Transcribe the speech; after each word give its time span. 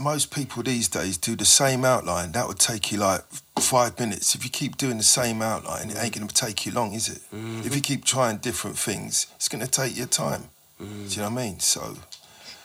most 0.00 0.34
people 0.34 0.62
these 0.62 0.88
days 0.88 1.18
do 1.18 1.36
the 1.36 1.44
same 1.44 1.84
outline. 1.84 2.32
That 2.32 2.48
would 2.48 2.58
take 2.58 2.90
you 2.90 2.98
like 2.98 3.22
five 3.58 3.98
minutes. 3.98 4.34
If 4.34 4.44
you 4.44 4.50
keep 4.50 4.76
doing 4.76 4.96
the 4.96 5.04
same 5.04 5.42
outline, 5.42 5.90
it 5.90 5.96
ain't 5.98 6.14
going 6.14 6.26
to 6.26 6.34
take 6.34 6.64
you 6.66 6.72
long, 6.72 6.94
is 6.94 7.08
it? 7.08 7.20
Mm-hmm. 7.34 7.66
If 7.66 7.74
you 7.74 7.82
keep 7.82 8.04
trying 8.04 8.38
different 8.38 8.78
things, 8.78 9.26
it's 9.36 9.48
going 9.48 9.64
to 9.64 9.70
take 9.70 9.96
your 9.96 10.06
time. 10.06 10.48
Mm. 10.80 11.08
Do 11.08 11.14
you 11.14 11.22
know 11.22 11.30
what 11.30 11.40
I 11.40 11.44
mean? 11.44 11.60
So 11.60 11.96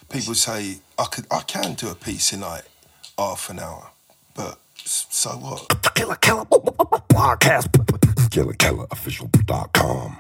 people 0.10 0.34
say 0.34 0.78
I 0.98 1.06
could, 1.06 1.28
I 1.30 1.42
can 1.42 1.74
do 1.74 1.90
a 1.90 1.96
piece 1.96 2.32
in 2.32 2.40
like 2.40 2.64
half 3.18 3.50
an 3.50 3.60
hour, 3.60 3.92
but 4.34 4.58
so 4.76 5.32
what? 5.32 5.94
Killa 5.96 6.16
Kela 6.16 6.46
podcast. 6.48 7.68
KillaKelaOfficial.com. 8.30 10.18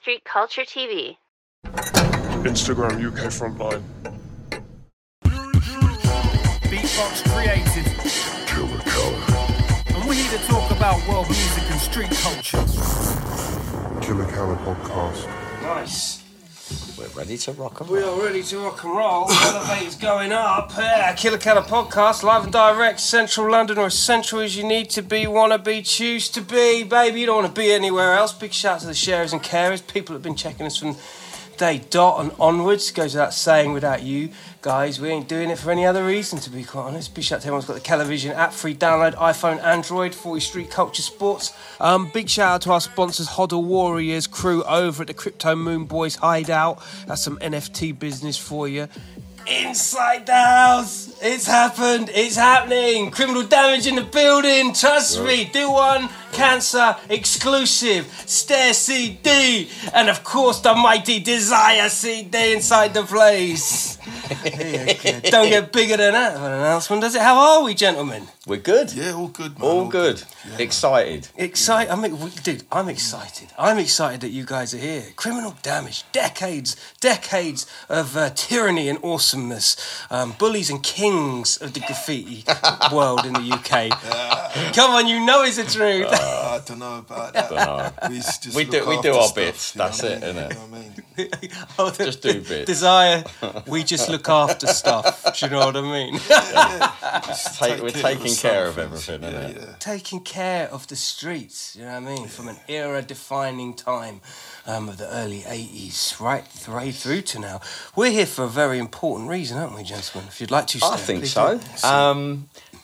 Street 0.00 0.24
Culture 0.24 0.62
TV. 0.62 1.16
Instagram 2.44 2.98
UK 3.06 3.30
Frontline. 3.30 3.82
Beatbox 6.70 7.22
created. 7.30 7.86
Killa 8.48 8.78
Kela. 8.82 9.96
And 9.96 10.08
we're 10.08 10.14
here 10.14 10.38
to 10.38 10.44
talk 10.46 10.70
about 10.72 11.06
world 11.08 11.28
music 11.28 11.70
and 11.70 11.80
street 11.80 12.10
culture. 12.10 12.58
Killa 14.04 14.24
Kela 14.32 14.56
Podcast. 14.64 15.62
Nice. 15.62 16.22
We're 16.98 17.06
ready 17.08 17.38
to 17.38 17.52
rock 17.52 17.80
and 17.80 17.90
roll. 17.90 18.16
We 18.16 18.22
are 18.22 18.26
ready 18.26 18.42
to 18.42 18.58
rock 18.58 18.82
and 18.82 18.96
roll. 18.96 19.30
Elevators 19.30 19.94
going 19.94 20.32
up. 20.32 20.72
Yeah, 20.76 21.14
Killa 21.14 21.38
Kela 21.38 21.62
podcast, 21.62 22.24
live 22.24 22.44
and 22.44 22.52
direct, 22.52 22.98
central 22.98 23.50
London, 23.50 23.78
or 23.78 23.86
as 23.86 23.98
central 23.98 24.40
as 24.40 24.56
you 24.56 24.64
need 24.64 24.90
to 24.90 25.02
be, 25.02 25.26
wanna 25.28 25.58
be, 25.58 25.82
choose 25.82 26.28
to 26.30 26.40
be. 26.40 26.82
Baby, 26.82 27.20
you 27.20 27.26
don't 27.26 27.42
want 27.42 27.54
to 27.54 27.60
be 27.60 27.70
anywhere 27.72 28.14
else. 28.14 28.32
Big 28.32 28.52
shout 28.52 28.76
out 28.76 28.80
to 28.80 28.86
the 28.88 28.94
sharers 28.94 29.32
and 29.32 29.42
carers, 29.42 29.86
people 29.86 30.14
have 30.14 30.22
been 30.22 30.36
checking 30.36 30.66
us 30.66 30.76
from 30.76 30.96
day 31.56 31.82
dot 31.90 32.20
and 32.20 32.32
onwards. 32.38 32.90
Goes 32.90 33.14
without 33.14 33.34
saying, 33.34 33.72
without 33.72 34.02
you 34.02 34.30
guys, 34.60 35.00
we 35.00 35.08
ain't 35.08 35.28
doing 35.28 35.50
it 35.50 35.58
for 35.58 35.70
any 35.70 35.84
other 35.84 36.04
reason, 36.04 36.38
to 36.40 36.50
be 36.50 36.64
quite 36.64 36.82
honest. 36.82 37.14
Big 37.14 37.24
shout 37.24 37.36
out 37.36 37.42
to 37.42 37.46
everyone 37.48 37.62
who's 37.62 37.68
got 37.68 37.74
the 37.74 38.06
Kelavision 38.14 38.34
app, 38.34 38.52
free 38.52 38.74
download, 38.74 39.14
iPhone, 39.14 39.62
Android, 39.62 40.14
40 40.14 40.40
Street 40.40 40.70
Culture 40.70 41.02
Sports. 41.02 41.52
Um, 41.80 42.10
big 42.12 42.28
shout 42.28 42.54
out 42.54 42.62
to 42.62 42.72
our 42.72 42.80
sponsors, 42.80 43.28
hodl 43.28 43.64
Warriors 43.64 44.26
crew 44.26 44.62
over 44.64 45.02
at 45.02 45.08
the 45.08 45.14
Crypto 45.14 45.54
Moon 45.56 45.84
Boys 45.84 46.16
Hideout. 46.16 46.82
That's 47.06 47.22
some 47.22 47.38
NFT 47.38 47.98
business 47.98 48.38
for 48.38 48.68
you. 48.68 48.88
Inside 49.46 50.26
the 50.26 50.34
house, 50.36 51.18
it's 51.20 51.46
happened, 51.46 52.10
it's 52.14 52.36
happening. 52.36 53.10
Criminal 53.10 53.42
damage 53.42 53.88
in 53.88 53.96
the 53.96 54.02
building, 54.02 54.72
trust 54.72 55.20
me. 55.20 55.46
Do 55.46 55.72
one, 55.72 56.08
cancer, 56.32 56.96
exclusive, 57.08 58.06
Stare 58.26 58.74
CD, 58.74 59.68
and 59.94 60.08
of 60.08 60.24
course 60.24 60.60
the 60.60 60.74
mighty 60.74 61.22
Dsire 61.22 61.88
CD 61.88 62.54
inside 62.54 62.94
the 62.94 63.04
place. 63.04 63.98
Don't 65.30 65.48
get 65.48 65.72
bigger 65.72 65.96
than 65.96 66.14
that 66.14 66.36
of 66.36 66.42
an 66.42 66.52
announcement, 66.52 67.02
does 67.02 67.14
it? 67.14 67.22
How 67.22 67.38
are 67.38 67.64
we, 67.64 67.74
gentlemen? 67.74 68.26
We're 68.46 68.56
good. 68.56 68.92
Yeah, 68.92 69.12
all 69.12 69.28
good, 69.28 69.58
man. 69.58 69.70
All 69.70 69.88
good. 69.88 70.22
Yeah. 70.48 70.58
Excited. 70.58 71.28
Excited, 71.36 71.90
I'm, 71.92 72.02
dude. 72.42 72.64
I'm 72.72 72.88
excited. 72.88 73.48
I'm 73.56 73.78
excited 73.78 74.20
that 74.22 74.30
you 74.30 74.44
guys 74.44 74.74
are 74.74 74.78
here. 74.78 75.04
Criminal 75.14 75.54
damage, 75.62 76.04
decades, 76.10 76.76
decades 77.00 77.66
of 77.88 78.16
uh, 78.16 78.30
tyranny 78.30 78.88
and 78.88 78.98
awesomeness, 79.04 79.76
um, 80.10 80.34
bullies 80.38 80.70
and 80.70 80.82
kings 80.82 81.56
of 81.58 81.74
the 81.74 81.80
graffiti 81.80 82.44
world 82.92 83.24
in 83.24 83.34
the 83.34 83.52
UK. 83.52 83.90
Come 84.74 84.90
on, 84.90 85.06
you 85.06 85.24
know 85.24 85.44
it's 85.44 85.58
the 85.58 85.64
truth. 85.64 86.08
I 86.22 86.60
don't 86.64 86.78
know 86.78 86.98
about 86.98 87.32
that. 87.34 87.50
Dunno. 87.50 87.92
We, 88.08 88.16
just 88.16 88.54
We 88.54 88.64
do- 88.64 88.86
we 88.88 89.00
do 89.00 89.12
our 89.14 89.22
stuff, 89.24 89.34
bits, 89.34 89.74
you 89.74 89.78
know 89.78 89.84
that's 89.88 90.02
what 90.02 90.12
I 90.12 90.14
it. 90.14 90.26
You 90.26 90.32
know 90.32 90.48
what 90.48 90.56
I 90.56 90.78
mean? 90.78 90.92
Oh, 91.78 91.90
the- 91.90 92.04
Just 92.06 92.22
do 92.22 92.40
bits. 92.40 92.70
Dsire, 92.70 93.66
we 93.68 93.82
just 93.84 94.08
look 94.08 94.28
after 94.28 94.66
stuff. 94.66 95.22
Do 95.38 95.46
you 95.46 95.50
know 95.52 95.66
what 95.66 95.76
I 95.76 95.82
mean? 95.82 96.18
Take, 97.58 97.82
we're 97.82 97.90
taking 97.90 98.32
of 98.32 98.38
care 98.38 98.66
of 98.66 98.74
some 98.74 98.84
everything, 98.84 99.20
things. 99.20 99.34
innit? 99.34 99.54
Yeah, 99.56 99.60
yeah. 99.66 99.74
taking 99.78 100.20
care 100.20 100.68
of 100.70 100.86
the 100.88 100.96
streets, 100.96 101.76
you 101.76 101.84
know 101.84 101.92
what 102.00 102.10
I 102.10 102.14
mean? 102.14 102.28
From 102.28 102.48
an 102.48 102.56
era 102.68 103.02
defining 103.02 103.74
time 103.74 104.20
um, 104.66 104.88
of 104.88 104.96
the 104.98 105.08
early 105.14 105.40
80s, 105.40 106.18
right, 106.20 106.44
right 106.68 106.94
through 106.94 107.22
to 107.22 107.38
now. 107.38 107.60
We're 107.96 108.10
here 108.10 108.26
for 108.26 108.44
a 108.44 108.48
very 108.48 108.78
important 108.78 109.28
reason, 109.28 109.58
aren't 109.58 109.74
we, 109.76 109.82
gentlemen? 109.82 110.28
If 110.28 110.40
you'd 110.40 110.50
like 110.50 110.66
to 110.68 110.78
I 110.82 110.96
stay, 110.96 111.04
think 111.04 111.20
please 111.20 111.32
so. 111.32 111.60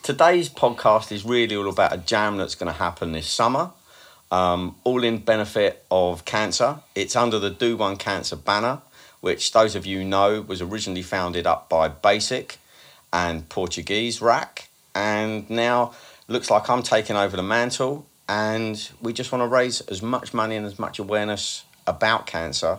Today's 0.03 0.49
podcast 0.49 1.13
is 1.13 1.25
really 1.25 1.57
all 1.57 1.69
about 1.69 1.93
a 1.93 1.99
jam 1.99 2.37
that's 2.37 2.55
going 2.55 2.73
to 2.73 2.79
happen 2.79 3.13
this 3.13 3.29
summer, 3.29 3.71
um, 4.31 4.77
all 4.85 5.05
in 5.05 5.19
benefit 5.19 5.85
of 5.91 6.25
cancer. 6.25 6.81
It's 6.95 7.17
under 7.17 7.39
the 7.39 7.51
Do 7.51 7.77
One 7.77 7.97
Cancer 7.97 8.37
banner, 8.37 8.81
which 9.21 9.53
those 9.53 9.75
of 9.75 9.87
you 9.87 10.05
know 10.05 10.43
was 10.43 10.63
originally 10.63 11.03
founded 11.03 11.47
up 11.47 11.69
by 11.69 11.89
Basic 11.89 12.59
and 13.13 13.49
Portuguese 13.49 14.21
Rack, 14.21 14.69
and 14.95 15.49
now 15.49 15.95
looks 16.27 16.51
like 16.51 16.69
I'm 16.69 16.83
taking 16.83 17.17
over 17.17 17.37
the 17.37 17.43
mantle. 17.43 18.07
And 18.29 18.91
we 19.01 19.15
just 19.15 19.33
want 19.33 19.43
to 19.43 19.47
raise 19.47 19.81
as 19.83 20.03
much 20.03 20.35
money 20.35 20.55
and 20.57 20.67
as 20.67 20.79
much 20.79 20.99
awareness 20.99 21.65
about 21.87 22.27
cancer 22.27 22.79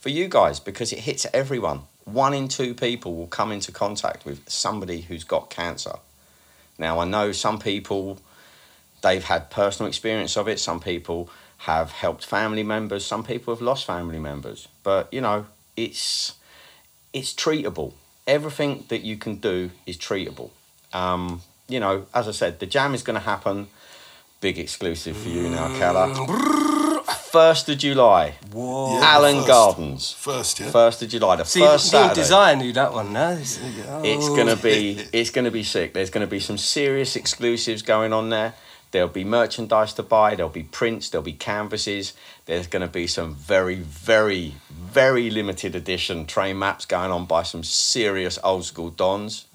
for 0.00 0.08
you 0.08 0.26
guys 0.26 0.58
because 0.58 0.92
it 0.92 1.00
hits 1.00 1.24
everyone. 1.32 1.82
One 2.04 2.34
in 2.34 2.48
two 2.48 2.74
people 2.74 3.14
will 3.14 3.28
come 3.28 3.52
into 3.52 3.70
contact 3.70 4.24
with 4.24 4.48
somebody 4.48 5.02
who's 5.02 5.22
got 5.22 5.50
cancer. 5.50 5.92
Now, 6.78 7.00
I 7.00 7.04
know 7.04 7.32
some 7.32 7.58
people, 7.58 8.18
they've 9.02 9.24
had 9.24 9.50
personal 9.50 9.88
experience 9.88 10.36
of 10.36 10.48
it. 10.48 10.60
Some 10.60 10.80
people 10.80 11.28
have 11.58 11.90
helped 11.90 12.24
family 12.24 12.62
members. 12.62 13.04
Some 13.04 13.24
people 13.24 13.54
have 13.54 13.60
lost 13.60 13.84
family 13.84 14.18
members. 14.18 14.68
But, 14.82 15.12
you 15.12 15.20
know, 15.20 15.46
it's, 15.76 16.34
it's 17.12 17.34
treatable. 17.34 17.94
Everything 18.26 18.84
that 18.88 19.02
you 19.02 19.16
can 19.16 19.36
do 19.36 19.70
is 19.86 19.96
treatable. 19.96 20.50
Um, 20.92 21.42
you 21.68 21.80
know, 21.80 22.06
as 22.14 22.28
I 22.28 22.32
said, 22.32 22.60
the 22.60 22.66
jam 22.66 22.94
is 22.94 23.02
going 23.02 23.18
to 23.18 23.24
happen. 23.24 23.68
Big 24.40 24.58
exclusive 24.58 25.16
for 25.16 25.28
you 25.28 25.48
now, 25.48 25.68
Kela. 25.78 26.67
First 27.30 27.68
of 27.68 27.78
July, 27.78 28.34
Whoa. 28.52 28.94
Yeah, 28.94 29.04
Allen 29.04 29.36
first. 29.36 29.48
Gardens. 29.48 30.12
First, 30.12 30.60
yeah. 30.60 30.70
First 30.70 31.02
of 31.02 31.10
July, 31.10 31.36
the 31.36 31.44
See, 31.44 31.60
first 31.60 31.92
me 31.92 31.98
Saturday. 31.98 32.22
Dsire 32.22 32.58
knew 32.58 32.72
that 32.72 32.92
one, 32.92 33.12
no? 33.12 33.30
It's, 33.32 33.58
It's 33.62 34.26
oh. 34.26 34.36
gonna 34.36 34.56
be 34.56 34.96
oh. 35.00 35.04
it's 35.12 35.30
gonna 35.30 35.50
be 35.50 35.62
sick. 35.62 35.92
There's 35.92 36.10
gonna 36.10 36.26
be 36.26 36.40
some 36.40 36.56
serious 36.56 37.16
exclusives 37.16 37.82
going 37.82 38.12
on 38.12 38.30
there. 38.30 38.54
There'll 38.90 39.08
be 39.08 39.24
merchandise 39.24 39.92
to 39.94 40.02
buy. 40.02 40.34
There'll 40.34 40.50
be 40.50 40.62
prints. 40.62 41.10
There'll 41.10 41.24
be 41.24 41.32
canvases. 41.32 42.14
There's 42.46 42.66
gonna 42.66 42.88
be 42.88 43.06
some 43.06 43.34
very 43.34 43.76
very 43.76 44.54
very 44.70 45.30
limited 45.30 45.74
edition 45.74 46.26
train 46.26 46.58
maps 46.58 46.86
going 46.86 47.10
on 47.10 47.26
by 47.26 47.42
some 47.42 47.62
serious 47.62 48.38
old 48.42 48.64
school 48.64 48.90
dons. 48.90 49.46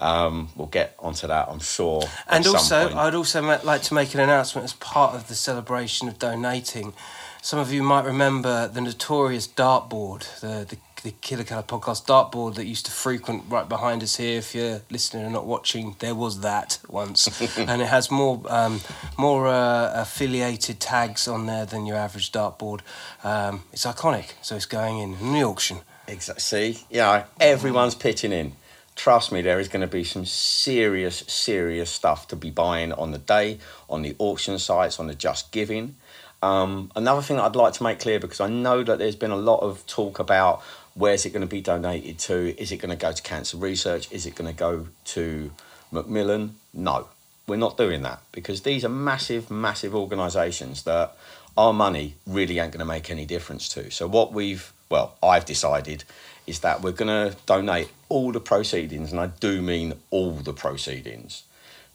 Um, 0.00 0.48
we'll 0.56 0.66
get 0.66 0.94
onto 0.98 1.26
that, 1.28 1.48
I'm 1.48 1.60
sure. 1.60 2.00
Mm. 2.02 2.22
And 2.28 2.46
also. 2.46 2.96
I'd 2.96 3.14
also 3.14 3.42
like 3.42 3.82
to 3.82 3.94
make 3.94 4.14
an 4.14 4.20
announcement 4.20 4.64
as 4.64 4.72
part 4.74 5.14
of 5.14 5.28
the 5.28 5.34
celebration 5.34 6.08
of 6.08 6.18
donating. 6.18 6.94
Some 7.40 7.58
of 7.58 7.72
you 7.72 7.82
might 7.82 8.04
remember 8.04 8.68
the 8.68 8.80
notorious 8.80 9.48
dartboard, 9.48 10.40
the, 10.40 10.64
the, 10.64 10.76
the 11.02 11.10
Killa 11.20 11.42
Kela 11.42 11.66
podcast 11.66 12.06
dartboard 12.06 12.54
that 12.54 12.64
used 12.64 12.86
to 12.86 12.92
frequent 12.92 13.44
right 13.48 13.68
behind 13.68 14.02
us 14.02 14.16
here. 14.16 14.38
If 14.38 14.54
you're 14.54 14.82
listening 14.90 15.24
and 15.24 15.32
not 15.32 15.46
watching, 15.46 15.96
there 15.98 16.14
was 16.14 16.40
that 16.40 16.78
once. 16.88 17.58
and 17.58 17.82
it 17.82 17.88
has 17.88 18.10
more, 18.10 18.40
um, 18.48 18.80
more 19.18 19.48
uh, 19.48 19.92
affiliated 19.94 20.78
tags 20.78 21.26
on 21.26 21.46
there 21.46 21.66
than 21.66 21.86
your 21.86 21.96
average 21.96 22.30
dartboard. 22.30 22.80
Um, 23.24 23.64
it's 23.72 23.84
iconic, 23.84 24.32
so 24.42 24.54
it's 24.54 24.66
going 24.66 24.98
in, 24.98 25.14
in 25.14 25.32
the 25.32 25.42
auction. 25.42 25.78
Exactly. 26.06 26.74
See, 26.74 26.86
know, 26.92 27.24
everyone's 27.40 27.94
pitching 27.94 28.32
in. 28.32 28.52
Trust 28.94 29.32
me, 29.32 29.42
there 29.42 29.58
is 29.58 29.68
going 29.68 29.80
to 29.80 29.86
be 29.86 30.04
some 30.04 30.26
serious, 30.26 31.18
serious 31.26 31.90
stuff 31.90 32.28
to 32.28 32.36
be 32.36 32.50
buying 32.50 32.92
on 32.92 33.10
the 33.10 33.18
day, 33.18 33.58
on 33.88 34.02
the 34.02 34.14
auction 34.18 34.58
sites, 34.58 35.00
on 35.00 35.06
the 35.06 35.14
Just 35.14 35.50
Giving. 35.50 35.96
Um, 36.42 36.90
another 36.96 37.22
thing 37.22 37.38
I'd 37.38 37.54
like 37.54 37.72
to 37.74 37.84
make 37.84 38.00
clear 38.00 38.18
because 38.18 38.40
I 38.40 38.48
know 38.48 38.82
that 38.82 38.98
there's 38.98 39.16
been 39.16 39.30
a 39.30 39.36
lot 39.36 39.60
of 39.60 39.86
talk 39.86 40.18
about 40.18 40.62
where's 40.94 41.24
it 41.26 41.30
going 41.30 41.42
to 41.42 41.46
be 41.46 41.60
donated 41.60 42.18
to? 42.20 42.60
Is 42.60 42.72
it 42.72 42.78
going 42.78 42.90
to 42.90 42.96
go 42.96 43.12
to 43.12 43.22
cancer 43.22 43.56
research? 43.56 44.10
Is 44.12 44.26
it 44.26 44.34
going 44.34 44.50
to 44.50 44.56
go 44.56 44.88
to 45.06 45.50
Macmillan? 45.90 46.56
No, 46.74 47.08
we're 47.46 47.56
not 47.56 47.76
doing 47.76 48.02
that 48.02 48.20
because 48.32 48.62
these 48.62 48.84
are 48.84 48.90
massive, 48.90 49.50
massive 49.50 49.94
organisations 49.94 50.82
that 50.84 51.16
our 51.56 51.72
money 51.72 52.14
really 52.26 52.58
ain't 52.58 52.72
going 52.72 52.80
to 52.80 52.84
make 52.84 53.10
any 53.10 53.26
difference 53.26 53.68
to. 53.70 53.90
So 53.90 54.06
what 54.06 54.32
we've, 54.32 54.72
well, 54.88 55.16
I've 55.22 55.44
decided 55.44 56.04
is 56.46 56.60
that 56.60 56.82
we're 56.82 56.92
going 56.92 57.30
to 57.30 57.36
donate 57.46 57.90
all 58.08 58.32
the 58.32 58.40
proceedings, 58.40 59.12
and 59.12 59.20
I 59.20 59.26
do 59.28 59.62
mean 59.62 59.94
all 60.10 60.32
the 60.32 60.52
proceedings, 60.52 61.44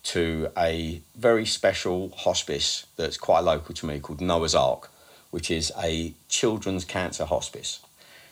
to 0.03 0.49
a 0.57 1.01
very 1.15 1.45
special 1.45 2.09
hospice 2.15 2.85
that's 2.95 3.17
quite 3.17 3.41
local 3.41 3.75
to 3.75 3.85
me 3.85 3.99
called 3.99 4.21
Noah's 4.21 4.55
Ark, 4.55 4.89
which 5.31 5.51
is 5.51 5.71
a 5.77 6.13
children's 6.29 6.85
cancer 6.85 7.25
hospice. 7.25 7.79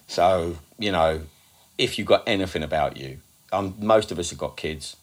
So, 0.08 0.58
you 0.78 0.92
know, 0.92 1.22
if 1.78 1.98
you've 1.98 2.08
got 2.08 2.24
anything 2.28 2.64
about 2.64 2.98
you, 2.98 3.20
um, 3.52 3.76
most 3.80 4.12
of 4.12 4.20
us 4.20 4.30
have 4.30 4.40
got 4.40 4.58
kids, 4.58 4.96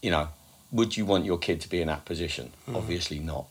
you 0.00 0.10
know, 0.10 0.28
would 0.70 0.96
you 0.96 1.04
want 1.04 1.24
your 1.24 1.38
kid 1.38 1.60
to 1.62 1.68
be 1.68 1.80
in 1.80 1.88
that 1.88 2.04
position? 2.04 2.52
Obviously 2.74 3.18
not. 3.18 3.46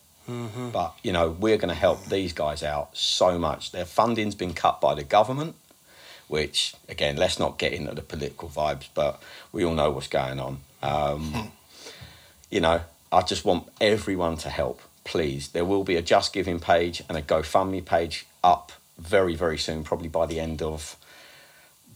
But, 0.72 0.96
you 1.04 1.12
know, 1.12 1.30
we're 1.30 1.58
going 1.58 1.70
to 1.70 1.76
help 1.76 2.06
these 2.06 2.34
guys 2.34 2.64
out 2.64 2.96
so 2.96 3.38
much. 3.38 3.72
Their 3.72 3.86
funding's 3.86 4.36
been 4.36 4.54
cut 4.54 4.80
by 4.80 4.96
the 4.96 5.04
government, 5.04 5.56
which 6.28 6.74
again, 6.88 7.18
let's 7.18 7.38
not 7.38 7.58
get 7.58 7.74
into 7.74 7.94
the 7.94 8.02
political 8.02 8.48
vibes, 8.50 8.88
but 8.94 9.22
we 9.52 9.66
all 9.66 9.74
know 9.74 9.92
what's 9.92 10.08
going 10.08 10.40
on. 10.40 10.60
Um, 10.82 11.52
you 12.50 12.60
know, 12.60 12.82
I 13.12 13.22
just 13.22 13.44
want 13.44 13.68
everyone 13.82 14.38
to 14.38 14.50
help, 14.50 14.82
please. 15.04 15.50
There 15.50 15.66
will 15.66 15.84
be 15.84 15.96
a 15.96 16.02
Just 16.02 16.34
Giving 16.34 16.60
page 16.60 17.04
and 17.10 17.18
a 17.18 17.22
GoFundMe 17.22 17.84
page 17.84 18.26
up 18.44 18.72
very, 18.98 19.36
very 19.36 19.58
soon, 19.58 19.84
probably 19.84 20.08
by 20.10 20.26
the 20.26 20.40
end 20.40 20.62
of 20.62 20.96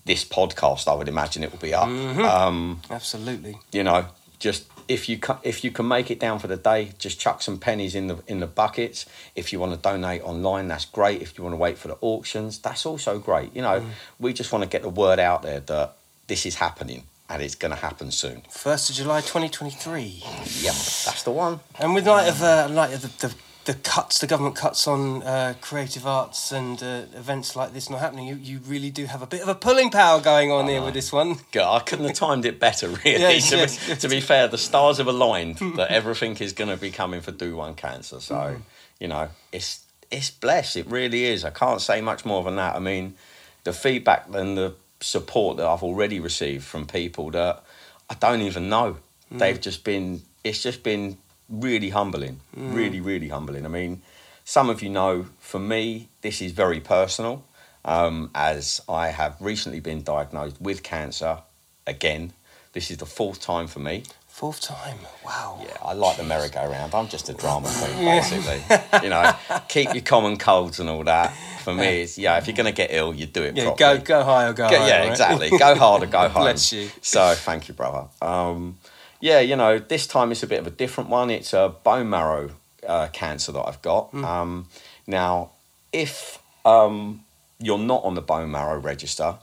this 0.06 0.24
podcast. 0.24 0.88
I 0.88 0.94
would 0.94 1.08
imagine 1.08 1.44
it 1.44 1.52
will 1.52 1.60
be 1.60 1.74
up. 1.74 1.88
Um, 1.88 2.82
Absolutely. 2.90 3.58
you 3.72 3.84
know, 3.84 4.08
just 4.40 4.66
if 4.88 5.10
you 5.10 5.18
ca- 5.18 5.40
if 5.44 5.64
you 5.64 5.72
can 5.72 5.88
make 5.88 6.12
it 6.12 6.20
down 6.20 6.40
for 6.40 6.48
the 6.48 6.58
day, 6.58 6.92
just 6.98 7.20
chuck 7.20 7.42
some 7.42 7.58
pennies 7.58 7.96
in 7.96 8.08
the 8.08 8.18
in 8.28 8.40
the 8.40 8.48
buckets. 8.48 9.06
If 9.36 9.52
you 9.52 9.60
want 9.60 9.74
to 9.74 9.80
donate 9.80 10.22
online, 10.24 10.68
that's 10.68 10.86
great. 10.86 11.22
If 11.22 11.38
you 11.38 11.44
want 11.44 11.54
to 11.54 11.58
wait 11.58 11.78
for 11.78 11.88
the 11.88 11.98
auctions, 12.02 12.60
that's 12.60 12.86
also 12.86 13.18
great. 13.20 13.56
You 13.56 13.62
know, 13.62 13.86
we 14.20 14.34
just 14.34 14.52
want 14.52 14.64
to 14.64 14.70
get 14.70 14.84
the 14.84 14.90
word 14.90 15.20
out 15.20 15.42
there 15.42 15.60
that 15.62 15.96
this 16.28 16.46
is 16.46 16.56
happening 16.56 17.04
and 17.30 17.42
it's 17.42 17.56
going 17.56 17.74
to 17.74 17.80
happen 17.80 18.12
soon. 18.12 18.42
First 18.50 18.90
of 18.90 18.96
July, 18.96 19.22
2023. 19.22 20.24
Yep, 20.62 20.74
that's 20.74 21.24
the 21.24 21.32
one. 21.32 21.60
And 21.80 21.96
with 21.96 22.06
light 22.08 22.28
of 22.28 22.42
uh, 22.44 22.68
light 22.70 22.94
of 22.94 23.02
the, 23.02 23.28
the 23.28 23.36
the 23.66 23.74
cuts, 23.74 24.20
the 24.20 24.28
government 24.28 24.56
cuts 24.56 24.88
on 24.88 25.24
uh, 25.24 25.56
creative 25.60 26.06
arts 26.06 26.52
and 26.52 26.82
uh, 26.82 27.04
events 27.16 27.56
like 27.56 27.74
this 27.74 27.90
not 27.90 28.00
happening, 28.00 28.28
you, 28.28 28.36
you 28.36 28.60
really 28.66 28.92
do 28.92 29.06
have 29.06 29.22
a 29.22 29.28
bit 29.28 29.42
of 29.42 29.48
a 29.48 29.56
pulling 29.56 29.90
power 29.90 30.22
going 30.22 30.52
on 30.52 30.68
here 30.68 30.84
with 30.84 30.94
this 30.94 31.12
one. 31.12 31.38
God, 31.52 31.82
I 31.82 31.84
couldn't 31.84 32.06
have 32.06 32.16
timed 32.16 32.46
it 32.46 32.60
better, 32.60 32.88
really. 32.90 33.20
Yes, 33.20 33.50
to, 33.50 33.58
yes, 33.58 33.78
be, 33.78 33.90
yes. 33.90 34.02
to 34.02 34.08
be 34.08 34.22
fair, 34.22 34.48
the 34.48 34.58
stars 34.58 35.00
have 35.00 35.08
aligned 35.08 35.58
that 35.76 35.90
everything 35.90 36.36
is 36.38 36.54
going 36.54 36.70
to 36.70 36.78
be 36.78 36.92
coming 36.92 37.22
for 37.22 37.32
Do 37.32 37.56
One 37.56 37.74
Cancer. 37.76 38.20
So, 38.22 38.36
Mm. 38.36 38.62
you 39.00 39.08
know, 39.08 39.30
it's 39.52 39.84
it's 40.12 40.30
blessed. 40.30 40.78
It 40.78 40.88
really 40.88 41.26
is. 41.26 41.44
I 41.44 41.50
can't 41.50 41.82
say 41.82 42.00
much 42.02 42.24
more 42.26 42.44
than 42.44 42.56
that. 42.58 42.76
I 42.76 42.80
mean, 42.80 43.16
the 43.64 43.74
feedback 43.74 44.28
and 44.32 44.56
the 44.56 44.76
support 45.02 45.58
that 45.58 45.66
I've 45.66 45.82
already 45.84 46.20
received 46.20 46.64
from 46.64 46.86
people 46.86 47.32
that 47.32 47.64
I 48.10 48.14
don't 48.14 48.42
even 48.42 48.70
know. 48.70 48.98
Mm. 49.34 49.40
They've 49.40 49.60
just 49.60 49.84
been. 49.84 50.22
It's 50.44 50.62
just 50.62 50.84
been 50.84 51.18
really 51.50 51.90
humbling. 51.90 52.40
Mm. 52.58 52.74
Really, 52.76 53.00
really 53.02 53.30
humbling. 53.30 53.66
I 53.66 53.70
mean, 53.70 54.02
some 54.44 54.70
of 54.70 54.82
you 54.84 54.90
know, 54.90 55.28
for 55.40 55.60
me, 55.60 56.10
this 56.22 56.42
is 56.42 56.52
very 56.52 56.80
personal. 56.80 57.44
Um, 57.84 58.32
as 58.34 58.82
I 58.90 59.10
have 59.10 59.36
recently 59.40 59.80
been 59.80 60.02
diagnosed 60.02 60.60
with 60.60 60.82
cancer 60.82 61.40
again. 61.86 62.34
This 62.74 62.90
is 62.90 62.98
the 62.98 63.06
fourth 63.06 63.40
time 63.40 63.68
for 63.68 63.80
me. 63.80 64.04
Fourth 64.28 64.60
time. 64.60 64.98
Wow. 65.24 65.62
Yeah, 65.64 65.78
I 65.84 65.94
like 65.94 66.18
the 66.18 66.24
merry-go-round. 66.24 66.94
I'm 66.96 67.08
just 67.08 67.30
a 67.30 67.34
drama 67.34 67.70
queen, 67.72 68.04
basically. 68.06 68.60
you 69.04 69.10
know, 69.10 69.32
keep 69.70 69.94
your 69.94 70.02
common 70.04 70.38
colds 70.38 70.80
and 70.80 70.90
all 70.90 71.04
that. 71.04 71.32
For 71.64 71.74
me, 71.74 72.02
it's 72.02 72.18
yeah. 72.18 72.38
If 72.38 72.48
you're 72.48 72.56
gonna 72.56 72.72
get 72.72 72.90
ill, 72.92 73.14
you 73.14 73.28
do 73.28 73.44
it 73.44 73.56
Yeah, 73.56 73.66
properly. 73.66 74.00
go 74.00 74.04
go 74.04 74.24
high 74.24 74.48
or 74.48 74.54
go, 74.54 74.68
Go- 74.70 74.78
home, 74.80 74.88
yeah, 74.88 75.00
right? 75.02 75.10
exactly. 75.12 75.50
Go 75.58 75.76
hard 75.76 76.04
or 76.04 76.08
go 76.08 76.28
home. 76.30 76.44
Bless 76.44 76.74
you. 76.74 76.90
So 77.02 77.34
thank 77.36 77.68
you, 77.68 77.74
brother. 77.76 78.08
Um, 78.22 78.78
yeah, 79.26 79.40
you 79.40 79.56
know, 79.56 79.80
this 79.80 80.06
time 80.06 80.32
it's 80.32 80.44
a 80.44 80.48
bit 80.48 80.60
of 80.60 80.68
a 80.68 80.70
different 80.70 81.10
one. 81.10 81.32
It's 81.32 81.52
a 81.52 81.74
bone 81.84 82.12
marrow 82.12 82.52
uh, 82.88 83.08
cancer 83.08 83.52
that 83.54 83.68
I've 83.68 83.82
got. 83.82 84.12
Hmm. 84.12 84.24
Um, 84.24 84.68
now, 85.08 85.50
if 85.92 86.38
um, 86.64 87.26
you're 87.60 87.80
not 87.80 88.04
on 88.04 88.14
the 88.14 88.22
bone 88.22 88.52
marrow 88.52 88.78
register, 88.80 89.40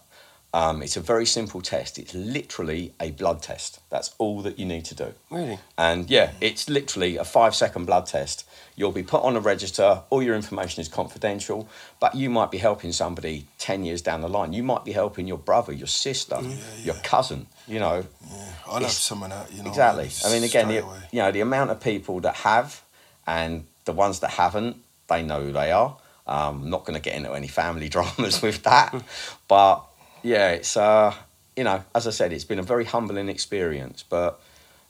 um, 0.54 0.82
it's 0.82 0.96
a 0.98 1.00
very 1.00 1.24
simple 1.24 1.62
test. 1.62 1.98
It's 1.98 2.14
literally 2.14 2.92
a 3.00 3.10
blood 3.12 3.40
test. 3.40 3.80
That's 3.88 4.14
all 4.18 4.42
that 4.42 4.58
you 4.58 4.66
need 4.66 4.84
to 4.86 4.94
do. 4.94 5.14
Really? 5.30 5.58
And 5.78 6.10
yeah, 6.10 6.32
it's 6.42 6.68
literally 6.68 7.16
a 7.16 7.24
five 7.24 7.54
second 7.54 7.86
blood 7.86 8.04
test. 8.06 8.46
You'll 8.76 8.92
be 8.92 9.02
put 9.02 9.22
on 9.22 9.34
a 9.36 9.40
register, 9.40 10.02
all 10.10 10.22
your 10.22 10.34
information 10.34 10.80
is 10.82 10.88
confidential, 10.88 11.68
but 12.00 12.14
you 12.14 12.28
might 12.28 12.50
be 12.50 12.58
helping 12.58 12.92
somebody 12.92 13.46
10 13.58 13.84
years 13.84 14.02
down 14.02 14.20
the 14.20 14.28
line. 14.28 14.52
You 14.52 14.62
might 14.62 14.84
be 14.84 14.92
helping 14.92 15.26
your 15.26 15.38
brother, 15.38 15.72
your 15.72 15.86
sister, 15.86 16.38
your 16.82 16.94
cousin, 16.96 17.46
you 17.66 17.80
know. 17.80 18.04
Yeah. 18.30 18.52
I'll 18.66 18.80
have 18.80 18.90
someone 18.90 19.32
out, 19.32 19.52
you 19.52 19.62
know. 19.62 19.70
exactly. 19.70 20.10
I 20.24 20.32
mean, 20.32 20.44
again, 20.44 20.68
the, 20.68 20.84
you 21.12 21.20
know, 21.20 21.32
the 21.32 21.40
amount 21.40 21.70
of 21.70 21.80
people 21.80 22.20
that 22.20 22.36
have 22.36 22.82
and 23.26 23.64
the 23.84 23.92
ones 23.92 24.20
that 24.20 24.30
haven't, 24.30 24.76
they 25.08 25.22
know 25.22 25.42
who 25.42 25.52
they 25.52 25.72
are. 25.72 25.96
Um, 26.26 26.70
not 26.70 26.84
going 26.84 26.94
to 26.94 27.00
get 27.00 27.16
into 27.16 27.32
any 27.32 27.48
family 27.48 27.88
dramas 27.90 28.40
with 28.42 28.62
that. 28.62 28.94
but 29.48 29.84
yeah, 30.22 30.50
it's, 30.50 30.76
uh, 30.76 31.14
you 31.56 31.64
know, 31.64 31.84
as 31.94 32.06
I 32.06 32.10
said, 32.10 32.32
it's 32.32 32.44
been 32.44 32.58
a 32.58 32.62
very 32.62 32.84
humbling 32.84 33.28
experience. 33.28 34.02
But, 34.02 34.40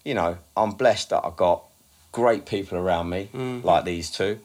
you 0.04 0.14
know, 0.14 0.38
I'm 0.56 0.72
blessed 0.72 1.10
that 1.10 1.24
I've 1.24 1.36
got 1.36 1.64
great 2.12 2.44
people 2.46 2.78
around 2.78 3.08
me, 3.08 3.28
like 3.64 3.84
these 3.84 4.10
2 4.10 4.38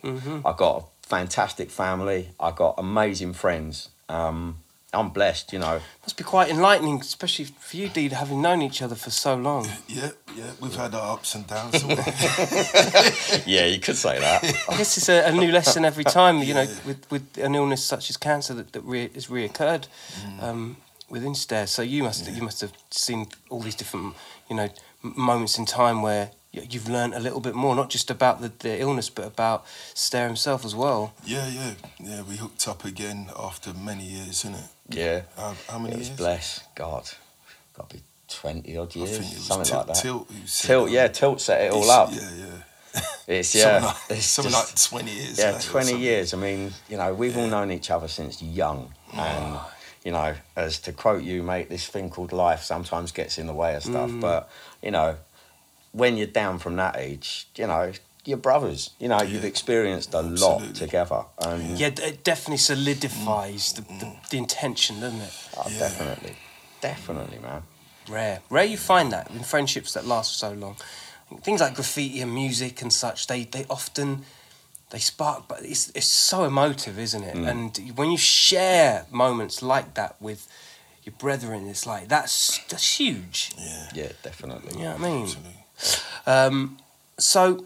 I've 0.45 0.57
got 0.57 0.77
a 0.81 1.07
fantastic 1.07 1.69
family. 1.69 2.29
I've 2.39 2.55
got 2.55 2.75
amazing 2.77 3.33
friends. 3.33 3.89
Um, 4.09 4.59
I'm 4.99 5.09
blessed, 5.09 5.53
you 5.53 5.59
know. 5.59 5.79
Must 6.03 6.17
be 6.17 6.23
quite 6.23 6.49
enlightening, 6.49 6.99
especially 7.01 7.45
for 7.45 7.77
you, 7.77 7.89
Deed, 7.89 8.11
having 8.13 8.41
known 8.41 8.61
each 8.61 8.81
other 8.81 8.95
for 8.95 9.09
so 9.11 9.35
long. 9.35 9.67
Yeah, 9.87 10.11
yeah, 10.35 10.51
we've 10.61 10.75
had 10.75 10.95
our 10.95 11.13
ups 11.13 11.35
and 11.35 11.45
downs. 11.47 11.83
Yeah, 13.45 13.65
you 13.65 13.79
could 13.79 13.95
say 13.97 14.19
that. 14.19 14.43
I 14.69 14.77
guess 14.77 14.97
it's 14.97 15.09
a, 15.09 15.25
a 15.27 15.31
new 15.31 15.51
lesson 15.51 15.85
every 15.85 16.03
time, 16.03 16.39
you 16.39 16.53
know, 16.53 16.67
with, 16.85 17.09
with 17.11 17.37
an 17.37 17.55
illness 17.55 17.83
such 17.83 18.09
as 18.09 18.17
cancer 18.17 18.53
that, 18.55 18.73
that 18.73 18.81
re- 18.81 19.09
has 19.13 19.27
reoccurred 19.27 19.87
um, 20.41 20.77
within 21.09 21.35
Stare. 21.35 21.67
So 21.67 21.81
you 21.81 22.03
must 22.03 22.29
you 22.31 22.41
must 22.43 22.61
have 22.61 22.73
seen 22.91 23.27
all 23.49 23.61
these 23.61 23.75
different, 23.75 24.15
you 24.49 24.55
know, 24.55 24.69
m- 25.03 25.13
moments 25.15 25.57
in 25.57 25.65
time 25.65 26.01
where 26.01 26.31
you've 26.51 26.89
learned 26.89 27.13
a 27.13 27.19
little 27.19 27.39
bit 27.39 27.53
more, 27.55 27.75
not 27.75 27.89
just 27.89 28.09
about 28.09 28.41
the, 28.41 28.51
the 28.59 28.79
illness, 28.81 29.09
but 29.09 29.25
about 29.25 29.65
Stare 29.93 30.25
himself 30.27 30.65
as 30.65 30.73
well. 30.75 31.13
yeah, 31.25 31.47
yeah, 31.47 31.73
yeah. 31.99 32.21
We 32.23 32.35
hooked 32.37 32.67
up 32.67 32.83
again 32.85 33.29
after 33.37 33.73
many 33.73 34.05
years, 34.05 34.43
isn't 34.43 34.55
it? 34.55 34.65
Yeah. 34.89 35.21
How, 35.35 35.55
how 35.69 35.79
many 35.79 35.95
It 35.95 35.99
was 35.99 36.07
years? 36.09 36.17
blessed. 36.19 36.75
God, 36.75 37.09
got 37.75 37.89
to 37.89 37.95
be 37.97 38.01
twenty 38.27 38.77
odd 38.77 38.95
years, 38.95 39.17
think 39.17 39.31
it 39.31 39.35
was 39.35 39.45
something 39.45 39.65
Tilt, 39.65 39.87
like 39.87 39.95
that. 39.95 40.01
Tilt, 40.01 40.31
Tilt, 40.47 40.89
yeah. 40.89 41.07
Tilt 41.07 41.41
set 41.41 41.61
it 41.65 41.71
all 41.71 41.83
It's- 41.83 41.97
up. 41.97 42.09
Yeah, 42.11 42.45
yeah. 42.45 42.53
It's 43.27 43.49
Something 43.49 43.69
yeah, 43.81 43.85
like, 43.85 43.95
it's 44.09 44.25
something 44.25 44.51
just- 44.53 44.91
like 44.93 45.01
20 45.03 45.11
years. 45.11 45.37
yeah, 45.39 45.59
twenty 45.59 45.97
years. 45.99 46.33
I 46.33 46.37
mean, 46.37 46.71
you 46.89 46.97
know, 46.97 47.13
we've 47.13 47.37
all 47.37 47.47
known 47.47 47.71
each 47.71 47.91
other 47.91 48.07
since 48.07 48.41
young, 48.41 48.91
and 49.13 49.59
you 50.05 50.11
know, 50.13 50.33
as 50.55 50.79
to 50.79 50.93
quote 50.93 51.21
you, 51.23 51.43
mate, 51.43 51.69
this 51.69 51.85
thing 51.87 52.09
called 52.09 52.31
life 52.31 52.63
sometimes 52.63 53.11
gets 53.11 53.37
in 53.37 53.45
the 53.45 53.53
way 53.53 53.75
of 53.75 53.83
stuff. 53.83 54.09
Mm. 54.09 54.21
But 54.21 54.49
you 54.81 54.91
know, 54.91 55.17
when 55.91 56.15
you're 56.17 56.25
down 56.27 56.57
from 56.59 56.77
that 56.77 56.95
age, 56.97 57.47
you 57.57 57.67
know, 57.67 57.91
you're 58.27 58.37
brothers. 58.37 58.91
You 58.99 59.07
know, 59.07 59.21
you've 59.21 59.45
experienced 59.45 60.13
a 60.13 60.21
lot 60.21 60.61
together, 60.75 61.23
and 61.39 61.77
Yeah, 61.79 61.87
it 61.87 62.23
definitely 62.23 62.57
solidifies 62.57 63.73
the, 63.73 63.81
the, 63.81 64.15
the 64.31 64.37
intention, 64.37 64.99
doesn't 64.99 65.21
it? 65.21 65.33
oh, 65.57 65.69
Yeah. 65.71 65.79
definitely, 65.79 66.35
definitely, 66.81 67.39
man. 67.39 67.63
Rare. 68.09 68.41
Rare 68.49 68.65
you 68.65 68.77
find 68.77 69.11
that 69.11 69.31
in 69.31 69.43
friendships 69.43 69.93
that 69.93 70.05
last 70.05 70.33
for 70.33 70.37
so 70.37 70.51
long. 70.53 70.75
Things 71.41 71.59
like 71.61 71.75
graffiti 71.75 72.21
and 72.21 72.33
music 72.33 72.81
and 72.81 72.91
such, 72.91 73.27
they, 73.27 73.43
they 73.45 73.65
often 73.69 74.23
they 74.89 74.99
spark 74.99 75.49
but 75.49 75.59
it's 75.63 75.89
it's 75.89 76.07
so 76.07 76.45
emotive, 76.45 76.97
isn't 76.97 77.23
it? 77.23 77.35
And 77.35 77.77
when 77.97 78.09
you 78.09 78.17
share 78.17 79.05
moments 79.11 79.61
like 79.61 79.95
that 79.95 80.15
with 80.21 80.47
your 81.03 81.13
brethren, 81.17 81.67
it's 81.67 81.85
like 81.85 82.07
that's 82.07 82.59
that's 82.69 82.97
huge. 82.97 83.51
Yeah, 83.57 83.89
Yeah, 83.93 84.11
definitely. 84.23 84.77
You 84.77 84.85
know 84.85 84.91
what 84.93 85.01
I 85.01 85.09
mean? 85.09 85.23
absolutely. 85.23 85.65
Um, 86.25 86.77
so 87.17 87.65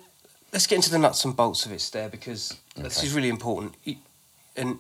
let's 0.54 0.68
get 0.68 0.76
into 0.76 0.90
the 0.92 0.98
nuts 1.00 1.24
and 1.26 1.36
bolts 1.36 1.66
of 1.66 1.72
it 1.72 1.90
there 1.94 2.10
because 2.10 2.58
this 2.76 3.04
is 3.04 3.14
really 3.14 3.30
important. 3.30 3.76
You- 3.84 3.98
And 4.56 4.80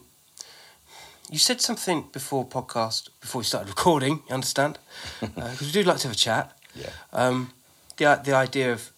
you 1.29 1.37
said 1.39 1.61
something 1.61 2.09
before 2.11 2.45
podcast, 2.45 3.09
before 3.21 3.39
we 3.39 3.45
started 3.45 3.69
recording. 3.75 4.21
You 4.27 4.33
understand? 4.33 4.77
Because 5.21 5.61
we 5.61 5.71
do 5.71 5.83
like 5.83 5.97
to 5.99 6.07
have 6.07 6.15
a 6.15 6.19
chat. 6.19 6.51
Yeah. 6.75 6.89
Um, 7.13 7.51
the 7.97 8.19
the 8.23 8.33
idea 8.33 8.73
of 8.73 8.91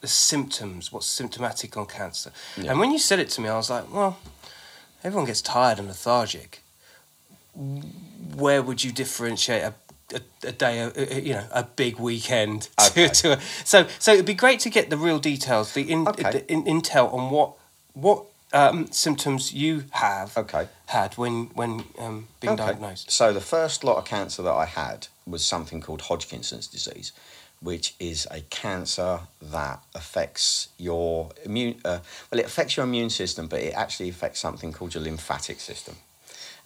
the 0.00 0.08
symptoms, 0.08 0.92
what's 0.92 1.06
symptomatic 1.06 1.76
on 1.76 1.86
cancer, 1.86 2.30
Yeah. 2.56 2.70
and 2.70 2.80
when 2.80 2.90
you 2.92 2.98
said 2.98 3.18
it 3.18 3.30
to 3.34 3.40
me, 3.40 3.48
I 3.48 3.56
was 3.56 3.68
like, 3.70 3.84
well, 3.92 4.16
everyone 5.04 5.26
gets 5.26 5.42
tired 5.42 5.78
and 5.78 5.88
lethargic. 5.88 6.62
Where 8.36 8.62
would 8.62 8.84
you 8.84 8.92
differentiate 8.92 9.62
a 9.64 9.72
a, 10.14 10.20
a 10.46 10.52
day, 10.52 10.78
a, 10.80 10.92
a- 10.96 11.20
you 11.20 11.34
know, 11.34 11.46
a 11.52 11.62
big 11.62 11.98
weekend 11.98 12.62
to, 12.76 12.86
Okay. 12.90 13.08
to 13.20 13.32
a, 13.32 13.40
so 13.64 13.86
so 13.98 14.12
it'd 14.12 14.26
be 14.26 14.34
great 14.34 14.60
to 14.60 14.70
get 14.70 14.90
the 14.90 14.96
real 14.96 15.18
details, 15.18 15.72
the, 15.74 15.82
in, 15.90 16.08
Okay. 16.08 16.30
the 16.30 16.52
in, 16.52 16.64
intel 16.64 17.12
on 17.12 17.30
what 17.30 17.52
what 17.94 18.24
um, 18.52 18.90
symptoms 18.90 19.52
you 19.52 19.84
have 19.90 20.36
Okay. 20.36 20.68
had 20.86 21.14
when 21.18 21.46
when 21.54 21.84
um, 21.98 22.28
being 22.40 22.54
Okay. 22.54 22.64
diagnosed. 22.72 23.10
So 23.10 23.32
the 23.32 23.40
first 23.40 23.84
lot 23.84 23.96
of 23.98 24.04
cancer 24.04 24.42
that 24.42 24.52
I 24.52 24.64
had 24.64 25.08
was 25.26 25.44
something 25.44 25.80
called 25.82 26.02
Hodgkinson's 26.02 26.66
disease, 26.66 27.12
which 27.60 27.94
is 28.00 28.26
a 28.30 28.40
cancer 28.48 29.20
that 29.42 29.82
affects 29.94 30.68
your 30.78 31.30
immune. 31.44 31.80
Uh, 31.84 31.98
well, 32.30 32.40
it 32.40 32.46
affects 32.46 32.76
your 32.78 32.84
immune 32.86 33.10
system, 33.10 33.46
but 33.48 33.60
it 33.60 33.74
actually 33.74 34.08
affects 34.08 34.40
something 34.40 34.72
called 34.72 34.94
your 34.94 35.02
lymphatic 35.02 35.60
system. 35.60 35.96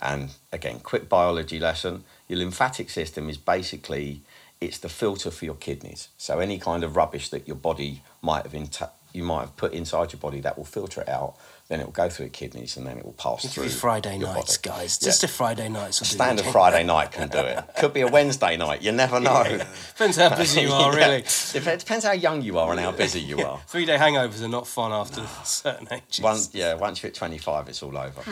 And 0.02 0.30
again, 0.50 0.80
quick 0.80 1.09
biology 1.09 1.59
lesson: 1.61 2.04
your 2.28 2.40
lymphatic 2.40 2.90
system 2.90 3.28
is 3.28 3.38
basically 3.38 4.23
it's 4.61 4.78
the 4.78 4.88
filter 4.88 5.30
for 5.30 5.44
your 5.44 5.54
kidneys. 5.54 6.09
So 6.18 6.40
any 6.40 6.59
kind 6.59 6.85
of 6.85 6.97
rubbish 6.97 7.30
that 7.30 7.49
your 7.49 7.56
body 7.56 8.02
might 8.21 8.42
have 8.44 8.54
int- 8.54 8.82
you 9.12 9.23
might 9.23 9.40
have 9.42 9.56
put 9.56 9.73
inside 9.73 10.12
your 10.12 10.21
body 10.21 10.40
that 10.40 10.56
will 10.56 10.64
filter 10.64 11.00
it 11.02 11.09
out. 11.09 11.37
Then 11.73 11.81
it 11.81 11.87
will 11.87 11.93
go 11.93 12.11
through 12.11 12.26
the 12.26 12.31
kidneys, 12.33 12.76
and 12.76 12.87
then 12.87 12.99
it 12.99 13.05
will 13.07 13.14
pass 13.14 13.50
through. 13.50 13.71
Friday 13.71 14.19
nights, 14.19 14.59
body. 14.59 14.76
guys. 14.76 14.99
Yeah. 15.00 15.07
Just 15.09 15.25
a 15.25 15.29
Friday 15.29 15.71
night. 15.71 15.93
do 15.99 16.05
Standard. 16.05 16.45
Friday 16.45 16.85
night 16.85 17.12
can 17.12 17.31
do 17.31 17.38
it. 17.38 17.64
Could 17.79 17.95
be 17.95 18.02
a 18.02 18.07
Wednesday 18.09 18.59
night. 18.59 18.83
You 18.83 18.93
never 18.93 19.19
know. 19.29 19.43
Depends 19.88 20.19
how 20.19 20.37
busy 20.37 20.61
you 20.61 20.69
are, 20.73 20.93
Yeah. 20.93 21.07
really. 21.07 21.25
Dep- 21.55 21.79
Depends 21.79 22.05
how 22.05 22.12
young 22.12 22.43
you 22.43 22.59
are 22.59 22.71
and 22.73 22.79
how 22.79 22.93
busy 22.93 23.21
you 23.21 23.38
are. 23.41 23.59
Three 23.69 23.87
day 23.87 23.97
hangovers 23.97 24.43
are 24.43 24.49
not 24.49 24.67
fun 24.67 24.93
after 24.93 25.23
certain 25.45 25.88
ages. 25.91 26.21
Once, 26.23 26.50
yeah, 26.52 26.75
once 26.75 27.02
you 27.02 27.07
hit 27.07 27.14
25, 27.14 27.71
it's 27.71 27.83
all 27.83 27.97
over. 27.97 28.23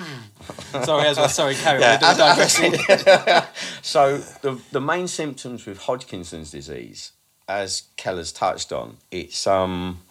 Sorry, 0.84 1.06
as 1.06 1.16
well. 1.16 1.30
Sorry, 1.30 1.54
carry 1.54 1.80
Yeah, 1.80 1.98
on. 2.02 3.44
So 3.82 4.18
the 4.42 4.60
the 4.70 4.82
main 4.82 5.08
symptoms 5.08 5.64
with 5.64 5.78
Hodgkinson's 5.78 6.50
disease, 6.50 7.12
as 7.48 7.84
Kela's 7.96 8.32
touched 8.32 8.70
on, 8.70 8.98
it's 9.10 9.46
um, 9.46 10.02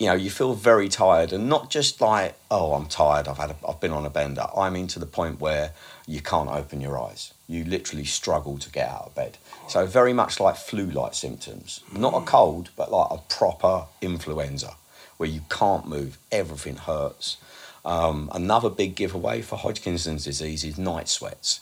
you 0.00 0.06
know, 0.06 0.14
you 0.14 0.30
feel 0.30 0.54
very 0.54 0.88
tired, 0.88 1.30
and 1.30 1.46
not 1.50 1.68
just 1.68 2.00
like, 2.00 2.34
oh, 2.50 2.72
I'm 2.72 2.86
tired. 2.86 3.28
I've 3.28 3.36
had, 3.36 3.50
a, 3.50 3.56
I've 3.68 3.80
been 3.80 3.92
on 3.92 4.06
a 4.06 4.10
bender. 4.10 4.46
I 4.56 4.70
mean, 4.70 4.86
to 4.88 4.98
the 4.98 5.04
point 5.04 5.40
where 5.40 5.72
you 6.06 6.22
can't 6.22 6.48
open 6.48 6.80
your 6.80 6.98
eyes. 6.98 7.34
You 7.46 7.64
literally 7.64 8.06
struggle 8.06 8.56
to 8.58 8.70
get 8.70 8.88
out 8.88 9.08
of 9.08 9.14
bed. 9.14 9.36
So 9.68 9.84
very 9.84 10.14
much 10.14 10.40
like 10.40 10.56
flu-like 10.56 11.12
symptoms, 11.12 11.80
not 11.94 12.14
a 12.14 12.24
cold, 12.24 12.70
but 12.76 12.90
like 12.90 13.08
a 13.10 13.18
proper 13.28 13.84
influenza, 14.00 14.74
where 15.18 15.28
you 15.28 15.42
can't 15.50 15.86
move, 15.86 16.16
everything 16.32 16.76
hurts. 16.76 17.36
Um, 17.84 18.30
another 18.34 18.70
big 18.70 18.94
giveaway 18.94 19.42
for 19.42 19.56
Hodgkin's 19.56 20.04
disease 20.04 20.64
is 20.64 20.78
night 20.78 21.08
sweats. 21.08 21.60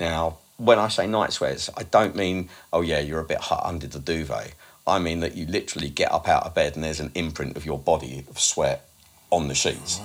Now, 0.00 0.38
when 0.56 0.78
I 0.78 0.88
say 0.88 1.06
night 1.06 1.34
sweats, 1.34 1.68
I 1.76 1.82
don't 1.82 2.16
mean, 2.16 2.48
oh 2.72 2.80
yeah, 2.80 3.00
you're 3.00 3.20
a 3.20 3.24
bit 3.24 3.40
hot 3.40 3.62
under 3.66 3.86
the 3.86 3.98
duvet. 3.98 4.54
I 4.86 4.98
mean 4.98 5.20
that 5.20 5.34
you 5.34 5.46
literally 5.46 5.88
get 5.88 6.12
up 6.12 6.28
out 6.28 6.44
of 6.44 6.54
bed 6.54 6.74
and 6.74 6.84
there's 6.84 7.00
an 7.00 7.10
imprint 7.14 7.56
of 7.56 7.64
your 7.64 7.78
body 7.78 8.24
of 8.28 8.38
sweat 8.38 8.86
on 9.30 9.48
the 9.48 9.54
sheets. 9.54 10.00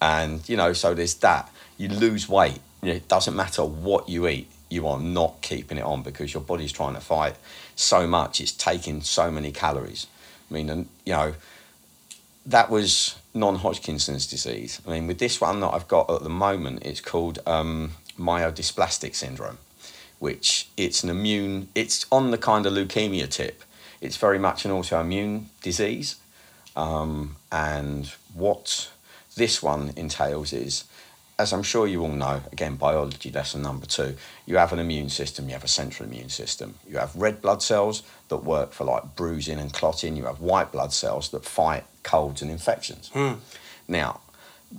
And, 0.00 0.46
you 0.48 0.56
know, 0.56 0.72
so 0.72 0.94
there's 0.94 1.14
that. 1.16 1.50
You 1.76 1.88
lose 1.88 2.28
weight. 2.28 2.60
It 2.82 3.08
doesn't 3.08 3.34
matter 3.34 3.64
what 3.64 4.08
you 4.08 4.28
eat, 4.28 4.48
you 4.68 4.86
are 4.86 5.00
not 5.00 5.40
keeping 5.42 5.78
it 5.78 5.84
on 5.84 6.02
because 6.02 6.32
your 6.32 6.42
body's 6.42 6.72
trying 6.72 6.94
to 6.94 7.00
fight 7.00 7.36
so 7.74 8.06
much. 8.06 8.40
It's 8.40 8.52
taking 8.52 9.00
so 9.00 9.30
many 9.30 9.50
calories. 9.50 10.06
I 10.50 10.54
mean, 10.54 10.70
and, 10.70 10.88
you 11.04 11.12
know, 11.12 11.34
that 12.46 12.70
was 12.70 13.16
non 13.34 13.56
Hodgkin's 13.56 14.06
disease. 14.06 14.80
I 14.86 14.90
mean, 14.90 15.06
with 15.06 15.18
this 15.18 15.40
one 15.40 15.60
that 15.60 15.68
I've 15.68 15.88
got 15.88 16.10
at 16.10 16.22
the 16.22 16.28
moment, 16.28 16.84
it's 16.84 17.00
called 17.00 17.38
um, 17.46 17.92
myodysplastic 18.18 19.14
syndrome, 19.14 19.58
which 20.18 20.68
it's 20.76 21.02
an 21.02 21.10
immune. 21.10 21.68
It's 21.74 22.06
on 22.10 22.30
the 22.30 22.38
kind 22.38 22.66
of 22.66 22.72
leukemia 22.72 23.28
tip. 23.28 23.64
It's 24.00 24.16
very 24.16 24.38
much 24.38 24.64
an 24.64 24.70
autoimmune 24.70 25.46
disease, 25.62 26.16
um, 26.76 27.36
and 27.50 28.06
what 28.34 28.90
this 29.36 29.62
one 29.62 29.92
entails 29.96 30.52
is, 30.52 30.84
as 31.38 31.52
I'm 31.52 31.62
sure 31.62 31.86
you 31.86 32.02
all 32.02 32.10
know, 32.10 32.42
again, 32.52 32.76
biology 32.76 33.30
lesson 33.30 33.62
number 33.62 33.86
two, 33.86 34.16
you 34.46 34.56
have 34.56 34.72
an 34.72 34.78
immune 34.78 35.08
system, 35.08 35.46
you 35.46 35.52
have 35.52 35.64
a 35.64 35.68
central 35.68 36.08
immune 36.08 36.28
system. 36.28 36.74
You 36.88 36.98
have 36.98 37.14
red 37.14 37.40
blood 37.40 37.62
cells 37.62 38.02
that 38.28 38.38
work 38.38 38.72
for 38.72 38.84
like 38.84 39.14
bruising 39.14 39.58
and 39.58 39.72
clotting, 39.72 40.16
you 40.16 40.24
have 40.24 40.40
white 40.40 40.72
blood 40.72 40.92
cells 40.92 41.30
that 41.30 41.44
fight 41.44 41.84
colds 42.02 42.42
and 42.42 42.50
infections. 42.50 43.10
Now, 43.86 44.20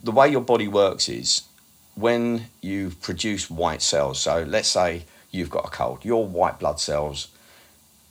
the 0.03 0.11
way 0.11 0.29
your 0.29 0.41
body 0.41 0.67
works 0.67 1.09
is 1.09 1.43
when 1.95 2.45
you 2.61 2.91
produce 3.01 3.49
white 3.49 3.81
cells, 3.81 4.19
so 4.19 4.43
let's 4.43 4.69
say 4.69 5.03
you've 5.31 5.49
got 5.49 5.65
a 5.65 5.69
cold, 5.69 6.03
your 6.03 6.25
white 6.25 6.59
blood 6.59 6.79
cells, 6.79 7.29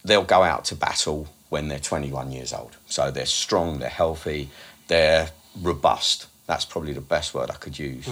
they'll 0.09 0.25
go 0.25 0.43
out 0.43 0.65
to 0.67 0.75
battle 0.75 1.29
when 1.49 1.69
they're 1.69 1.79
21 1.79 2.33
years 2.33 2.53
old. 2.53 2.77
So 2.87 3.11
they're 3.11 3.27
strong, 3.27 3.79
they're 3.79 3.89
healthy, 3.89 4.51
they're 4.89 5.31
robust. 5.61 6.27
That's 6.47 6.65
probably 6.65 6.93
the 6.93 7.01
best 7.01 7.35
word 7.35 7.51
I 7.51 7.55
could 7.55 7.79
use. 7.79 8.09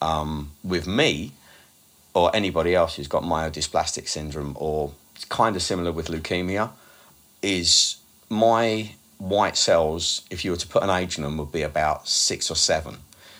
Um, 0.00 0.52
with 0.64 0.86
me, 0.86 1.32
or 2.14 2.34
anybody 2.34 2.74
else 2.74 2.96
who's 2.96 3.08
got 3.08 3.22
myodysplastic 3.22 4.08
syndrome, 4.08 4.56
or 4.58 4.92
it's 5.14 5.24
kind 5.24 5.56
of 5.56 5.62
similar 5.62 5.92
with 5.92 6.08
leukemia, 6.08 6.70
is 7.42 7.96
my 8.28 8.92
white 9.18 9.56
cells, 9.56 10.22
if 10.30 10.44
you 10.44 10.50
were 10.52 10.56
to 10.56 10.66
put 10.66 10.82
an 10.82 10.90
age 10.90 11.18
on 11.18 11.24
them, 11.24 11.36
would 11.38 11.52
be 11.52 11.62
about 11.62 12.08
six 12.08 12.50
or 12.50 12.54
seven. 12.54 12.98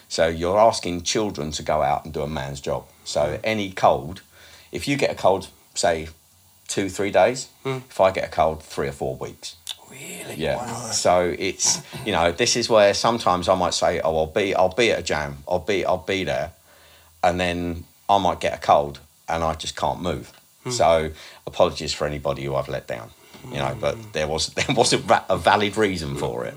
So 0.09 0.27
you're 0.27 0.59
asking 0.59 1.03
children 1.03 1.51
to 1.53 1.63
go 1.63 1.83
out 1.83 2.05
and 2.05 2.13
do 2.13 2.23
a 2.23 2.29
man's 2.29 2.61
job. 2.61 2.87
So 3.05 3.39
any 3.45 3.71
cold, 3.73 4.23
if 4.73 4.89
you 4.89 4.97
get 4.97 5.11
a 5.11 5.15
cold, 5.15 5.49
say 5.75 6.09
two, 6.69 6.89
three 6.89 7.11
days, 7.11 7.49
hmm. 7.65 7.79
if 7.89 8.01
I 8.01 8.13
get 8.13 8.25
a 8.25 8.31
cold, 8.31 8.63
three 8.63 8.89
or 8.89 8.93
four 8.93 9.17
weeks. 9.17 9.57
Really? 9.91 10.35
Yeah. 10.37 10.65
So 10.91 11.35
it's 11.39 11.81
you 12.05 12.13
know 12.13 12.31
this 12.31 12.57
is 12.57 12.69
where 12.69 12.93
sometimes 12.95 13.49
I 13.49 13.55
might 13.55 13.75
say 13.75 14.01
oh 14.01 14.19
I'll 14.19 14.27
be 14.27 14.55
I'll 14.55 14.69
be 14.69 14.93
at 14.93 14.99
a 14.99 15.03
jam 15.03 15.39
I'll 15.49 15.59
be 15.59 15.85
I'll 15.85 15.99
be 15.99 16.25
there, 16.25 16.53
and 17.25 17.41
then 17.41 17.85
I 18.09 18.19
might 18.19 18.41
get 18.41 18.55
a 18.55 18.61
cold 18.61 19.01
and 19.29 19.43
I 19.43 19.55
just 19.55 19.77
can't 19.77 20.01
move. 20.01 20.33
Hmm. 20.65 20.71
So 20.71 21.11
apologies 21.47 21.95
for 21.95 22.07
anybody 22.07 22.45
who 22.45 22.55
I've 22.55 22.69
let 22.69 22.87
down. 22.87 23.11
You 23.51 23.59
know, 23.59 23.77
but 23.81 23.95
hmm. 23.95 24.11
there 24.13 24.29
was 24.29 24.49
there 24.55 24.75
was 24.75 24.93
a, 24.93 25.25
a 25.29 25.39
valid 25.39 25.77
reason 25.77 26.17
for 26.17 26.45
it. 26.45 26.55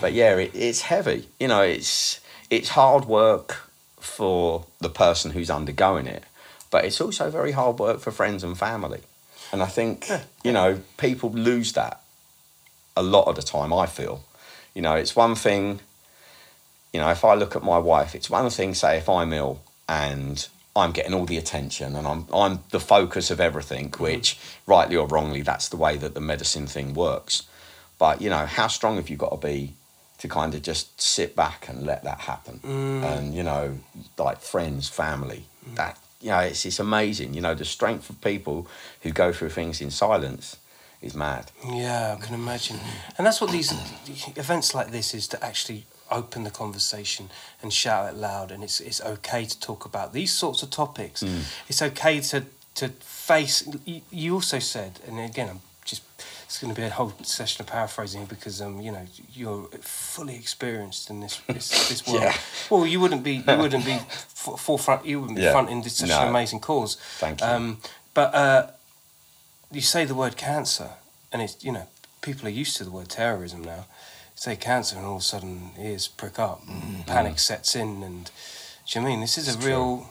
But 0.00 0.12
yeah, 0.12 0.36
it, 0.36 0.50
it's 0.54 0.82
heavy. 0.82 1.28
You 1.38 1.48
know, 1.48 1.62
it's 1.62 2.20
it's 2.50 2.70
hard 2.70 3.04
work 3.04 3.70
for 3.98 4.66
the 4.80 4.88
person 4.88 5.30
who's 5.30 5.50
undergoing 5.50 6.06
it, 6.06 6.24
but 6.74 6.84
it's 6.84 7.00
also 7.00 7.30
very 7.30 7.52
hard 7.52 7.78
work 7.78 8.00
for 8.00 8.10
friends 8.10 8.42
and 8.42 8.58
family. 8.58 9.02
And 9.52 9.62
I 9.62 9.66
think 9.66 10.10
you 10.42 10.50
know 10.50 10.80
people 10.96 11.30
lose 11.30 11.72
that 11.74 12.00
a 12.96 13.02
lot 13.02 13.28
of 13.28 13.36
the 13.36 13.42
time. 13.42 13.72
I 13.72 13.86
feel, 13.86 14.24
you 14.74 14.82
know, 14.82 14.96
it's 14.96 15.14
one 15.14 15.36
thing. 15.36 15.78
You 16.92 16.98
know, 16.98 17.10
if 17.10 17.24
I 17.24 17.34
look 17.34 17.54
at 17.54 17.62
my 17.62 17.78
wife, 17.78 18.16
it's 18.16 18.28
one 18.28 18.50
thing. 18.50 18.74
Say 18.74 18.98
if 18.98 19.08
I'm 19.08 19.32
ill 19.32 19.62
and 19.88 20.48
I'm 20.74 20.90
getting 20.90 21.14
all 21.14 21.26
the 21.26 21.36
attention 21.36 21.94
and 21.94 22.08
I'm 22.08 22.26
I'm 22.34 22.58
the 22.70 22.80
focus 22.80 23.30
of 23.30 23.40
everything, 23.40 23.90
mm-hmm. 23.90 24.02
which 24.02 24.36
rightly 24.66 24.96
or 24.96 25.06
wrongly, 25.06 25.42
that's 25.42 25.68
the 25.68 25.76
way 25.76 25.96
that 25.98 26.14
the 26.14 26.20
medicine 26.20 26.66
thing 26.66 26.92
works. 26.92 27.44
But 28.00 28.20
you 28.20 28.30
know, 28.30 28.46
how 28.46 28.66
strong 28.66 28.96
have 28.96 29.08
you 29.08 29.16
got 29.16 29.30
to 29.30 29.46
be 29.46 29.74
to 30.18 30.26
kind 30.26 30.52
of 30.56 30.62
just 30.62 31.00
sit 31.00 31.36
back 31.36 31.68
and 31.68 31.86
let 31.86 32.02
that 32.02 32.18
happen? 32.22 32.58
Mm. 32.64 33.02
And 33.04 33.32
you 33.32 33.44
know, 33.44 33.78
like 34.18 34.40
friends, 34.40 34.88
family, 34.88 35.44
mm. 35.64 35.76
that 35.76 35.98
you 36.24 36.30
know, 36.30 36.38
it's 36.38 36.64
it's 36.64 36.80
amazing. 36.80 37.34
You 37.34 37.42
know, 37.42 37.54
the 37.54 37.66
strength 37.66 38.08
of 38.08 38.18
people 38.22 38.66
who 39.02 39.10
go 39.12 39.30
through 39.30 39.50
things 39.50 39.80
in 39.82 39.90
silence 39.90 40.56
is 41.02 41.14
mad. 41.14 41.50
Yeah, 41.70 42.16
I 42.18 42.24
can 42.24 42.34
imagine. 42.34 42.78
And 43.18 43.26
that's 43.26 43.42
what 43.42 43.50
these 43.50 43.74
events 44.34 44.74
like 44.74 44.90
this 44.90 45.12
is 45.12 45.28
to 45.28 45.44
actually 45.44 45.84
open 46.10 46.44
the 46.44 46.50
conversation 46.50 47.28
and 47.60 47.70
shout 47.70 48.10
it 48.10 48.16
loud. 48.16 48.50
And 48.50 48.64
it's 48.64 48.80
it's 48.80 49.02
okay 49.02 49.44
to 49.44 49.60
talk 49.60 49.84
about 49.84 50.14
these 50.14 50.32
sorts 50.32 50.62
of 50.62 50.70
topics. 50.70 51.22
Mm. 51.22 51.42
It's 51.68 51.82
okay 51.82 52.20
to 52.20 52.46
to 52.76 52.88
face. 52.88 53.68
You 54.10 54.34
also 54.34 54.60
said, 54.60 55.00
and 55.06 55.20
again, 55.20 55.48
I'm 55.50 55.60
just. 55.84 56.02
It's 56.54 56.62
going 56.62 56.72
to 56.72 56.80
be 56.80 56.86
a 56.86 56.90
whole 56.90 57.12
session 57.24 57.62
of 57.62 57.66
paraphrasing 57.66 58.26
because 58.26 58.62
um 58.62 58.80
you 58.80 58.92
know 58.92 59.04
you're 59.32 59.64
fully 59.80 60.36
experienced 60.36 61.10
in 61.10 61.18
this 61.18 61.40
this, 61.48 61.88
this 61.88 62.06
world. 62.06 62.22
Yeah. 62.22 62.36
Well, 62.70 62.86
you 62.86 63.00
wouldn't 63.00 63.24
be 63.24 63.42
you 63.48 63.56
wouldn't 63.58 63.84
be 63.84 63.94
f- 63.94 64.60
forefront. 64.60 65.04
You 65.04 65.18
wouldn't 65.20 65.36
be 65.36 65.42
Yeah. 65.42 65.50
fronting 65.50 65.82
this 65.82 65.96
such 65.96 66.10
No. 66.10 66.22
an 66.22 66.28
amazing 66.28 66.60
cause. 66.60 66.96
Thank 67.18 67.40
you. 67.40 67.46
Um, 67.48 67.78
but 68.14 68.32
uh, 68.36 68.66
you 69.72 69.80
say 69.80 70.04
the 70.04 70.14
word 70.14 70.36
cancer, 70.36 70.90
and 71.32 71.42
it's 71.42 71.56
you 71.64 71.72
know 71.72 71.88
people 72.22 72.46
are 72.46 72.52
used 72.62 72.76
to 72.76 72.84
the 72.84 72.92
word 72.92 73.08
terrorism 73.08 73.64
now. 73.64 73.86
You 74.34 74.36
say 74.46 74.54
cancer, 74.54 74.96
and 74.96 75.04
all 75.04 75.16
of 75.16 75.22
a 75.22 75.24
sudden 75.24 75.70
ears 75.76 76.06
prick 76.06 76.38
up, 76.38 76.62
and 76.68 77.04
panic 77.04 77.40
sets 77.40 77.74
in, 77.74 78.04
and 78.04 78.26
do 78.26 78.30
you 78.92 79.00
know 79.00 79.08
I 79.08 79.10
mean 79.10 79.20
this 79.22 79.36
is 79.38 79.48
Mm-hmm. 79.48 79.56
It's 79.58 79.66
a 79.66 79.68
real, 79.68 80.08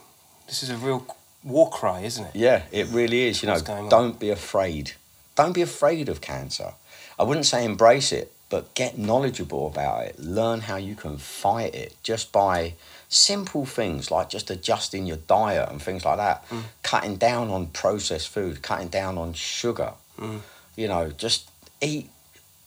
this 0.47 0.63
is 0.63 0.69
a 0.71 0.75
real 0.75 1.07
war 1.41 1.69
cry, 1.69 2.01
isn't 2.01 2.25
it? 2.25 2.35
Yeah, 2.35 2.63
it 2.73 2.87
really 2.87 3.27
is. 3.29 3.41
You 3.41 3.47
know, 3.47 3.53
What's 3.53 3.63
going 3.65 3.83
on? 3.85 3.89
don't 3.89 4.19
be 4.19 4.29
afraid. 4.29 4.91
Don't 5.35 5.53
be 5.53 5.61
afraid 5.61 6.09
of 6.09 6.21
cancer. 6.21 6.73
I 7.17 7.23
wouldn't 7.23 7.45
say 7.45 7.65
embrace 7.65 8.11
it, 8.11 8.31
but 8.49 8.73
get 8.75 8.97
knowledgeable 8.97 9.67
about 9.67 10.05
it. 10.05 10.19
Learn 10.19 10.61
how 10.61 10.75
you 10.75 10.95
can 10.95 11.17
fight 11.17 11.73
it 11.73 11.95
just 12.03 12.31
by 12.31 12.73
simple 13.09 13.65
things 13.65 14.09
like 14.09 14.29
just 14.29 14.49
adjusting 14.49 15.05
your 15.05 15.17
diet 15.17 15.69
and 15.69 15.81
things 15.81 16.03
like 16.05 16.17
that. 16.17 16.47
Mm. 16.49 16.63
Cutting 16.81 17.15
down 17.17 17.49
on 17.49 17.67
processed 17.67 18.29
food, 18.29 18.61
cutting 18.61 18.89
down 18.89 19.17
on 19.17 19.33
sugar. 19.33 19.93
Mm. 20.19 20.41
You 20.75 20.87
know, 20.87 21.09
just 21.11 21.49
eat 21.81 22.09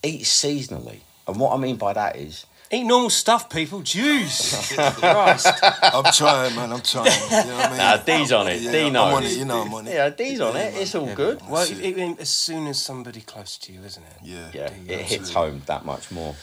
eat 0.03 0.23
seasonally. 0.23 1.01
And 1.27 1.41
what 1.41 1.53
I 1.53 1.57
mean 1.57 1.77
by 1.77 1.93
that 1.93 2.17
is 2.17 2.47
Eat 2.71 2.83
normal 2.85 3.11
stuff, 3.11 3.49
people. 3.49 3.81
Jeez, 3.81 4.75
Christ. 4.99 5.47
I'm 5.83 6.13
trying, 6.13 6.57
man. 6.57 6.73
I'm 6.73 6.81
trying. 6.81 7.07
You 7.07 7.51
know 7.51 7.57
what 7.57 7.67
I 7.67 7.69
mean? 7.71 7.79
Nah, 7.79 7.97
D's 7.99 8.33
on 8.33 8.49
it. 8.49 8.61
Yeah, 8.61 8.73
D 8.73 8.79
I'm 8.89 8.97
on 8.97 9.23
it. 9.25 9.37
You 9.37 9.45
know 9.45 9.63
I'm 9.63 9.73
on 9.75 9.87
it. 9.87 9.95
Yeah, 9.95 10.11
D's 10.11 10.41
on 10.41 10.57
it. 10.57 10.75
It's 10.77 10.95
all 10.97 11.15
good. 11.15 11.41
Well, 11.49 11.63
it, 11.63 11.79
it- 11.81 12.21
as 12.21 12.29
soon 12.29 12.67
as 12.67 12.83
somebody 12.83 13.21
close 13.21 13.57
to 13.59 13.73
you, 13.73 13.83
isn't 13.85 14.03
it? 14.03 14.17
Yeah. 14.23 14.51
Yeah, 14.53 14.69
D, 14.71 14.93
it 14.93 15.01
hits 15.03 15.33
home 15.33 15.63
that 15.67 15.85
much 15.85 16.11
more. 16.11 16.35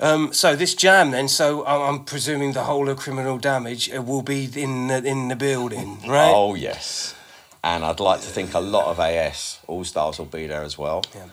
Um, 0.00 0.32
so 0.32 0.54
this 0.56 0.74
jam, 0.76 1.10
then. 1.10 1.26
So 1.28 1.62
I- 1.64 1.88
I'm 1.88 2.04
presuming 2.04 2.52
the 2.52 2.62
whole 2.64 2.88
of 2.88 2.96
criminal 2.98 3.36
damage 3.38 3.92
uh, 3.92 4.00
will 4.00 4.22
be 4.22 4.44
in 4.54 4.86
the, 4.88 5.02
in 5.04 5.26
the 5.28 5.36
building, 5.36 5.98
right? 6.06 6.32
Oh 6.32 6.54
yes, 6.54 7.14
and 7.64 7.84
I'd 7.84 8.00
like 8.00 8.20
to 8.20 8.26
think 8.28 8.54
a 8.54 8.60
lot 8.60 8.86
of 8.86 9.00
AS 9.00 9.58
All 9.66 9.84
Stars 9.84 10.18
will 10.18 10.26
be 10.26 10.46
there 10.46 10.62
as 10.62 10.78
well. 10.78 11.02
Yeah. 11.14 11.26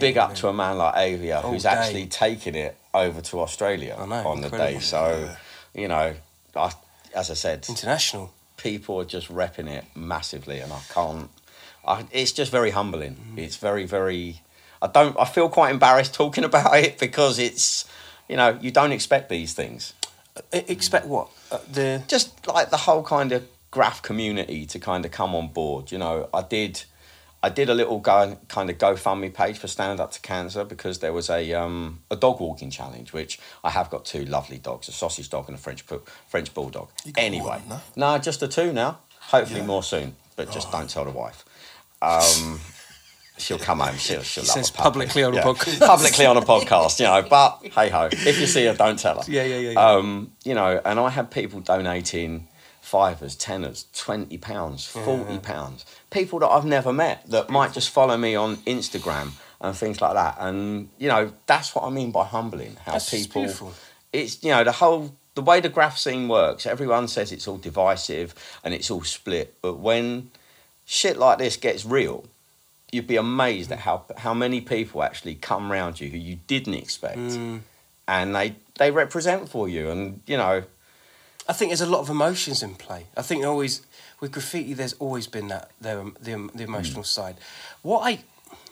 Big 0.00 0.18
up 0.18 0.34
to 0.36 0.48
a 0.48 0.52
man 0.52 0.78
like 0.78 0.96
Avia 0.96 1.40
All 1.40 1.52
who's 1.52 1.62
day. 1.64 1.68
actually 1.70 2.06
taken 2.06 2.54
it 2.54 2.76
over 2.94 3.20
to 3.20 3.40
Australia 3.40 3.96
know, 3.96 4.14
on 4.28 4.40
the 4.40 4.46
incredible. 4.48 4.78
day. 4.80 4.80
So, 4.80 5.30
you 5.74 5.88
know, 5.88 6.14
I, 6.56 6.72
as 7.14 7.30
I 7.30 7.34
said, 7.34 7.66
International. 7.68 8.32
people 8.56 9.00
are 9.00 9.04
just 9.04 9.28
repping 9.28 9.68
it 9.68 9.84
massively, 9.94 10.60
and 10.60 10.72
I 10.72 10.80
can't. 10.92 11.30
I, 11.86 12.04
it's 12.12 12.32
just 12.32 12.52
very 12.52 12.70
humbling. 12.70 13.16
Mm. 13.34 13.38
It's 13.38 13.56
very, 13.56 13.84
very. 13.86 14.42
I 14.80 14.86
don't. 14.88 15.16
I 15.18 15.24
feel 15.24 15.48
quite 15.48 15.70
embarrassed 15.72 16.14
talking 16.14 16.44
about 16.50 16.76
it 16.76 16.98
because 16.98 17.38
it's, 17.38 17.84
you 18.28 18.36
know, 18.36 18.58
you 18.60 18.70
don't 18.70 18.92
expect 18.92 19.28
these 19.28 19.52
things. 19.54 19.94
I- 20.52 20.64
expect 20.68 21.06
what? 21.06 21.28
Uh, 21.50 21.58
the 21.70 22.02
Just 22.08 22.46
like 22.46 22.70
the 22.70 22.76
whole 22.78 23.02
kind 23.02 23.32
of 23.32 23.46
graff 23.70 24.02
community 24.02 24.66
to 24.66 24.78
kind 24.78 25.04
of 25.04 25.10
come 25.10 25.34
on 25.34 25.48
board. 25.48 25.90
You 25.92 25.98
know, 25.98 26.28
I 26.32 26.42
did. 26.42 26.84
I 27.44 27.48
did 27.48 27.68
a 27.68 27.74
little 27.74 27.98
go, 27.98 28.38
kind 28.48 28.70
of 28.70 28.78
GoFundMe 28.78 29.34
page 29.34 29.58
for 29.58 29.66
Stand 29.66 29.98
Up 29.98 30.12
to 30.12 30.20
Cancer 30.20 30.64
because 30.64 31.00
there 31.00 31.12
was 31.12 31.28
a 31.28 31.52
um, 31.54 32.00
a 32.10 32.16
dog 32.16 32.40
walking 32.40 32.70
challenge, 32.70 33.12
which 33.12 33.40
I 33.64 33.70
have 33.70 33.90
got 33.90 34.04
two 34.04 34.24
lovely 34.24 34.58
dogs, 34.58 34.88
a 34.88 34.92
sausage 34.92 35.28
dog 35.28 35.48
and 35.48 35.56
a 35.58 35.60
French 35.60 35.84
French 36.28 36.54
bulldog. 36.54 36.88
Anyway, 37.16 37.42
more 37.44 37.58
than 37.58 37.68
that? 37.68 37.82
no, 37.96 38.18
just 38.18 38.40
the 38.40 38.48
two 38.48 38.72
now. 38.72 38.98
Hopefully 39.18 39.60
Yeah. 39.60 39.66
more 39.66 39.82
soon, 39.82 40.14
but 40.36 40.50
just 40.52 40.70
don't 40.70 40.88
tell 40.88 41.04
the 41.04 41.10
wife. 41.10 41.44
Um, 42.00 42.60
she'll 43.38 43.58
come 43.58 43.80
home. 43.80 43.96
She'll 43.96 44.22
she'll 44.22 44.42
love 44.44 44.52
says 44.52 44.70
a 44.70 44.72
publicly 44.72 45.24
on 45.24 45.36
a 45.36 45.42
podcast. 45.42 45.80
publicly 45.86 46.26
on 46.26 46.36
a 46.36 46.42
podcast, 46.42 47.00
you 47.00 47.06
know. 47.06 47.22
But 47.28 47.60
hey 47.74 47.88
ho, 47.88 48.08
if 48.12 48.38
you 48.40 48.46
see 48.46 48.66
her, 48.66 48.74
don't 48.74 48.98
tell 48.98 49.20
her. 49.20 49.24
Yeah, 49.32 49.44
yeah, 49.44 49.58
yeah, 49.58 49.70
yeah. 49.72 49.90
Um, 49.90 50.32
you 50.44 50.54
know, 50.54 50.80
and 50.84 51.00
I 51.00 51.10
had 51.10 51.30
people 51.30 51.60
donating 51.60 52.46
fivers, 52.92 53.34
tenors, 53.36 53.86
twenty 54.06 54.38
pounds, 54.38 54.80
forty 54.86 55.38
pounds. 55.38 55.84
People 56.10 56.38
that 56.40 56.50
I've 56.54 56.66
never 56.76 56.92
met 56.92 57.18
that 57.30 57.48
might 57.58 57.72
just 57.72 57.90
follow 57.90 58.16
me 58.26 58.32
on 58.44 58.50
Instagram 58.76 59.28
and 59.60 59.74
things 59.82 60.00
like 60.04 60.14
that. 60.22 60.36
And 60.46 60.88
you 60.98 61.08
know, 61.08 61.32
that's 61.46 61.74
what 61.74 61.84
I 61.84 61.90
mean 61.90 62.10
by 62.18 62.24
humbling. 62.36 62.76
How 62.84 62.92
That's 62.92 63.10
people, 63.10 63.42
beautiful. 63.42 63.72
it's 64.12 64.42
you 64.44 64.50
know 64.54 64.64
the 64.64 64.72
whole 64.82 65.02
the 65.34 65.42
way 65.50 65.60
the 65.60 65.70
graff 65.76 65.96
scene 65.96 66.28
works. 66.28 66.66
Everyone 66.66 67.08
says 67.08 67.32
it's 67.32 67.48
all 67.48 67.56
divisive 67.70 68.34
and 68.62 68.74
it's 68.74 68.90
all 68.90 69.02
split, 69.04 69.48
but 69.62 69.74
when 69.88 70.30
shit 70.84 71.16
like 71.16 71.38
this 71.38 71.56
gets 71.56 71.84
real. 71.86 72.24
You'd 72.94 73.06
be 73.06 73.16
amazed 73.16 73.72
at 73.72 73.78
how 73.88 74.04
how 74.18 74.34
many 74.34 74.60
people 74.60 75.02
actually 75.02 75.36
come 75.36 75.72
round 75.72 75.98
you 76.00 76.08
who 76.10 76.18
you 76.18 76.36
didn't 76.46 76.74
expect, 76.74 77.16
Mm. 77.18 77.60
and 78.06 78.34
they 78.36 78.48
they 78.80 78.90
represent 78.90 79.48
for 79.48 79.66
you. 79.66 79.88
And 79.92 80.20
you 80.26 80.36
know, 80.36 80.64
I 81.48 81.52
think 81.52 81.70
there's 81.70 81.80
a 81.80 81.86
lot 81.86 82.00
of 82.00 82.08
emotions 82.08 82.62
in 82.62 82.74
play. 82.76 83.06
I 83.16 83.22
think 83.22 83.44
always 83.44 83.82
with 84.20 84.32
graffiti, 84.32 84.74
there's 84.74 84.94
always 84.94 85.26
been 85.26 85.48
that 85.48 85.70
there 85.80 85.98
um, 85.98 86.16
the 86.20 86.50
the 86.54 86.64
emotional 86.64 87.02
mm. 87.02 87.06
side. 87.06 87.36
What 87.82 88.00
I 88.00 88.20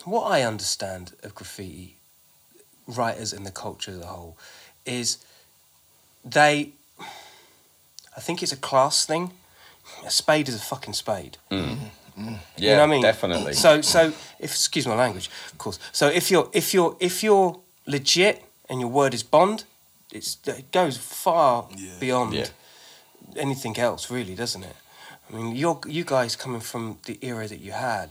what 0.05 0.31
I 0.31 0.43
understand 0.43 1.13
of 1.23 1.35
graffiti 1.35 1.97
writers 2.87 3.33
and 3.33 3.45
the 3.45 3.51
culture 3.51 3.91
as 3.91 3.99
a 3.99 4.07
whole 4.07 4.37
is 4.87 5.19
they. 6.25 6.73
I 8.17 8.21
think 8.21 8.43
it's 8.43 8.53
a 8.53 8.57
class 8.57 9.07
thing. 9.07 9.33
A 10.05 10.11
spade 10.11 10.49
is 10.49 10.55
a 10.55 10.59
fucking 10.59 10.95
spade. 10.95 11.39
Mm. 11.51 11.65
Mm-hmm. 11.65 11.85
Mm-hmm. 12.21 12.35
yeah, 12.57 12.71
you 12.71 12.77
know 12.77 12.83
what 12.83 12.83
I 12.83 12.91
mean? 12.91 13.03
definitely. 13.03 13.53
So 13.55 13.81
so 13.81 14.09
if 14.39 14.51
excuse 14.51 14.87
my 14.87 14.95
language, 14.95 15.31
of 15.53 15.59
course. 15.59 15.79
So 15.93 16.09
if 16.09 16.31
you're 16.31 16.49
if 16.53 16.75
you're 16.75 16.97
if 17.01 17.23
you're 17.23 17.59
legit 17.87 18.45
and 18.69 18.81
your 18.81 18.91
word 18.91 19.15
is 19.15 19.23
bond, 19.23 19.65
it's 20.13 20.39
it 20.47 20.71
goes 20.71 20.97
far 20.97 21.69
Yeah. 21.77 21.99
beyond 21.99 22.35
Yeah. 22.35 22.47
Anything 23.37 23.79
else, 23.79 24.11
really, 24.11 24.35
doesn't 24.35 24.63
it? 24.63 24.77
I 25.29 25.37
mean, 25.37 25.55
you're 25.57 25.81
you 25.87 26.05
guys 26.05 26.37
coming 26.37 26.61
from 26.61 26.99
the 27.07 27.19
era 27.23 27.47
that 27.49 27.61
you 27.61 27.73
had. 27.73 28.11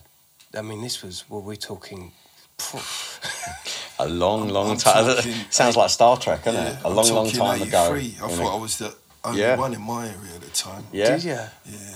I 0.58 0.62
mean, 0.62 0.82
this 0.82 1.04
was 1.04 1.26
what 1.30 1.44
we're 1.44 1.56
talking. 1.56 2.12
a 4.00 4.08
long, 4.08 4.50
long 4.50 4.72
I'm 4.72 4.78
time. 4.78 5.06
talking 5.16 5.34
Sounds 5.50 5.78
like 5.78 5.90
Star 5.90 6.18
Trek, 6.18 6.44
doesn't 6.44 6.62
Yeah, 6.62 6.70
it? 6.80 6.84
A 6.84 6.88
I'm 6.88 6.96
long, 6.96 7.10
long 7.14 7.30
time 7.30 7.62
ago. 7.62 7.94
I 7.94 7.98
you 7.98 8.10
thought 8.12 8.56
I 8.58 8.62
was 8.62 8.78
the 8.78 8.94
only 9.24 9.42
Yeah. 9.42 9.56
one 9.58 9.74
in 9.74 9.82
my 9.82 10.08
area 10.08 10.36
at 10.36 10.42
the 10.42 10.50
time. 10.50 10.84
yeah, 10.92 11.16
Did 11.16 11.24
you? 11.24 11.32
Yeah. 11.32 11.96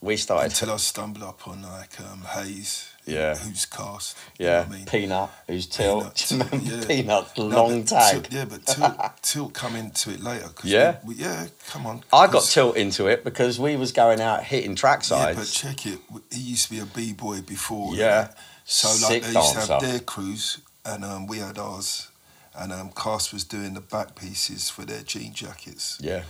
we 0.00 0.16
started. 0.16 0.46
Until 0.52 0.72
I 0.72 0.76
stumbled 0.78 1.24
upon 1.28 1.62
like 1.62 1.98
um, 2.00 2.22
Hayes. 2.34 2.88
Yeah. 3.08 3.34
Who's 3.36 3.66
cast. 3.66 4.16
you 4.38 4.46
know 4.46 4.52
Yeah, 4.52 4.66
I 4.68 4.72
mean? 4.72 4.86
Peanut, 4.86 5.30
who's 5.46 5.66
Tilt. 5.66 6.02
Peanut, 6.02 6.14
Do 6.28 6.34
remember 6.56 6.76
yeah. 6.76 6.86
Peanut, 6.86 7.38
long 7.38 7.80
but 7.82 7.88
tag. 7.88 8.12
Tilt, 8.14 8.32
yeah, 8.32 8.44
but 8.44 8.66
Tilt, 8.66 8.94
Tilt 9.22 9.52
come 9.54 9.76
into 9.76 10.10
it 10.10 10.20
later. 10.20 10.48
'cause 10.48 10.64
Yeah? 10.70 10.96
We, 11.04 11.14
we- 11.14 11.20
yeah, 11.22 11.46
come 11.68 11.86
on. 11.86 12.04
I 12.12 12.26
got 12.26 12.44
Tilt 12.44 12.76
into 12.76 13.06
it 13.06 13.24
because 13.24 13.58
we 13.58 13.76
was 13.76 13.92
going 13.92 14.20
out 14.20 14.44
hitting 14.44 14.74
track 14.74 15.02
Yeah, 15.10 15.32
but 15.34 15.46
check 15.46 15.86
it. 15.86 15.98
He 16.32 16.40
used 16.40 16.66
to 16.66 16.70
be 16.72 16.80
a 16.80 16.86
b-boy 16.86 17.42
before. 17.42 17.94
Yeah. 17.94 18.22
that. 18.22 18.38
So 18.64 18.88
like 18.88 18.98
Sick 18.98 19.22
they 19.22 19.32
used 19.32 19.54
to 19.54 19.60
have 19.72 19.80
their 19.80 20.00
crews, 20.00 20.58
and 20.84 21.04
um, 21.04 21.26
we 21.26 21.38
had 21.38 21.58
ours. 21.58 22.08
And 22.54 22.72
um, 22.72 22.90
Cast 22.90 23.32
was 23.32 23.44
doing 23.44 23.74
the 23.74 23.80
back 23.80 24.16
pieces 24.16 24.68
for 24.68 24.84
their 24.84 25.02
jean 25.02 25.32
jackets, 25.32 25.96
yeah, 26.00 26.22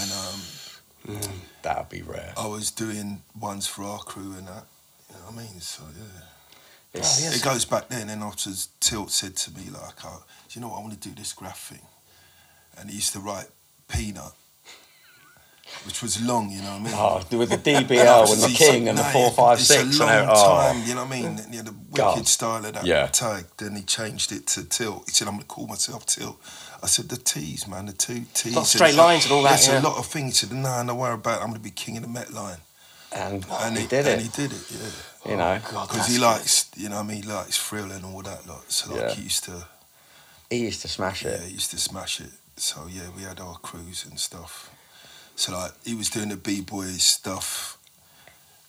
and 0.00 0.10
um, 0.10 1.20
that'd 1.62 1.88
be 1.90 2.00
rare. 2.02 2.32
I 2.36 2.46
was 2.46 2.70
doing 2.70 3.22
ones 3.38 3.66
for 3.66 3.84
our 3.84 3.98
crew 3.98 4.34
and 4.38 4.48
that. 4.48 4.64
You 5.16 5.22
know 5.32 5.36
what 5.36 5.44
I 5.44 5.46
mean? 5.52 5.60
So 5.60 5.82
yeah. 5.96 6.04
Oh, 6.94 6.98
yes. 6.98 7.36
It 7.36 7.44
goes 7.44 7.64
back 7.64 7.88
then, 7.88 8.08
and 8.08 8.22
afterwards, 8.22 8.68
Tilt 8.80 9.10
said 9.10 9.36
to 9.36 9.50
me, 9.52 9.68
like, 9.70 10.02
oh, 10.04 10.24
do 10.48 10.58
you 10.58 10.60
know 10.62 10.68
what, 10.68 10.78
I 10.78 10.80
want 10.80 11.00
to 11.00 11.08
do 11.08 11.14
this 11.14 11.32
graff 11.34 11.60
thing. 11.68 11.82
And 12.78 12.88
he 12.88 12.96
used 12.96 13.12
to 13.12 13.20
write 13.20 13.48
Peanut, 13.88 14.32
which 15.84 16.00
was 16.02 16.22
long, 16.24 16.50
you 16.50 16.62
know 16.62 16.78
what 16.78 16.80
I 16.80 16.84
mean? 16.84 16.92
Oh, 16.96 17.38
with 17.38 17.50
the 17.50 17.54
And 17.76 17.86
DBL 17.86 18.32
and 18.32 18.42
the 18.42 18.56
King 18.56 18.88
and 18.88 18.96
the 18.96 19.02
nah, 19.02 19.30
four 19.30 19.52
it's 19.54 19.64
six 19.64 20.00
a 20.00 20.04
and 20.04 20.26
long. 20.26 20.36
Oh, 20.36 20.72
time, 20.72 20.88
you 20.88 20.94
know 20.94 21.04
what 21.04 21.12
I 21.12 21.20
mean? 21.20 21.40
Yeah, 21.50 21.62
the 21.62 21.74
God. 21.92 22.14
wicked 22.14 22.28
style 22.28 22.64
of 22.64 22.72
that 22.72 22.86
Yeah. 22.86 23.08
tag. 23.08 23.44
Then 23.58 23.76
he 23.76 23.82
changed 23.82 24.32
it 24.32 24.46
to 24.48 24.64
Tilt. 24.64 25.04
He 25.06 25.12
said, 25.12 25.28
I'm 25.28 25.34
going 25.34 25.42
to 25.42 25.48
call 25.48 25.66
myself 25.66 26.06
Tilt. 26.06 26.38
I 26.82 26.86
said, 26.86 27.10
the 27.10 27.16
T's, 27.18 27.66
man, 27.68 27.86
the 27.86 27.92
two 27.92 28.24
T's. 28.32 28.54
Lot 28.54 28.62
of 28.62 28.68
straight 28.68 28.94
lines 28.94 29.24
and 29.24 29.32
all 29.32 29.42
that, 29.42 29.50
There's 29.50 29.68
yeah. 29.68 29.80
a 29.80 29.82
lot 29.82 29.98
of 29.98 30.06
things. 30.06 30.40
He 30.40 30.46
said, 30.46 30.56
nah, 30.56 30.82
don't 30.82 30.96
worry 30.96 31.14
about 31.14 31.40
it. 31.40 31.42
I'm 31.42 31.48
going 31.48 31.60
to 31.60 31.64
be 31.64 31.70
king 31.70 31.96
of 31.98 32.04
the 32.04 32.08
Met 32.08 32.32
line. 32.32 32.58
And, 33.12 33.44
And 33.60 33.78
he, 33.78 33.86
did 33.86 34.06
and 34.06 34.20
it. 34.20 34.24
he 34.24 34.28
did 34.28 34.52
it, 34.52 34.64
yeah. 34.70 35.30
you 35.30 35.36
know, 35.36 35.58
Because 35.62 36.06
he 36.08 36.18
likes, 36.18 36.70
you 36.76 36.88
know 36.88 36.96
what 36.96 37.04
I 37.04 37.08
mean, 37.08 37.22
he 37.22 37.28
likes 37.28 37.56
thrill 37.56 37.90
and 37.90 38.04
all 38.04 38.20
that 38.22 38.46
lot. 38.46 38.70
So 38.70 38.92
like 38.92 39.00
Yeah. 39.00 39.14
he 39.14 39.22
used 39.22 39.44
to, 39.44 39.64
he 40.50 40.56
used 40.58 40.82
to 40.82 40.88
smash 40.88 41.24
it. 41.24 41.28
yeah, 41.28 41.34
it. 41.44 41.48
he 41.48 41.52
used 41.54 41.70
to 41.70 41.78
smash 41.78 42.20
it. 42.20 42.30
So 42.56 42.86
yeah, 42.90 43.08
we 43.16 43.22
had 43.22 43.40
our 43.40 43.54
crews 43.56 44.04
and 44.08 44.18
stuff. 44.18 44.70
So 45.36 45.52
like 45.52 45.72
he 45.84 45.94
was 45.94 46.10
doing 46.10 46.28
the 46.30 46.36
b-boy 46.36 46.86
stuff, 46.98 47.78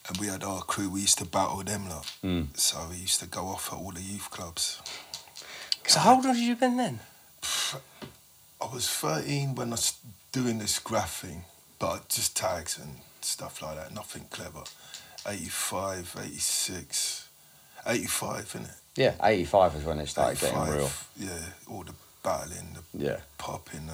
and 0.08 0.18
we 0.18 0.28
had 0.28 0.44
our 0.44 0.62
crew. 0.62 0.90
We 0.90 1.02
used 1.02 1.18
to 1.20 1.26
battle 1.26 1.64
them 1.64 1.90
lot. 1.90 2.06
Mm. 2.24 2.48
So 2.58 2.78
we 2.90 2.98
used 2.98 3.20
to 3.22 3.26
go 3.28 3.48
off 3.48 3.72
at 3.72 3.80
all 3.80 3.92
the 3.92 4.02
youth 4.02 4.30
clubs. 4.32 4.82
So 5.88 6.00
how 6.00 6.16
old 6.16 6.26
have 6.26 6.38
you 6.38 6.56
been 6.56 6.78
then? 6.78 7.00
I 8.62 8.74
was 8.74 8.90
13 8.90 9.56
when 9.56 9.70
I 9.70 9.72
was 9.72 9.94
doing 10.32 10.60
this 10.60 10.80
graff 10.80 11.22
thing, 11.22 11.44
but 11.80 12.10
just 12.10 12.36
tags 12.36 12.78
and 12.78 12.98
stuff 13.28 13.62
like 13.62 13.76
that. 13.78 13.94
Nothing 13.94 14.26
clever. 14.30 14.64
85, 15.28 16.16
86, 16.24 17.28
85, 17.86 18.56
it? 18.56 18.62
Yeah, 18.96 19.14
eighty 19.24 19.46
five 19.46 19.76
is 19.76 19.84
when 19.84 20.00
it 20.00 20.08
started 20.08 20.40
getting 20.40 20.60
real. 20.60 20.90
Yeah, 21.18 21.30
all 21.70 21.84
the 21.84 21.94
battling, 22.24 22.76
the 22.76 23.06
Yeah, 23.06 23.18
popping, 23.38 23.86
the, 23.86 23.94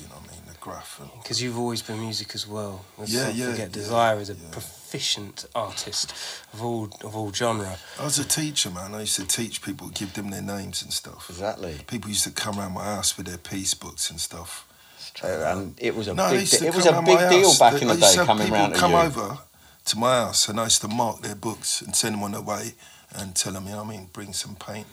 you 0.00 0.08
know 0.08 0.16
what 0.16 0.30
I 0.30 0.34
mean, 0.34 0.42
the 0.48 0.58
graff. 0.58 1.00
Because 1.22 1.40
you've 1.40 1.56
always 1.56 1.80
been 1.80 2.00
music 2.00 2.34
as 2.34 2.48
well. 2.48 2.84
Let's 2.98 3.12
Yeah, 3.12 3.26
not 3.26 3.34
yeah, 3.36 3.50
forget 3.52 3.76
yeah, 3.76 3.82
Dsire 3.84 4.20
is 4.20 4.30
a 4.30 4.34
yeah. 4.34 4.50
proficient 4.50 5.44
artist 5.54 6.12
of 6.52 6.64
all 6.64 6.90
of 7.04 7.14
all 7.14 7.32
genre. 7.32 7.78
I 8.00 8.04
was 8.04 8.18
a 8.18 8.24
teacher, 8.24 8.70
man. 8.70 8.94
I 8.96 9.00
used 9.00 9.14
to 9.20 9.26
teach 9.26 9.62
people, 9.62 9.88
give 9.90 10.12
them 10.14 10.30
their 10.30 10.42
names 10.42 10.82
and 10.82 10.92
stuff. 10.92 11.30
exactly. 11.30 11.76
People 11.86 12.10
used 12.10 12.24
to 12.24 12.32
come 12.32 12.58
around 12.58 12.72
my 12.72 12.84
house 12.84 13.16
with 13.16 13.26
their 13.26 13.38
piece 13.38 13.74
books 13.74 14.10
and 14.10 14.18
stuff. 14.18 14.66
And 15.22 15.74
it 15.78 15.94
was 15.94 16.08
a 16.08 16.14
No, 16.14 16.30
big. 16.30 16.46
to 16.48 16.66
It 16.66 16.74
was 16.74 16.86
a 16.86 17.02
big 17.02 17.18
deal 17.30 17.56
back 17.58 17.74
They- 17.74 17.82
in 17.82 17.88
the 17.88 17.96
day 17.96 18.14
coming 18.16 18.50
round 18.52 18.74
to 18.74 18.80
come 18.80 18.92
you. 18.92 18.98
over 18.98 19.38
to 19.84 19.98
my 19.98 20.16
house 20.16 20.48
and 20.48 20.60
I 20.60 20.64
used 20.64 20.80
to 20.82 20.88
mark 20.88 21.22
their 21.22 21.34
books 21.34 21.80
and 21.82 21.94
send 21.94 22.14
them 22.14 22.22
on 22.22 22.32
their 22.32 22.40
way 22.40 22.74
and 23.10 23.34
tell 23.34 23.52
them, 23.52 23.64
you 23.66 23.72
know 23.72 23.78
what 23.84 23.86
I 23.94 23.96
mean, 23.96 24.08
bring 24.12 24.32
some 24.32 24.54
paint. 24.56 24.86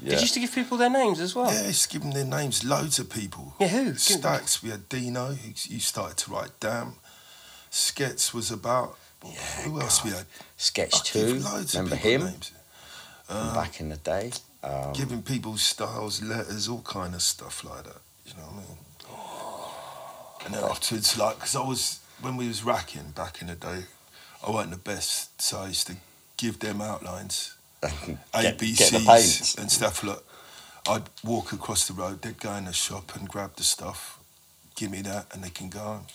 Yeah. 0.00 0.10
Did 0.10 0.14
you 0.16 0.20
used 0.22 0.34
to 0.34 0.40
give 0.40 0.52
people 0.54 0.76
their 0.78 0.90
names 0.90 1.18
as 1.18 1.34
well? 1.34 1.52
Yeah, 1.52 1.62
I 1.62 1.66
used 1.68 1.82
to 1.84 1.88
give 1.88 2.02
them 2.02 2.12
their 2.12 2.24
names, 2.24 2.62
loads 2.62 2.98
of 3.00 3.10
people. 3.10 3.54
Yeah, 3.58 3.68
who? 3.68 3.94
Stacks, 3.96 4.62
we 4.62 4.70
had 4.70 4.88
Dino, 4.88 5.32
who 5.34 5.52
you 5.68 5.80
started 5.80 6.16
to 6.18 6.30
write 6.30 6.60
down. 6.60 6.94
Skets 7.70 8.32
was 8.32 8.50
about. 8.50 8.96
who 9.64 9.80
else 9.80 10.04
we 10.04 10.10
had? 10.10 10.26
Sketch 10.56 10.94
I 10.94 10.98
two. 11.02 11.42
Remember 11.74 11.96
him 11.96 12.24
names. 12.26 12.52
Uh, 13.28 13.54
back 13.54 13.80
in 13.80 13.88
the 13.88 13.96
day? 13.96 14.30
Um, 14.62 14.92
giving 14.92 15.22
people 15.22 15.56
styles, 15.56 16.22
letters, 16.22 16.68
all 16.68 16.82
kind 16.82 17.14
of 17.14 17.22
stuff 17.22 17.64
like 17.64 17.84
that. 17.84 18.00
You 18.26 18.34
know 18.34 18.44
what 18.44 18.52
I 18.52 18.68
mean? 18.68 18.78
And 20.44 20.54
then 20.54 20.64
afterwards, 20.64 21.18
like, 21.18 21.36
because 21.36 21.56
I 21.56 21.60
was 21.62 22.00
when 22.20 22.36
we 22.36 22.48
was 22.48 22.64
racking 22.64 23.10
back 23.14 23.40
in 23.40 23.48
the 23.48 23.54
day, 23.54 23.82
I 24.46 24.50
wasn't 24.50 24.72
the 24.72 24.78
best, 24.78 25.40
so 25.40 25.58
I 25.60 25.68
used 25.68 25.86
to 25.88 25.96
give 26.36 26.58
them 26.60 26.80
outlines, 26.80 27.54
get, 27.82 28.58
ABCs 28.58 29.54
the 29.54 29.60
and 29.62 29.70
stuff. 29.70 30.02
Like, 30.04 30.18
I'd 30.88 31.02
walk 31.24 31.52
across 31.52 31.86
the 31.86 31.94
road, 31.94 32.22
they'd 32.22 32.40
go 32.40 32.52
in 32.54 32.64
the 32.64 32.72
shop 32.72 33.14
and 33.16 33.28
grab 33.28 33.56
the 33.56 33.62
stuff, 33.64 34.18
give 34.74 34.90
me 34.90 35.02
that, 35.02 35.26
and 35.32 35.42
they 35.44 35.50
can 35.50 35.68
go 35.68 35.78
home. 35.80 36.06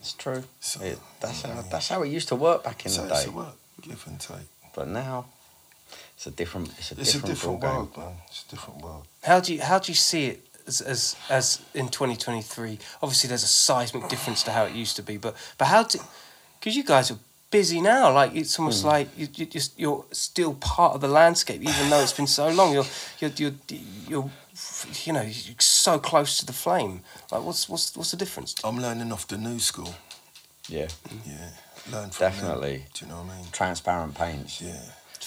It's 0.00 0.12
true. 0.12 0.44
So 0.60 0.80
It, 0.82 0.98
that's 1.20 1.42
you 1.42 1.48
how 1.48 1.54
what 1.54 1.58
I 1.58 1.62
mean? 1.62 1.70
that's 1.70 1.88
how 1.88 2.02
it 2.02 2.08
used 2.08 2.28
to 2.28 2.36
work 2.36 2.64
back 2.64 2.84
in 2.86 2.90
so 2.92 3.02
the 3.06 3.12
it's 3.12 3.24
day. 3.24 3.30
a 3.30 3.32
work, 3.32 3.56
give 3.82 4.04
and 4.06 4.20
take. 4.20 4.48
But 4.74 4.88
now, 4.88 5.26
It's 6.16 6.26
a 6.26 6.30
different. 6.30 6.68
It's 6.78 6.92
a 6.92 7.00
It's 7.00 7.10
a 7.14 7.18
different, 7.18 7.26
different 7.26 7.60
ballgame. 7.60 7.74
world, 7.76 7.96
man. 7.96 8.14
It's 8.28 8.44
a 8.46 8.50
different 8.50 8.82
world. 8.82 9.06
How 9.22 9.40
do 9.40 9.54
you 9.54 9.60
how 9.62 9.78
do 9.78 9.90
you 9.92 9.96
see 9.96 10.26
it 10.26 10.45
as 10.66 10.80
as, 10.80 11.16
as 11.30 11.60
in 11.74 11.88
2023? 11.88 12.78
Obviously, 13.02 13.28
there's 13.28 13.44
a 13.44 13.46
seismic 13.46 14.08
difference 14.08 14.42
to 14.44 14.50
how 14.52 14.64
it 14.64 14.72
used 14.74 14.96
to 14.96 15.02
be, 15.02 15.16
but 15.16 15.34
but 15.58 15.66
how 15.66 15.82
do 15.84 15.98
because 16.58 16.76
you 16.76 16.84
guys 16.84 17.10
are 17.10 17.18
busy 17.50 17.80
now. 17.80 18.12
Like 18.12 18.34
it's 18.34 18.58
almost 18.58 18.82
Hmm. 18.82 18.88
like 18.88 19.08
you, 19.18 19.28
you 19.34 19.46
just 19.46 19.78
you're 19.78 20.04
still 20.12 20.54
part 20.54 20.94
of 20.94 21.00
the 21.00 21.08
landscape, 21.08 21.62
even 21.62 21.90
though 21.90 22.00
it's 22.00 22.12
been 22.12 22.26
so 22.26 22.48
long. 22.48 22.72
You're 22.74 22.86
you're 23.20 23.30
you're, 23.36 23.54
you're 24.08 24.30
you 25.04 25.12
know 25.12 25.22
you're 25.22 25.54
so 25.60 25.98
close 25.98 26.38
to 26.38 26.46
the 26.46 26.52
flame. 26.52 27.00
Like 27.30 27.42
what's 27.42 27.68
what's 27.68 27.96
what's 27.96 28.10
the 28.10 28.16
difference? 28.16 28.54
I'm 28.64 28.78
learning 28.78 29.12
off 29.12 29.26
the 29.26 29.38
new 29.38 29.58
school. 29.58 29.94
Yeah, 30.68 30.88
Yeah, 31.24 31.50
learn 31.92 32.10
from 32.10 32.24
them. 32.24 32.32
Definitely. 32.32 32.84
Do 32.94 33.04
you 33.06 33.12
know 33.12 33.18
what 33.22 33.32
I 33.32 33.36
mean? 33.36 33.46
transparent 33.52 34.14
paints. 34.16 34.60
Yeah. 34.60 34.80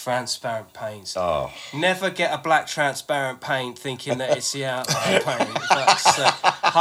Transparent 0.03 0.71
paints. 0.73 1.17
Oh, 1.17 1.51
Never 1.73 2.09
get 2.09 2.33
a 2.33 2.37
black 2.37 2.67
transparent 2.67 3.41
paint 3.41 3.77
thinking 3.77 4.17
that 4.19 4.37
it's 4.37 4.51
the 4.53 4.65
outline 4.65 5.21
paint. 5.21 5.59
That's, 5.69 6.19
uh, 6.19 6.31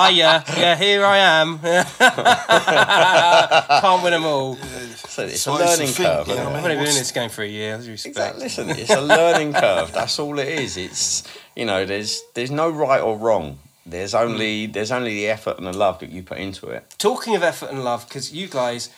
hiya, 0.09 0.45
yeah, 0.57 0.77
here 0.77 1.05
I 1.05 1.19
am. 1.19 1.59
Can't 3.81 4.03
win 4.03 4.13
them 4.13 4.25
all. 4.25 4.57
so 4.57 5.25
it's 5.25 5.43
So 5.43 5.53
a 5.53 5.57
I 5.57 5.75
used 5.77 5.97
to 5.97 6.03
learning 6.03 6.25
curve. 6.27 6.27
you 6.29 6.33
isn't 6.35 6.45
know. 6.45 6.51
I've 6.59 6.65
only 6.65 6.77
been 6.77 6.87
in 6.87 6.95
this 6.95 7.13
game 7.13 7.31
for 7.31 7.43
a 7.43 7.47
year. 7.49 7.77
With 7.77 7.89
respect. 7.89 8.17
Exactly. 8.17 8.43
Listen, 8.45 8.71
it's 8.71 8.91
a 8.91 9.01
learning 9.01 9.53
curve. 9.53 9.93
That's 9.93 10.19
all 10.19 10.39
it 10.39 10.49
is. 10.49 10.77
It's 10.77 11.25
you 11.57 11.65
know, 11.65 11.85
there's 11.85 12.23
there's 12.35 12.51
no 12.51 12.71
right 12.71 13.01
or 13.01 13.17
wrong. 13.17 13.59
There's 13.87 14.15
only 14.15 14.67
there's 14.67 14.93
only 14.93 15.15
the 15.15 15.29
effort 15.29 15.59
and 15.59 15.67
the 15.67 15.73
love 15.73 15.99
that 16.01 16.11
you 16.11 16.23
put 16.23 16.39
into 16.39 16.69
it. 16.69 16.95
Talking 16.99 17.35
of 17.37 17.43
effort 17.43 17.71
and 17.71 17.85
love, 17.85 18.07
because 18.09 18.33
you 18.33 18.47
guys, 18.47 18.91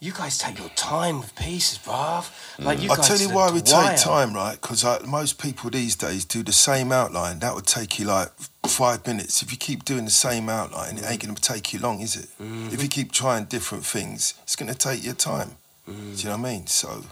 you 0.00 0.12
guys 0.12 0.38
take 0.38 0.58
your 0.58 0.68
time 0.70 1.20
with 1.20 1.34
pieces, 1.34 1.78
bruv. 1.78 2.30
Like 2.58 2.82
you 2.82 2.88
guys 2.88 2.98
I'll 2.98 3.08
guys. 3.08 3.08
tell 3.08 3.28
you 3.28 3.34
why 3.34 3.50
we 3.50 3.60
take 3.60 3.96
time, 3.96 4.34
right? 4.34 4.60
Because 4.60 4.84
like, 4.84 5.06
most 5.06 5.40
people 5.40 5.70
these 5.70 5.96
days 5.96 6.24
do 6.24 6.42
the 6.42 6.52
same 6.52 6.92
outline. 6.92 7.38
That 7.38 7.54
would 7.54 7.66
take 7.66 7.98
you 7.98 8.06
like 8.06 8.28
five 8.66 9.06
minutes. 9.06 9.42
If 9.42 9.50
you 9.50 9.58
keep 9.58 9.84
doing 9.84 10.04
the 10.04 10.10
same 10.10 10.48
outline, 10.48 10.98
it 10.98 11.04
ain't 11.06 11.22
going 11.22 11.34
to 11.34 11.40
take 11.40 11.72
you 11.72 11.78
long, 11.78 12.00
is 12.00 12.16
it? 12.16 12.28
Mm-hmm. 12.42 12.74
If 12.74 12.82
you 12.82 12.88
keep 12.88 13.12
trying 13.12 13.44
different 13.44 13.86
things, 13.86 14.34
it's 14.42 14.56
going 14.56 14.70
to 14.70 14.76
take 14.76 15.04
your 15.04 15.14
time. 15.14 15.52
Mm. 15.88 16.16
Do 16.16 16.22
you 16.22 16.28
know 16.28 16.38
what 16.38 16.48
I 16.48 16.52
mean? 16.52 16.66
So 16.66 17.04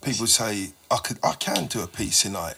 people 0.00 0.26
say 0.26 0.70
I 0.90 0.98
could, 0.98 1.18
I 1.22 1.32
can 1.32 1.66
do 1.66 1.82
a 1.82 1.86
piece 1.86 2.24
in 2.24 2.34
like 2.34 2.56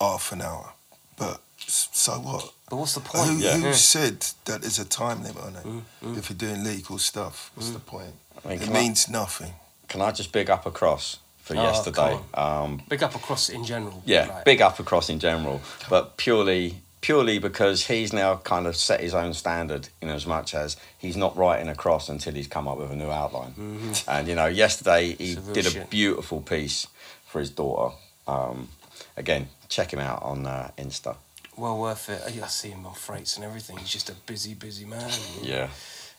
half 0.00 0.32
an 0.32 0.42
hour, 0.42 0.72
but 1.16 1.40
so 1.66 2.12
what? 2.14 2.52
But 2.70 2.76
what's 2.76 2.94
the 2.94 3.00
Who, 3.00 3.18
point? 3.18 3.38
Yeah. 3.40 3.56
who 3.56 3.66
Yeah. 3.66 3.72
said 3.72 4.20
that 4.46 4.62
there's 4.62 4.78
a 4.78 4.84
time 4.84 5.22
limit 5.22 5.42
on 5.42 5.56
it? 5.56 5.64
Mm, 6.04 6.18
If 6.18 6.30
you're 6.30 6.36
doing 6.38 6.64
legal 6.64 6.98
stuff, 6.98 7.50
what's 7.54 7.70
the 7.70 7.78
point? 7.78 8.14
I 8.44 8.48
mean, 8.48 8.58
It 8.60 8.64
can 8.64 8.76
I- 8.76 8.80
means 8.80 9.08
nothing. 9.08 9.54
Can 9.88 10.00
I 10.00 10.10
just 10.12 10.32
big 10.32 10.50
up 10.50 10.66
across 10.66 11.18
for 11.42 11.56
Oh, 11.56 11.62
yesterday? 11.62 12.18
Um, 12.34 12.82
Big 12.88 13.02
up 13.02 13.14
across 13.14 13.48
in 13.48 13.64
general. 13.64 14.02
yeah, 14.06 14.26
like- 14.26 14.44
big 14.44 14.60
up 14.62 14.78
across 14.80 15.08
in 15.08 15.18
general, 15.20 15.60
but 15.88 16.16
purely 16.16 16.80
purely 17.00 17.38
because 17.38 17.84
he's 17.84 18.14
now 18.14 18.36
kind 18.36 18.66
of 18.66 18.74
set 18.74 18.98
his 19.00 19.12
own 19.12 19.34
standard 19.34 19.90
in 20.00 20.08
as 20.08 20.24
much 20.24 20.54
as 20.54 20.74
he's 20.96 21.18
not 21.18 21.36
writing 21.36 21.68
across 21.68 22.08
until 22.08 22.32
he's 22.32 22.46
come 22.46 22.66
up 22.66 22.78
with 22.78 22.90
a 22.90 22.96
new 22.96 23.10
outline. 23.10 23.92
And 24.08 24.26
you 24.26 24.34
know, 24.34 24.46
yesterday 24.46 25.14
he 25.14 25.34
a 25.34 25.40
real 25.40 25.52
did 25.52 25.66
a 25.66 25.70
shit. 25.70 25.90
beautiful 25.90 26.40
piece 26.40 26.86
for 27.26 27.40
his 27.40 27.50
daughter. 27.50 27.94
Um, 28.26 28.70
again, 29.18 29.50
check 29.68 29.92
him 29.92 29.98
out 29.98 30.22
on 30.22 30.46
uh, 30.46 30.70
Insta. 30.78 31.16
Well 31.56 31.78
worth 31.78 32.08
it. 32.08 32.20
I 32.26 32.44
I 32.44 32.48
see 32.48 32.70
him 32.70 32.84
on 32.86 32.94
freights 32.94 33.36
and 33.36 33.44
everything. 33.44 33.76
He's 33.78 33.90
just 33.90 34.10
a 34.10 34.14
busy, 34.14 34.54
busy 34.54 34.84
man. 34.84 35.10
you 35.10 35.42
know. 35.42 35.56
Yeah, 35.56 35.68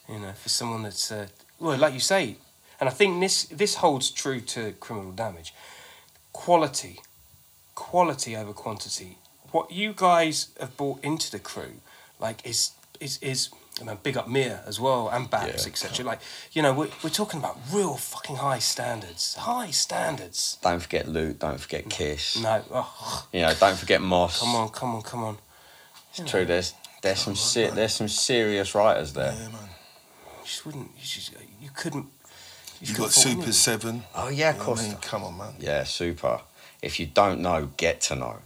you 0.10 0.20
know, 0.20 0.32
for 0.34 0.50
someone 0.50 0.84
that's 0.84 1.12
uh, 1.12 1.28
well, 1.60 1.78
like 1.78 1.94
you 1.94 2.00
say, 2.00 2.38
and 2.80 2.88
I 2.88 2.92
think 2.92 3.20
this 3.20 3.44
this 3.46 3.76
holds 3.76 4.12
true 4.12 4.40
to 4.42 4.74
criminal 4.80 5.12
damage. 5.12 5.54
Quality, 6.34 7.00
quality 7.76 8.36
over 8.36 8.54
quantity. 8.54 9.18
What 9.52 9.72
you 9.72 9.94
guys 9.96 10.50
have 10.60 10.76
brought 10.76 11.04
into 11.04 11.32
the 11.32 11.40
crew, 11.40 11.76
like, 12.20 12.46
is 12.46 12.72
is 13.00 13.18
is. 13.22 13.50
I 13.82 13.84
mean, 13.84 13.98
big 14.04 14.16
up 14.16 14.28
Mia 14.30 14.62
as 14.66 14.80
well 14.80 15.10
and 15.10 15.30
Babs, 15.30 15.66
Yeah. 15.66 15.72
etc. 15.72 16.06
Like, 16.06 16.20
you 16.54 16.62
know, 16.62 16.72
we're, 16.74 16.90
we're 17.04 17.10
talking 17.10 17.40
about 17.42 17.58
real 17.72 17.96
fucking 17.96 18.38
high 18.38 18.60
standards. 18.60 19.36
High 19.36 19.72
standards. 19.72 20.58
don't 20.62 20.80
forget 20.82 21.08
Luke. 21.10 21.40
Don't 21.40 21.60
forget 21.60 21.90
Kiss. 21.90 22.38
No, 22.42 22.64
oh, 22.72 23.28
You 23.34 23.42
know, 23.42 23.54
don't 23.60 23.78
forget 23.78 24.02
Moss. 24.02 24.40
come 24.40 24.56
on, 24.56 24.70
come 24.70 24.96
on, 24.96 25.02
come 25.02 25.24
on. 25.26 25.38
It's 26.18 26.30
true. 26.32 26.46
There's 26.46 26.74
there's 27.02 27.20
some 27.20 27.36
se- 27.36 27.72
there's 27.72 27.94
some 27.94 28.08
serious 28.08 28.74
writers 28.74 29.12
there. 29.14 29.34
Yeah, 29.34 29.50
man. 29.50 29.70
You 30.40 30.46
just 30.46 30.66
wouldn't. 30.66 30.92
You 30.96 31.04
just 31.04 31.34
you 31.62 31.70
couldn't. 31.76 32.08
You 32.80 32.88
just 32.88 32.98
got 32.98 33.10
couldn't 33.10 33.22
Super 33.22 33.42
fault 33.42 33.54
Seven. 33.56 34.04
Oh 34.16 34.30
yeah, 34.30 34.52
of 34.52 34.58
know 34.58 34.64
course. 34.64 34.86
I 34.86 34.88
mean, 34.88 34.98
come 35.02 35.24
on, 35.26 35.38
man. 35.38 35.54
Yeah, 35.60 35.84
super. 35.84 36.40
If 36.82 37.00
you 37.00 37.08
don't 37.08 37.42
know, 37.42 37.70
get 37.76 38.00
to 38.02 38.16
know. 38.16 38.38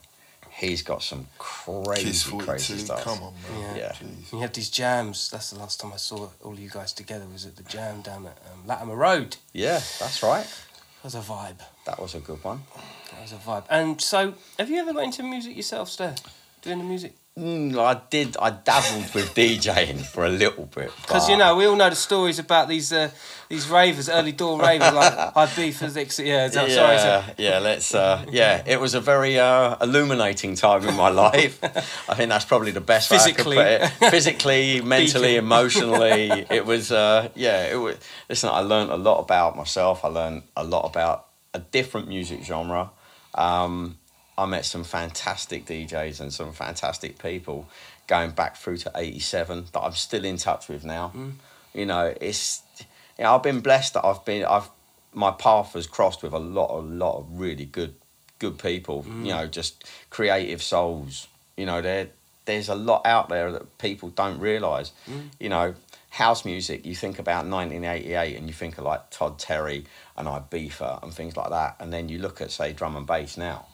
He's 0.59 0.81
got 0.81 1.01
some 1.01 1.25
crazy, 1.37 2.37
crazy 2.37 2.77
stuff. 2.77 3.03
Come 3.05 3.23
on, 3.23 3.33
man. 3.33 3.77
Yeah. 3.77 3.93
Yeah. 4.01 4.07
You 4.33 4.39
had 4.39 4.53
these 4.53 4.69
jams. 4.69 5.29
That's 5.29 5.51
the 5.51 5.59
last 5.59 5.79
time 5.79 5.93
I 5.93 5.97
saw 5.97 6.29
all 6.43 6.59
you 6.59 6.69
guys 6.69 6.91
together. 6.91 7.25
Was 7.31 7.45
at 7.45 7.55
the 7.55 7.63
jam 7.63 8.01
down 8.01 8.25
at 8.25 8.37
um, 8.51 8.67
Latimer 8.67 8.97
Road. 8.97 9.37
Yeah, 9.53 9.79
that's 9.99 10.21
right. 10.21 10.45
That 10.45 11.03
was 11.03 11.15
a 11.15 11.19
vibe. 11.19 11.61
That 11.85 11.97
was 11.97 12.13
a 12.13 12.19
good 12.19 12.43
one. 12.43 12.63
That 13.11 13.21
was 13.21 13.31
a 13.31 13.37
vibe. 13.37 13.63
And 13.69 14.01
so, 14.01 14.33
have 14.57 14.69
you 14.69 14.79
ever 14.81 14.91
got 14.91 15.03
into 15.03 15.23
music 15.23 15.55
yourself, 15.55 15.89
Steph? 15.89 16.21
Doing 16.61 16.79
the 16.79 16.83
music? 16.83 17.13
Mm, 17.37 17.77
I 17.79 18.01
did. 18.09 18.35
I 18.41 18.49
dabbled 18.49 19.13
with 19.13 19.33
DJing 19.35 20.01
for 20.05 20.25
a 20.25 20.29
little 20.29 20.65
bit. 20.65 20.91
Because 21.01 21.29
you 21.29 21.37
know 21.37 21.55
we 21.55 21.65
all 21.65 21.75
know 21.77 21.89
the 21.89 21.95
stories 21.95 22.37
about 22.37 22.67
these 22.67 22.91
uh, 22.91 23.09
these 23.47 23.69
ravers, 23.69 24.09
early 24.09 24.33
door 24.33 24.59
ravers, 24.67 24.91
like 24.93 25.37
I 25.37 25.45
beef 25.55 25.77
for 25.77 25.87
Dixie. 25.87 26.25
Yeah, 26.25 26.45
yeah, 26.45 26.49
sorry, 26.49 26.97
sorry. 26.97 27.23
yeah. 27.37 27.59
Let's. 27.59 27.95
Uh, 27.95 28.25
yeah, 28.29 28.61
it 28.65 28.81
was 28.81 28.93
a 28.93 28.99
very 28.99 29.39
uh, 29.39 29.77
illuminating 29.81 30.55
time 30.55 30.85
in 30.85 30.95
my 30.95 31.07
life. 31.27 31.63
I 32.09 32.15
think 32.15 32.29
that's 32.29 32.43
probably 32.43 32.71
the 32.71 32.81
best 32.81 33.07
Physically. 33.07 33.55
way 33.55 33.75
I 33.75 33.87
could 33.87 33.99
put 33.99 34.07
it. 34.07 34.11
Physically, 34.11 34.81
mentally, 34.81 35.37
emotionally, 35.37 36.45
it 36.49 36.65
was. 36.65 36.91
Uh, 36.91 37.29
yeah, 37.35 37.67
it 37.71 37.77
was. 37.77 37.95
Listen, 38.27 38.49
I 38.49 38.59
learned 38.59 38.91
a 38.91 38.97
lot 38.97 39.19
about 39.19 39.55
myself. 39.55 40.03
I 40.03 40.09
learned 40.09 40.43
a 40.57 40.65
lot 40.65 40.85
about 40.85 41.27
a 41.53 41.59
different 41.59 42.09
music 42.09 42.43
genre. 42.43 42.89
Um, 43.33 43.97
I 44.39 44.45
met 44.45 44.65
some 44.65 44.85
fantastic 44.85 45.65
DJs 45.65 46.21
and 46.21 46.33
some 46.33 46.53
fantastic 46.53 47.21
people 47.21 47.67
going 48.07 48.31
back 48.31 48.55
through 48.55 48.77
to 48.77 48.91
'87 48.95 49.65
that 49.73 49.79
I'm 49.81 49.93
still 49.93 50.23
in 50.23 50.37
touch 50.37 50.69
with 50.69 50.85
now. 50.85 51.11
Mm. 51.15 51.33
You 51.73 51.85
know, 51.85 52.13
it's. 52.21 52.63
You 53.17 53.25
know, 53.25 53.35
I've 53.35 53.43
been 53.43 53.59
blessed 53.59 53.95
that 53.95 54.05
I've 54.05 54.23
been. 54.23 54.45
I've 54.45 54.69
my 55.13 55.31
path 55.31 55.73
has 55.73 55.87
crossed 55.87 56.23
with 56.23 56.31
a 56.31 56.39
lot, 56.39 56.69
a 56.69 56.79
lot 56.79 57.17
of 57.17 57.39
really 57.39 57.65
good, 57.65 57.95
good 58.39 58.57
people. 58.57 59.03
You 59.05 59.13
mm. 59.13 59.25
know, 59.25 59.47
just 59.47 59.83
creative 60.09 60.63
souls. 60.63 61.27
You 61.57 61.65
know, 61.65 61.81
there 61.81 62.07
there's 62.45 62.69
a 62.69 62.75
lot 62.75 63.05
out 63.05 63.27
there 63.27 63.51
that 63.51 63.77
people 63.77 64.09
don't 64.09 64.39
realise. 64.39 64.93
Mm. 65.09 65.29
You 65.37 65.49
know, 65.49 65.75
house 66.11 66.45
music. 66.45 66.85
You 66.85 66.95
think 66.95 67.19
about 67.19 67.45
1988, 67.45 68.37
and 68.37 68.47
you 68.47 68.53
think 68.53 68.77
of 68.77 68.85
like 68.85 69.09
Todd 69.09 69.37
Terry 69.37 69.85
and 70.15 70.29
Ibiza 70.29 71.03
and 71.03 71.13
things 71.13 71.35
like 71.35 71.49
that, 71.49 71.75
and 71.81 71.91
then 71.91 72.07
you 72.07 72.19
look 72.19 72.39
at 72.39 72.51
say 72.51 72.71
drum 72.71 72.95
and 72.95 73.05
bass 73.05 73.35
now, 73.37 73.65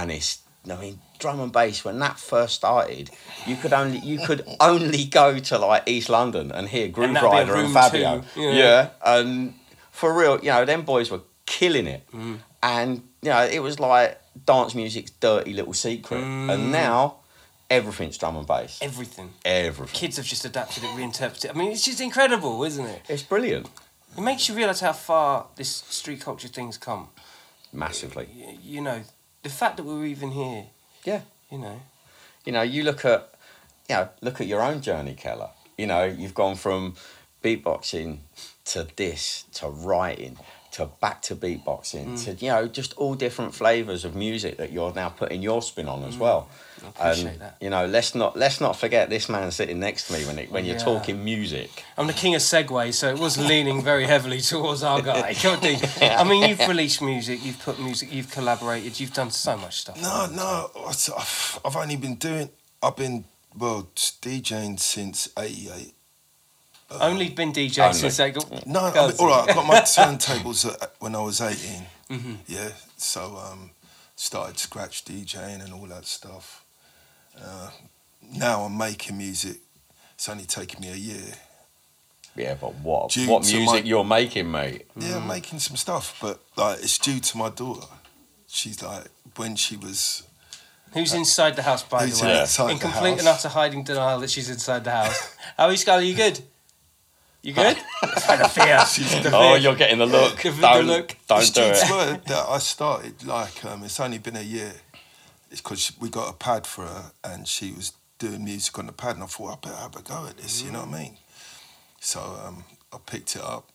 and 0.00 0.10
it's. 0.10 0.40
I 0.70 0.76
mean, 0.76 1.00
drum 1.18 1.40
and 1.40 1.50
bass 1.52 1.84
when 1.84 1.98
that 1.98 2.20
first 2.20 2.54
started, 2.54 3.10
you 3.48 3.56
could 3.56 3.72
only 3.72 3.98
you 3.98 4.24
could 4.24 4.44
only 4.60 5.04
go 5.06 5.38
to 5.40 5.58
like 5.58 5.88
East 5.88 6.08
London 6.08 6.52
and 6.52 6.68
hear 6.68 6.86
Groove 6.86 7.14
that'd 7.14 7.20
be 7.22 7.26
a 7.26 7.30
Rider 7.30 7.54
and 7.56 7.72
Fabio. 7.74 8.22
two, 8.32 8.40
yeah. 8.40 8.52
yeah, 8.52 8.88
and 9.04 9.54
for 9.90 10.16
real, 10.16 10.38
you 10.38 10.50
know, 10.50 10.64
them 10.64 10.82
boys 10.82 11.10
were 11.10 11.22
killing 11.46 11.88
it. 11.88 12.08
Mm. 12.12 12.38
And, 12.62 13.02
you 13.22 13.30
know, 13.30 13.42
it 13.44 13.58
was 13.58 13.80
like 13.80 14.20
dance 14.46 14.72
music's 14.76 15.10
dirty 15.10 15.52
little 15.52 15.72
secret. 15.74 16.20
Mm. 16.20 16.54
And 16.54 16.70
now 16.70 17.16
everything's 17.68 18.16
drum 18.16 18.36
and 18.36 18.46
bass. 18.46 18.78
Everything. 18.80 19.30
Everything. 19.44 19.94
Kids 19.94 20.16
have 20.18 20.26
just 20.26 20.44
adapted 20.44 20.84
it, 20.84 20.96
reinterpreted 20.96 21.46
it. 21.46 21.56
I 21.56 21.58
mean, 21.58 21.72
it's 21.72 21.84
just 21.84 22.00
incredible, 22.00 22.62
isn't 22.62 22.86
it? 22.86 23.02
It's 23.08 23.24
brilliant. 23.24 23.68
It 24.16 24.20
makes 24.20 24.48
you 24.48 24.54
realise 24.54 24.78
how 24.78 24.92
far 24.92 25.46
this 25.56 25.68
street 25.88 26.20
culture 26.20 26.46
thing's 26.46 26.78
come. 26.78 27.08
Massively. 27.72 28.28
Y- 28.36 28.58
You 28.62 28.80
know, 28.80 29.00
the 29.42 29.48
fact 29.48 29.76
that 29.76 29.84
we're 29.84 30.04
even 30.06 30.30
here. 30.30 30.64
Yeah. 31.04 31.22
You 31.50 31.58
know. 31.58 31.80
You 32.44 32.52
know, 32.52 32.62
you 32.62 32.82
look 32.82 33.04
at, 33.04 33.34
you 33.88 33.96
know, 33.96 34.08
look 34.20 34.40
at 34.40 34.46
your 34.46 34.62
own 34.62 34.80
journey, 34.80 35.14
Kela. 35.14 35.50
You 35.76 35.86
know, 35.86 36.04
you've 36.04 36.34
gone 36.34 36.56
from 36.56 36.94
beatboxing 37.42 38.18
to 38.64 38.86
this 38.96 39.44
to 39.54 39.68
writing 39.68 40.38
to 40.70 40.86
back 41.00 41.20
to 41.20 41.36
beatboxing 41.36 42.06
mm. 42.06 42.24
to 42.24 42.44
you 42.44 42.50
know 42.50 42.66
just 42.66 42.94
all 42.94 43.14
different 43.14 43.54
flavors 43.54 44.04
of 44.04 44.14
music 44.14 44.56
that 44.56 44.72
you're 44.72 44.92
now 44.94 45.08
putting 45.08 45.42
your 45.42 45.60
spin 45.60 45.88
on 45.88 46.02
as 46.04 46.16
mm. 46.16 46.20
well. 46.20 46.48
I 46.84 47.10
appreciate 47.10 47.32
and 47.32 47.40
that. 47.40 47.56
you 47.60 47.70
know, 47.70 47.86
let's 47.86 48.14
not 48.14 48.36
let's 48.36 48.60
not 48.60 48.76
forget 48.76 49.08
this 49.10 49.28
man 49.28 49.50
sitting 49.50 49.78
next 49.80 50.06
to 50.08 50.12
me 50.14 50.24
when 50.24 50.38
it, 50.38 50.50
when 50.50 50.64
you're 50.64 50.76
Yeah. 50.76 50.82
talking 50.84 51.24
music. 51.24 51.84
I'm 51.96 52.06
the 52.06 52.12
king 52.12 52.34
of 52.34 52.40
segways, 52.42 52.94
so 52.94 53.08
it 53.10 53.18
was 53.18 53.38
leaning 53.38 53.82
very 53.82 54.06
heavily 54.06 54.40
towards 54.40 54.82
our 54.82 55.00
guy. 55.02 55.34
God, 55.42 55.60
dude. 55.60 55.82
I 56.00 56.24
mean, 56.24 56.48
you've 56.48 56.66
released 56.68 57.00
music, 57.02 57.44
you've 57.44 57.58
put 57.60 57.78
music, 57.78 58.12
you've 58.12 58.30
collaborated, 58.30 58.98
you've 59.00 59.12
done 59.14 59.30
so 59.30 59.56
much 59.56 59.80
stuff. 59.80 60.00
No, 60.00 60.26
no. 60.32 60.70
I've 60.88 61.58
I've 61.64 61.76
only 61.76 61.96
been 61.96 62.16
doing. 62.16 62.50
I've 62.82 62.96
been 62.96 63.24
well 63.56 63.88
DJing 63.94 64.78
since 64.80 65.28
'88. 65.38 65.94
Only 67.00 67.30
been 67.30 67.52
DJing 67.52 67.84
Only. 67.86 67.94
since 67.98 68.16
they 68.18 68.30
got. 68.32 68.66
No, 68.66 68.80
I 68.80 68.92
Go 68.92 69.08
mean, 69.08 69.16
all 69.18 69.26
right. 69.28 69.48
I 69.48 69.54
got 69.54 69.66
my 69.66 69.80
turntables 69.80 70.66
when 70.98 71.14
I 71.14 71.22
was 71.22 71.40
18. 71.40 71.86
Mm-hmm. 72.10 72.34
Yeah. 72.46 72.68
So 72.98 73.38
um, 73.38 73.70
started 74.14 74.58
scratch 74.58 75.02
DJing 75.06 75.64
and 75.64 75.72
all 75.72 75.86
that 75.86 76.04
stuff. 76.04 76.61
Uh, 77.40 77.70
now 78.32 78.62
I'm 78.64 78.76
making 78.76 79.18
music. 79.18 79.58
It's 80.14 80.28
only 80.28 80.44
taken 80.44 80.80
me 80.80 80.90
a 80.90 80.96
year. 80.96 81.34
Yeah, 82.34 82.54
but 82.54 82.74
what 82.76 83.10
Due 83.10 83.28
what 83.28 83.42
music 83.44 83.66
my- 83.84 83.88
you're 83.88 84.04
making, 84.04 84.50
mate? 84.50 84.86
Yeah, 84.96 85.16
I'm 85.18 85.26
making 85.26 85.58
some 85.58 85.76
stuff, 85.76 86.16
but 86.20 86.40
like 86.56 86.78
it's 86.82 86.98
due 86.98 87.20
to 87.20 87.36
my 87.38 87.50
daughter. 87.50 87.86
She's 88.46 88.82
like 88.82 89.04
when 89.36 89.56
she 89.56 89.76
was 89.76 90.22
Who's 90.94 91.12
inside 91.14 91.56
the 91.56 91.62
house, 91.62 91.82
by 91.82 92.04
Who's 92.06 92.20
the 92.20 92.26
way? 92.26 92.40
inside 92.40 92.70
in 92.72 92.78
the 92.78 92.82
complete 92.84 93.10
house? 93.12 93.18
and 93.20 93.28
utter 93.28 93.48
hiding 93.48 93.82
denial 93.82 94.20
that 94.20 94.30
she's 94.30 94.48
inside 94.50 94.84
the 94.84 94.90
house. 94.92 95.36
How 95.56 95.64
are 95.66 95.70
you, 95.70 95.76
Scully? 95.78 96.06
You 96.08 96.14
good? 96.14 96.40
You 97.42 97.52
good? 97.54 97.76
the 98.02 98.50
fear. 98.52 99.22
The 99.22 99.30
Oh, 99.34 99.54
you're 99.56 99.74
getting 99.74 99.98
the 99.98 100.06
look. 100.06 100.40
Give 100.40 100.54
the 100.56 100.62
don't 100.62 100.86
look. 100.86 101.16
don't 101.26 101.40
it's 101.40 101.50
do 101.50 101.60
due 101.62 101.70
it. 102.12 102.24
that 102.26 102.46
I 102.48 102.58
started 102.58 103.24
like 103.24 103.64
um, 103.64 103.84
it's 103.84 103.98
only 104.00 104.18
been 104.18 104.36
a 104.36 104.42
year. 104.42 104.72
It's 105.52 105.60
because 105.60 105.92
we 106.00 106.08
got 106.08 106.28
a 106.28 106.32
pad 106.32 106.66
for 106.66 106.82
her 106.82 107.12
and 107.22 107.46
she 107.46 107.70
was 107.72 107.92
doing 108.18 108.42
music 108.44 108.78
on 108.78 108.86
the 108.86 108.92
pad, 108.92 109.16
and 109.16 109.22
I 109.22 109.26
thought 109.26 109.52
I 109.52 109.68
better 109.68 109.82
have 109.82 109.96
a 109.96 110.02
go 110.02 110.26
at 110.26 110.38
this. 110.38 110.62
You 110.62 110.72
know 110.72 110.80
what 110.80 110.94
I 110.94 111.02
mean? 111.02 111.16
So 112.00 112.20
um, 112.44 112.64
I 112.92 112.96
picked 113.04 113.36
it 113.36 113.42
up. 113.42 113.68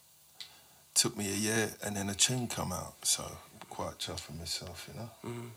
Took 0.96 1.16
me 1.16 1.28
a 1.32 1.36
year, 1.36 1.70
and 1.84 1.96
then 1.96 2.10
a 2.10 2.16
tune 2.16 2.48
come 2.48 2.72
out. 2.72 2.96
So 3.06 3.24
I'm 3.24 3.68
quite 3.70 4.00
chuffing 4.00 4.40
myself, 4.40 4.90
you 4.92 5.00
know. 5.00 5.10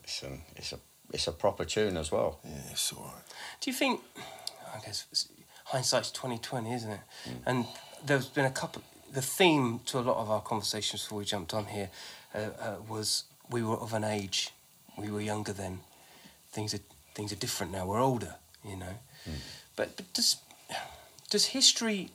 It's, 0.05 0.23
an, 0.23 0.43
it's 0.57 0.73
a 0.73 0.79
it's 1.13 1.27
a 1.27 1.33
proper 1.33 1.65
tune 1.65 1.97
as 1.97 2.13
well. 2.13 2.39
Yeah, 2.45 2.71
it's 2.71 2.93
all 2.93 3.05
right. 3.05 3.25
Do 3.61 3.71
you 3.71 3.77
think? 3.77 4.01
I 4.75 4.79
guess 4.85 5.07
hindsight's 5.65 6.11
twenty 6.11 6.39
twenty, 6.39 6.75
isn't 6.75 6.91
it? 6.91 7.01
Mm. 7.27 7.33
And 7.47 7.67
there's 8.05 8.27
been 8.27 8.45
a 8.45 8.51
couple. 8.51 8.83
The 9.13 9.23
theme 9.23 9.81
to 9.87 9.99
a 9.99 10.05
lot 10.11 10.19
of 10.19 10.31
our 10.31 10.43
conversations 10.43 11.03
before 11.03 11.19
we 11.19 11.25
jumped 11.25 11.55
on 11.55 11.65
here 11.65 11.89
uh, 12.35 12.39
uh, 12.39 12.75
was 12.87 13.25
we 13.49 13.63
were 13.63 13.77
of 13.77 13.95
an 13.95 14.05
age, 14.05 14.51
we 14.99 15.11
were 15.11 15.23
younger 15.23 15.55
then. 15.55 15.81
Things 16.53 16.75
are 16.75 16.81
things 17.15 17.33
are 17.33 17.37
different 17.37 17.73
now. 17.73 17.87
We're 17.87 18.01
older, 18.01 18.37
you 18.65 18.77
know. 18.77 18.95
Mm. 19.29 19.35
But, 19.77 19.97
but 19.97 20.13
does 20.13 20.37
does 21.31 21.47
history 21.47 22.11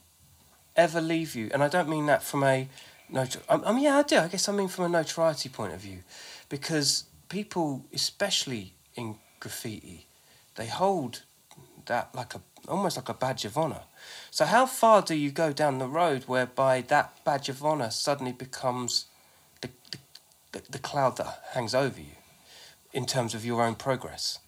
ever 0.75 1.01
leave 1.01 1.35
you? 1.35 1.49
And 1.53 1.63
I 1.63 1.69
don't 1.69 1.89
mean 1.89 2.05
that 2.07 2.21
from 2.21 2.43
a 2.43 2.67
notor- 3.11 3.41
I, 3.49 3.71
mean, 3.71 3.83
yeah, 3.83 3.97
I 3.97 4.03
do. 4.03 4.17
I 4.17 4.27
guess 4.27 4.49
I 4.49 4.51
mean 4.51 4.67
from 4.67 4.85
a 4.85 4.89
notoriety 4.89 5.49
point 5.49 5.73
of 5.73 5.79
view, 5.79 5.99
because 6.49 7.05
people, 7.29 7.85
especially 7.93 8.73
in 8.95 9.15
graffiti, 9.39 10.07
they 10.55 10.67
hold 10.67 11.23
that 11.85 12.13
like 12.13 12.35
a 12.35 12.41
almost 12.67 12.97
like 12.97 13.09
a 13.09 13.13
badge 13.13 13.45
of 13.45 13.57
honor. 13.57 13.83
So 14.31 14.45
how 14.45 14.65
far 14.65 15.01
do 15.01 15.15
you 15.15 15.31
go 15.31 15.53
down 15.53 15.77
the 15.77 15.87
road 15.87 16.23
whereby 16.23 16.81
that 16.87 17.23
badge 17.23 17.47
of 17.47 17.63
honor 17.63 17.91
suddenly 17.91 18.31
becomes 18.31 19.05
the, 19.61 19.69
the, 20.51 20.63
the 20.69 20.79
cloud 20.79 21.17
that 21.17 21.43
hangs 21.53 21.75
over 21.75 21.99
you 21.99 22.15
in 22.95 23.05
terms 23.05 23.35
of 23.35 23.45
your 23.45 23.61
own 23.61 23.75
progress? 23.75 24.39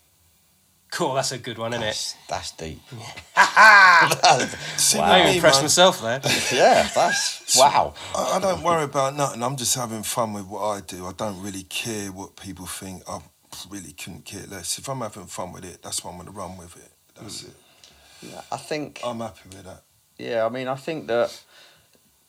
Cool, 0.90 1.16
that's 1.16 1.34
a 1.34 1.38
good 1.38 1.58
one, 1.58 1.74
isn't 1.74 1.84
it? 1.84 1.88
That's, 1.88 2.16
that's 2.30 2.52
deep. 2.54 2.80
See, 4.78 4.98
Wow. 4.98 5.04
I 5.04 5.18
with 5.18 5.28
me, 5.28 5.36
impressed 5.36 5.58
man, 5.58 5.64
myself 5.66 6.02
there. 6.02 6.22
yeah, 6.54 6.90
that's 6.96 7.58
wow. 7.58 7.94
I, 8.16 8.38
I 8.38 8.40
don't 8.40 8.64
worry 8.64 8.84
about 8.84 9.16
nothing. 9.16 9.44
I'm 9.44 9.58
just 9.58 9.76
having 9.76 10.02
fun 10.04 10.32
with 10.32 10.46
what 10.46 10.62
I 10.62 10.80
do. 10.80 11.06
I 11.06 11.12
don't 11.12 11.44
really 11.44 11.64
care 11.64 12.12
what 12.12 12.38
people 12.38 12.66
think. 12.66 13.04
I 13.08 13.20
really 13.70 13.92
couldn't 13.92 14.24
care 14.24 14.46
less. 14.50 14.80
If 14.80 14.88
I'm 14.88 15.02
having 15.02 15.26
fun 15.26 15.52
with 15.52 15.66
it, 15.66 15.84
that's 15.84 16.04
what 16.04 16.12
I'm 16.12 16.18
going 16.18 16.28
to 16.28 16.34
run 16.34 16.58
with 16.58 16.78
it. 16.78 16.92
That's 17.20 17.42
hmm. 17.42 17.50
it. 17.50 18.32
Yeah, 18.32 18.42
I 18.50 18.58
think 18.58 19.02
I'm 19.04 19.20
happy 19.20 19.50
with 19.50 19.66
that. 19.66 19.84
Yeah, 20.18 20.46
I 20.46 20.50
mean, 20.50 20.70
I 20.70 20.76
think 20.76 21.08
that 21.08 21.38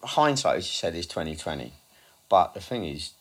hindsight, 0.02 0.56
as 0.58 0.66
you 0.66 0.74
said, 0.74 0.96
is 0.96 1.06
twenty 1.06 1.36
twenty. 1.36 1.72
But 2.28 2.54
the 2.54 2.60
thing 2.60 2.84
is, 2.84 3.12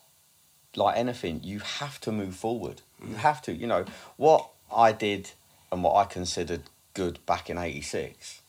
like 0.78 0.96
anything, 0.96 1.40
you 1.42 1.58
have 1.58 2.00
to 2.02 2.12
move 2.12 2.34
forward. 2.34 2.80
You 3.02 3.14
mm. 3.14 3.18
have 3.18 3.42
to. 3.42 3.52
You 3.52 3.66
know 3.66 3.84
what 4.16 4.48
I 4.74 4.92
did 4.92 5.32
and 5.70 5.82
what 5.82 5.96
I 5.96 6.04
considered 6.04 6.62
good 6.94 7.18
back 7.26 7.50
in 7.50 7.58
'86. 7.58 8.40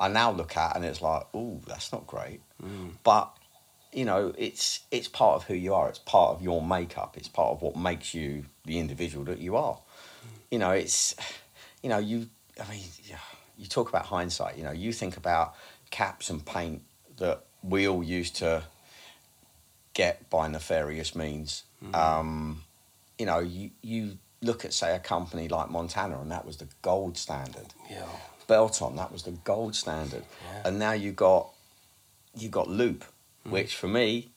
I 0.00 0.08
now 0.08 0.30
look 0.30 0.56
at 0.56 0.76
and 0.76 0.84
it's 0.84 1.02
like, 1.02 1.26
oh, 1.34 1.60
that's 1.66 1.92
not 1.92 2.06
great. 2.06 2.40
Mm. 2.62 2.92
But 3.02 3.36
you 3.92 4.04
know, 4.04 4.32
it's 4.38 4.80
it's 4.90 5.08
part 5.08 5.36
of 5.36 5.44
who 5.44 5.54
you 5.54 5.74
are. 5.74 5.88
It's 5.88 5.98
part 5.98 6.36
of 6.36 6.42
your 6.42 6.62
makeup. 6.62 7.16
It's 7.16 7.28
part 7.28 7.50
of 7.50 7.62
what 7.62 7.76
makes 7.76 8.14
you 8.14 8.44
the 8.64 8.78
individual 8.78 9.24
that 9.24 9.38
you 9.38 9.56
are. 9.56 9.74
Mm. 9.74 10.38
You 10.50 10.58
know, 10.58 10.70
it's 10.70 11.16
you 11.82 11.88
know 11.88 11.98
you. 11.98 12.28
I 12.62 12.68
mean, 12.70 12.82
you 13.56 13.66
talk 13.66 13.88
about 13.88 14.06
hindsight. 14.06 14.56
You 14.56 14.64
know, 14.64 14.72
you 14.72 14.92
think 14.92 15.16
about 15.16 15.54
caps 15.90 16.28
and 16.30 16.44
paint 16.44 16.82
that 17.18 17.44
we 17.62 17.88
all 17.88 18.02
used 18.02 18.36
to 18.36 18.62
get 19.98 20.30
by 20.30 20.46
nefarious 20.46 21.16
means. 21.16 21.64
Um, 21.92 22.62
you 23.18 23.26
know, 23.26 23.40
you 23.40 23.70
you 23.82 24.18
look 24.40 24.64
at 24.64 24.72
say 24.72 24.94
a 24.94 25.00
company 25.00 25.48
like 25.48 25.70
Montana, 25.70 26.20
and 26.20 26.30
that 26.30 26.46
was 26.46 26.56
the 26.58 26.68
gold 26.82 27.18
standard. 27.18 27.74
Yeah. 27.90 28.06
Belton, 28.46 28.94
that 28.96 29.12
was 29.12 29.24
the 29.24 29.32
gold 29.32 29.74
standard. 29.74 30.22
Yeah. 30.22 30.68
And 30.68 30.78
now 30.78 30.92
you 30.92 31.10
got 31.10 31.50
you 32.36 32.48
got 32.48 32.68
Loop, 32.68 33.04
which 33.42 33.74
for 33.74 33.88
me, 33.88 34.30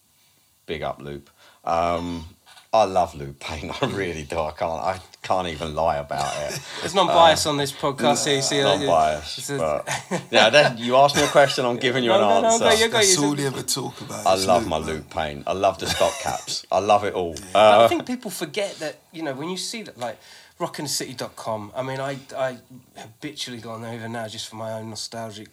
big 0.65 0.81
up 0.81 0.99
Loop. 0.99 1.29
Um, 1.63 2.25
I 2.73 2.85
love 2.85 3.13
Loop 3.13 3.39
paint. 3.47 3.71
I 3.83 3.85
really 3.85 4.23
do. 4.23 4.39
I 4.39 4.51
can't. 4.51 4.81
I 4.81 4.99
can't 5.31 5.47
even 5.47 5.73
lie 5.75 5.97
about 5.97 6.33
it. 6.45 6.59
There's 6.81 6.93
non 6.93 7.07
bias 7.07 7.45
on 7.45 7.57
this 7.57 7.71
podcast, 7.71 8.25
here. 8.25 8.35
You 8.35 8.41
see, 8.41 8.61
Not 8.61 8.83
uh, 8.83 8.87
biased, 8.87 9.37
it's 9.39 9.49
a- 9.49 9.83
yeah. 10.31 10.49
That, 10.49 10.77
you 10.79 10.95
asked 10.97 11.15
me 11.15 11.23
a 11.23 11.27
question. 11.27 11.65
I'm 11.65 11.77
giving 11.77 12.03
you 12.03 12.09
No, 12.09 12.15
an 12.15 12.21
no, 12.21 12.41
no, 12.41 12.47
answer. 12.47 12.65
go, 12.65 12.71
you 12.71 12.87
go. 12.87 12.97
That's 12.97 13.17
all 13.17 13.39
you 13.39 13.47
ever 13.47 13.63
talk 13.63 13.95
about. 14.01 14.25
I 14.25 14.35
love 14.35 14.63
Luke, 14.63 14.69
my 14.69 14.79
man. 14.79 14.87
Loop 14.87 15.09
paint. 15.09 15.43
I 15.47 15.53
love 15.53 15.77
the 15.79 15.87
stock 15.87 16.13
caps. 16.21 16.65
I 16.71 16.79
love 16.79 17.03
it 17.05 17.13
all. 17.13 17.35
But 17.53 17.59
I 17.79 17.83
Uh, 17.83 17.87
think 17.87 18.05
people 18.05 18.31
forget 18.31 18.71
that, 18.79 18.95
you 19.13 19.23
know, 19.23 19.33
when 19.33 19.49
you 19.49 19.57
see 19.57 19.81
that, 19.83 19.97
like, 19.97 20.17
rockinthecity.com, 20.59 21.71
I 21.75 21.81
mean, 21.83 21.99
I, 21.99 22.17
I 22.37 22.57
habitually 22.97 23.59
go 23.61 23.71
on 23.71 23.81
there 23.81 23.93
even 23.93 24.11
now 24.11 24.27
just 24.27 24.47
for 24.49 24.55
my 24.57 24.73
own 24.73 24.89
nostalgic 24.89 25.49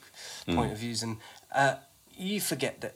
Hmm. 0.46 0.56
point 0.56 0.72
of 0.72 0.78
views, 0.78 1.02
and 1.02 1.16
uh, 1.54 1.74
you 2.16 2.40
forget 2.40 2.80
that 2.80 2.94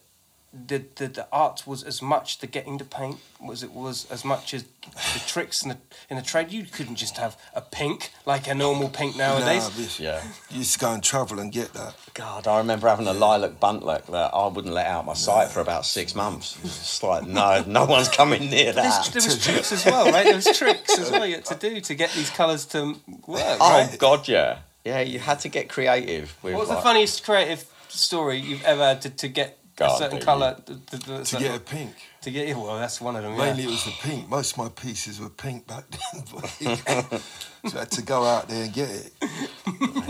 the, 0.52 0.84
the, 0.96 1.08
the 1.08 1.26
art 1.32 1.66
was 1.66 1.82
as 1.82 2.02
much 2.02 2.38
the 2.38 2.46
getting 2.46 2.76
the 2.76 2.84
paint 2.84 3.18
was 3.40 3.62
it 3.62 3.72
was 3.72 4.10
as 4.10 4.22
much 4.22 4.52
as 4.52 4.64
the 4.64 5.22
tricks 5.26 5.62
in 5.62 5.70
the 5.70 5.78
in 6.10 6.16
the 6.16 6.22
trade. 6.22 6.52
You 6.52 6.64
couldn't 6.64 6.96
just 6.96 7.16
have 7.16 7.38
a 7.54 7.62
pink 7.62 8.10
like 8.26 8.48
a 8.48 8.54
normal 8.54 8.90
pink 8.90 9.16
nowadays. 9.16 9.62
Nah, 9.62 9.82
but 9.84 9.98
yeah. 9.98 10.22
You 10.50 10.58
used 10.58 10.74
to 10.74 10.78
go 10.78 10.92
and 10.92 11.02
travel 11.02 11.38
and 11.38 11.50
get 11.50 11.72
that. 11.72 11.94
God, 12.12 12.46
I 12.46 12.58
remember 12.58 12.88
having 12.88 13.06
a 13.06 13.14
lilac 13.14 13.58
buntlack 13.60 14.06
that 14.06 14.34
I 14.34 14.46
wouldn't 14.48 14.74
let 14.74 14.86
out 14.86 15.06
my 15.06 15.14
sight 15.14 15.48
for 15.48 15.60
about 15.60 15.86
six 15.86 16.14
months. 16.14 16.58
It's 16.62 17.02
like, 17.02 17.26
no, 17.26 17.64
no 17.66 17.84
one's 17.86 18.08
coming 18.08 18.50
near 18.50 18.72
There's, 18.72 18.74
that. 18.74 19.10
there 19.12 19.22
was 19.22 19.42
tricks 19.42 19.72
as 19.72 19.86
well, 19.86 20.12
right? 20.12 20.24
There 20.24 20.36
was 20.36 20.58
tricks 20.58 20.98
as 20.98 21.10
well 21.10 21.24
you 21.24 21.36
had 21.36 21.46
to 21.46 21.54
do 21.54 21.80
to 21.80 21.94
get 21.94 22.12
these 22.12 22.30
colours 22.30 22.66
to 22.66 22.94
work. 23.26 23.58
Oh 23.58 23.86
right? 23.86 23.98
God, 23.98 24.28
yeah, 24.28 24.58
yeah. 24.84 25.00
You 25.00 25.18
had 25.18 25.40
to 25.40 25.48
get 25.48 25.70
creative 25.70 26.36
with. 26.42 26.52
What 26.52 26.60
was 26.60 26.68
the 26.68 26.76
funniest 26.76 27.24
creative 27.24 27.64
story 27.88 28.38
you've 28.38 28.64
ever 28.64 28.84
had 28.84 29.02
to, 29.02 29.10
to 29.10 29.28
get 29.28 29.58
A 29.86 29.96
certain 29.98 30.20
colour? 30.20 30.56
To, 30.66 30.74
to, 30.78 30.98
to, 30.98 31.24
To 31.24 31.36
get 31.38 31.56
a 31.56 31.60
pink. 31.60 31.92
to 32.22 32.30
get 32.30 32.48
yeah, 32.48 32.54
well, 32.56 32.76
that's 32.78 33.00
one 33.00 33.16
of 33.16 33.22
them. 33.22 33.32
Yeah. 33.32 33.44
Mainly 33.46 33.64
it 33.64 33.70
was 33.70 33.84
the 33.84 33.92
pink. 34.02 34.28
Most 34.28 34.52
of 34.52 34.58
my 34.58 34.68
pieces 34.68 35.20
were 35.20 35.28
pink 35.28 35.66
back 35.66 35.84
then. 35.90 36.24
but 36.32 36.46
so 37.70 37.76
I 37.76 37.80
had 37.80 37.90
to 37.92 38.02
go 38.02 38.24
out 38.24 38.48
there 38.48 38.64
and 38.64 38.72
get 38.72 38.90
it. 38.90 39.12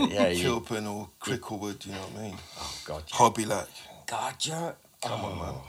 Yeah. 0.09 0.33
Kilburn 0.33 0.87
or 0.87 1.09
Cricklewood, 1.21 1.85
you 1.85 1.93
know 1.93 1.99
what 1.99 2.19
I 2.19 2.23
mean? 2.23 2.35
Oh 2.59 2.75
God, 2.85 3.03
yeah. 3.07 3.15
Hobby 3.15 3.45
Lack. 3.45 3.67
God, 4.05 4.35
you're. 4.41 4.75
Come 5.01 5.21
on, 5.25 5.37
man. 5.37 5.53
Oh. 5.55 5.63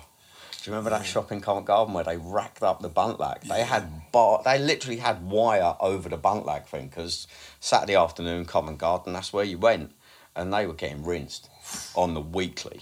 Do 0.64 0.70
you 0.70 0.76
remember 0.76 0.90
that 0.96 1.04
shop 1.04 1.30
in 1.30 1.40
Covent 1.42 1.66
Garden 1.66 1.92
where 1.94 2.04
they 2.04 2.16
racked 2.16 2.62
up 2.62 2.80
the 2.80 2.88
buntlack? 2.88 3.42
They 3.42 3.62
had 3.62 4.10
bar, 4.12 4.40
they 4.44 4.58
literally 4.58 4.96
had 4.96 5.22
wire 5.22 5.76
over 5.78 6.08
the 6.08 6.16
buntlack 6.16 6.66
thing 6.66 6.88
because 6.88 7.26
Saturday 7.60 7.94
afternoon 7.96 8.46
Covent 8.46 8.78
Garden, 8.78 9.12
that's 9.12 9.30
where 9.32 9.44
you 9.44 9.58
went, 9.58 9.92
and 10.34 10.52
they 10.54 10.66
were 10.66 10.72
getting 10.72 11.04
rinsed 11.04 11.50
on 11.94 12.14
the 12.14 12.20
weekly. 12.22 12.80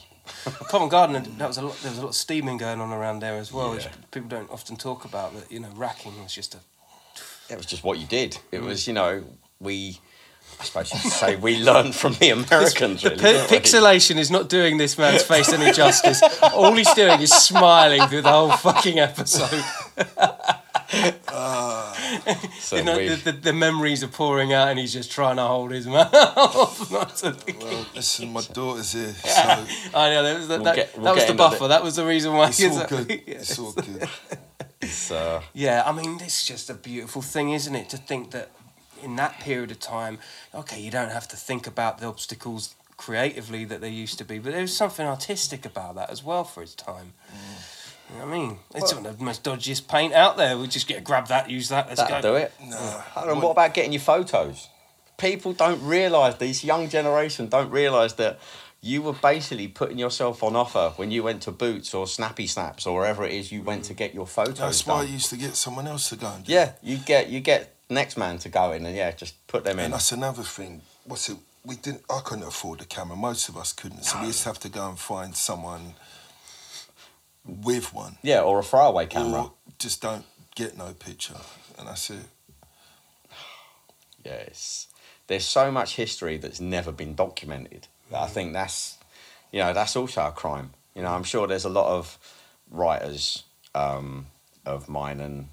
Covent 0.68 0.90
Garden, 0.90 1.36
that 1.38 1.48
was 1.48 1.58
a 1.58 1.62
lot, 1.62 1.76
there 1.82 1.90
was 1.90 1.98
a 1.98 2.02
lot 2.02 2.08
of 2.08 2.14
steaming 2.14 2.56
going 2.56 2.80
on 2.80 2.92
around 2.92 3.20
there 3.20 3.36
as 3.36 3.52
well, 3.52 3.72
which 3.72 3.86
people 4.10 4.28
don't 4.28 4.50
often 4.50 4.76
talk 4.76 5.04
about. 5.04 5.34
That 5.34 5.50
you 5.50 5.60
know, 5.60 5.70
racking 5.74 6.20
was 6.22 6.34
just 6.34 6.54
a 6.54 6.58
It 7.50 7.56
was 7.56 7.66
just 7.66 7.84
what 7.84 7.98
you 7.98 8.06
did. 8.06 8.38
It 8.50 8.60
mm. 8.60 8.66
was, 8.66 8.86
you 8.86 8.92
know, 8.92 9.24
we. 9.60 10.00
I 10.60 10.64
suppose 10.64 10.92
you 10.92 11.00
could 11.00 11.12
say 11.12 11.36
we 11.36 11.56
learned 11.62 11.94
from 11.94 12.12
the 12.14 12.30
Americans. 12.30 13.02
The 13.02 13.10
really, 13.10 13.22
pi- 13.22 13.32
didn't 13.32 13.48
pixelation 13.48 14.16
is 14.16 14.30
not 14.30 14.48
doing 14.48 14.76
this 14.76 14.98
man's 14.98 15.22
face 15.22 15.52
any 15.52 15.72
justice. 15.72 16.22
All 16.54 16.72
he's 16.74 16.92
doing 16.94 17.20
is 17.20 17.32
smiling 17.32 18.02
through 18.08 18.22
the 18.22 18.30
whole 18.30 18.52
fucking 18.52 18.98
episode. 18.98 19.64
Ah. 21.28 21.91
So 22.60 22.76
You 22.76 22.84
know, 22.84 22.96
the, 23.08 23.16
the, 23.16 23.32
the 23.32 23.52
memories 23.52 24.02
are 24.04 24.08
pouring 24.08 24.52
out, 24.52 24.68
and 24.68 24.78
he's 24.78 24.92
just 24.92 25.10
trying 25.10 25.36
to 25.36 25.42
hold 25.42 25.70
his 25.72 25.86
mouth. 25.96 26.12
not 26.92 27.16
to 27.16 27.36
Well, 27.60 27.86
listen, 27.94 28.32
my 28.32 28.42
daughter's 28.42 28.92
here, 28.92 29.12
so 29.24 29.64
I 29.94 30.10
know 30.10 30.22
that 30.22 30.38
was 30.38 30.48
the, 30.48 30.54
We'll 30.56 30.64
that, 30.64 30.76
get- 30.76 30.94
we'll 30.96 31.04
that 31.04 31.14
was 31.14 31.26
the 31.26 31.34
buffer. 31.34 31.58
the- 31.58 31.68
That 31.68 31.82
was 31.82 31.96
the 31.96 32.06
reason 32.06 32.34
why. 32.34 32.48
it's 32.48 32.62
all 32.62 32.68
was- 32.78 32.86
good. 32.86 33.10
Yeah. 33.10 33.34
It's 33.34 33.58
all 33.58 33.72
good. 33.72 34.08
So, 34.88 35.42
Yeah, 35.54 35.82
I 35.86 35.92
mean, 35.92 36.18
it's 36.20 36.46
just 36.46 36.68
a 36.70 36.74
beautiful 36.74 37.22
thing, 37.22 37.50
isn't 37.52 37.74
it? 37.74 37.88
To 37.90 37.96
think 37.96 38.32
that 38.32 38.50
in 39.02 39.16
that 39.16 39.38
period 39.40 39.70
of 39.70 39.78
time, 39.80 40.18
okay, 40.54 40.80
you 40.80 40.90
don't 40.90 41.10
have 41.12 41.28
to 41.28 41.36
think 41.36 41.66
about 41.66 41.98
the 41.98 42.06
obstacles 42.06 42.74
creatively 42.96 43.64
that 43.64 43.80
there 43.80 43.90
used 43.90 44.18
to 44.18 44.24
be, 44.24 44.38
but 44.38 44.52
there 44.52 44.60
was 44.62 44.76
something 44.76 45.06
artistic 45.06 45.64
about 45.66 45.94
that 45.96 46.10
as 46.10 46.22
well 46.22 46.44
for 46.44 46.62
its 46.62 46.74
time. 46.74 47.12
Mm. 47.32 47.71
You 48.12 48.18
know 48.18 48.26
what 48.26 48.34
I 48.34 48.38
mean, 48.38 48.58
it's 48.74 48.94
one 48.94 49.06
of 49.06 49.18
the 49.18 49.24
most 49.24 49.42
dodgiest 49.42 49.88
paint 49.88 50.12
out 50.12 50.36
there. 50.36 50.58
We 50.58 50.66
just 50.66 50.86
get 50.86 51.02
grab 51.02 51.28
that, 51.28 51.48
use 51.48 51.70
that. 51.70 51.88
Let's 51.88 52.00
That'll 52.00 52.20
go. 52.20 52.32
do 52.32 52.44
it. 52.44 52.52
Nah. 52.62 52.76
Hold 52.76 53.30
on, 53.30 53.40
what 53.40 53.50
about 53.52 53.74
getting 53.74 53.92
your 53.92 54.00
photos? 54.00 54.68
People 55.16 55.52
don't 55.52 55.82
realise, 55.82 56.36
these 56.36 56.62
young 56.64 56.88
generation 56.88 57.46
don't 57.46 57.70
realise 57.70 58.14
that 58.14 58.38
you 58.80 59.00
were 59.00 59.12
basically 59.12 59.68
putting 59.68 59.98
yourself 59.98 60.42
on 60.42 60.56
offer 60.56 60.92
when 60.96 61.10
you 61.10 61.22
went 61.22 61.42
to 61.42 61.52
Boots 61.52 61.94
or 61.94 62.06
Snappy 62.06 62.48
Snaps 62.48 62.86
or 62.86 62.98
wherever 62.98 63.24
it 63.24 63.32
is 63.32 63.52
you 63.52 63.62
went 63.62 63.84
to 63.84 63.94
get 63.94 64.12
your 64.12 64.26
photos 64.26 64.58
That's 64.58 64.86
why 64.86 65.00
I 65.00 65.04
used 65.04 65.30
to 65.30 65.36
get 65.36 65.54
someone 65.54 65.86
else 65.86 66.08
to 66.08 66.16
go 66.16 66.26
and 66.26 66.44
do. 66.44 66.52
Yeah, 66.52 66.72
you 66.82 66.98
get 66.98 67.28
you 67.30 67.40
get 67.40 67.76
next 67.88 68.16
man 68.16 68.38
to 68.38 68.48
go 68.48 68.72
in 68.72 68.84
and 68.84 68.96
yeah, 68.96 69.12
just 69.12 69.46
put 69.46 69.64
them 69.64 69.78
in. 69.78 69.86
And 69.86 69.94
that's 69.94 70.12
another 70.12 70.42
thing. 70.42 70.82
What's 71.04 71.28
it? 71.28 71.36
We 71.64 71.76
didn't. 71.76 72.02
I 72.10 72.20
couldn't 72.24 72.44
afford 72.44 72.80
a 72.80 72.84
camera. 72.84 73.16
Most 73.16 73.48
of 73.48 73.56
us 73.56 73.72
couldn't. 73.72 74.02
So 74.04 74.20
we 74.20 74.26
used 74.26 74.42
to 74.42 74.48
have 74.48 74.58
to 74.60 74.68
go 74.68 74.88
and 74.88 74.98
find 74.98 75.36
someone 75.36 75.94
with 77.44 77.92
one. 77.92 78.16
Yeah, 78.22 78.40
or 78.40 78.58
a 78.58 78.62
throwaway 78.62 79.06
camera. 79.06 79.42
Or 79.42 79.52
just 79.78 80.00
don't 80.00 80.24
get 80.54 80.76
no 80.76 80.92
picture, 80.92 81.36
and 81.78 81.88
that's 81.88 82.10
it. 82.10 82.26
Yes. 84.24 84.88
There's 85.26 85.46
so 85.46 85.70
much 85.70 85.96
history 85.96 86.36
that's 86.36 86.60
never 86.60 86.92
been 86.92 87.14
documented. 87.14 87.88
that 88.10 88.20
I 88.20 88.26
think 88.26 88.52
that's, 88.52 88.98
you 89.50 89.60
know, 89.60 89.72
that's 89.72 89.96
also 89.96 90.26
a 90.26 90.32
crime. 90.32 90.70
You 90.94 91.02
know, 91.02 91.08
I'm 91.08 91.24
sure 91.24 91.46
there's 91.46 91.64
a 91.64 91.70
lot 91.70 91.86
of 91.86 92.18
writers 92.70 93.44
um, 93.74 94.26
of 94.66 94.88
mine 94.88 95.20
and 95.20 95.48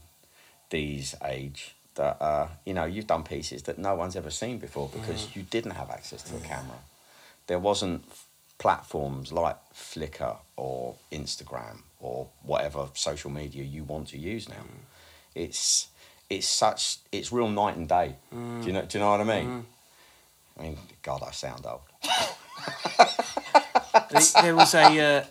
Dee's 0.70 1.16
age 1.24 1.76
that, 1.96 2.22
uh, 2.22 2.48
you 2.66 2.74
know, 2.74 2.86
you've 2.86 3.08
done 3.08 3.24
pieces 3.24 3.64
that 3.64 3.78
no 3.78 3.96
one's 3.96 4.16
ever 4.16 4.30
seen 4.30 4.58
before 4.60 4.90
because 4.90 5.36
you 5.36 5.44
didn't 5.44 5.72
have 5.72 5.90
access 5.90 6.22
to 6.24 6.36
a 6.36 6.40
camera. 6.40 6.78
There 7.48 7.60
wasn't 7.60 8.06
platforms 8.60 9.32
like 9.32 9.58
Flickr 9.74 10.38
or 10.56 10.96
Instagram 11.12 11.80
or 12.00 12.28
whatever 12.44 12.88
social 12.94 13.32
media 13.32 13.64
you 13.64 13.84
want 13.84 14.10
to 14.10 14.18
use 14.18 14.48
now. 14.48 14.64
It's 15.34 15.88
it's 16.30 16.48
such 16.48 16.98
it's 17.12 17.32
real 17.32 17.50
night 17.50 17.76
and 17.78 17.88
day. 17.90 18.16
Do 18.32 18.38
you 18.68 18.74
know 18.74 18.84
do 18.86 18.98
you 18.98 19.04
know 19.04 19.12
what 19.12 19.22
I 19.22 19.24
mean? 19.24 19.66
I 20.60 20.62
mean, 20.64 20.78
God, 21.02 21.24
I 21.26 21.32
sound 21.32 21.66
old. 21.66 21.82
There- 24.12 24.42
There 24.44 24.56
was 24.56 24.74
a. 24.76 25.00
Uh, 25.00 25.24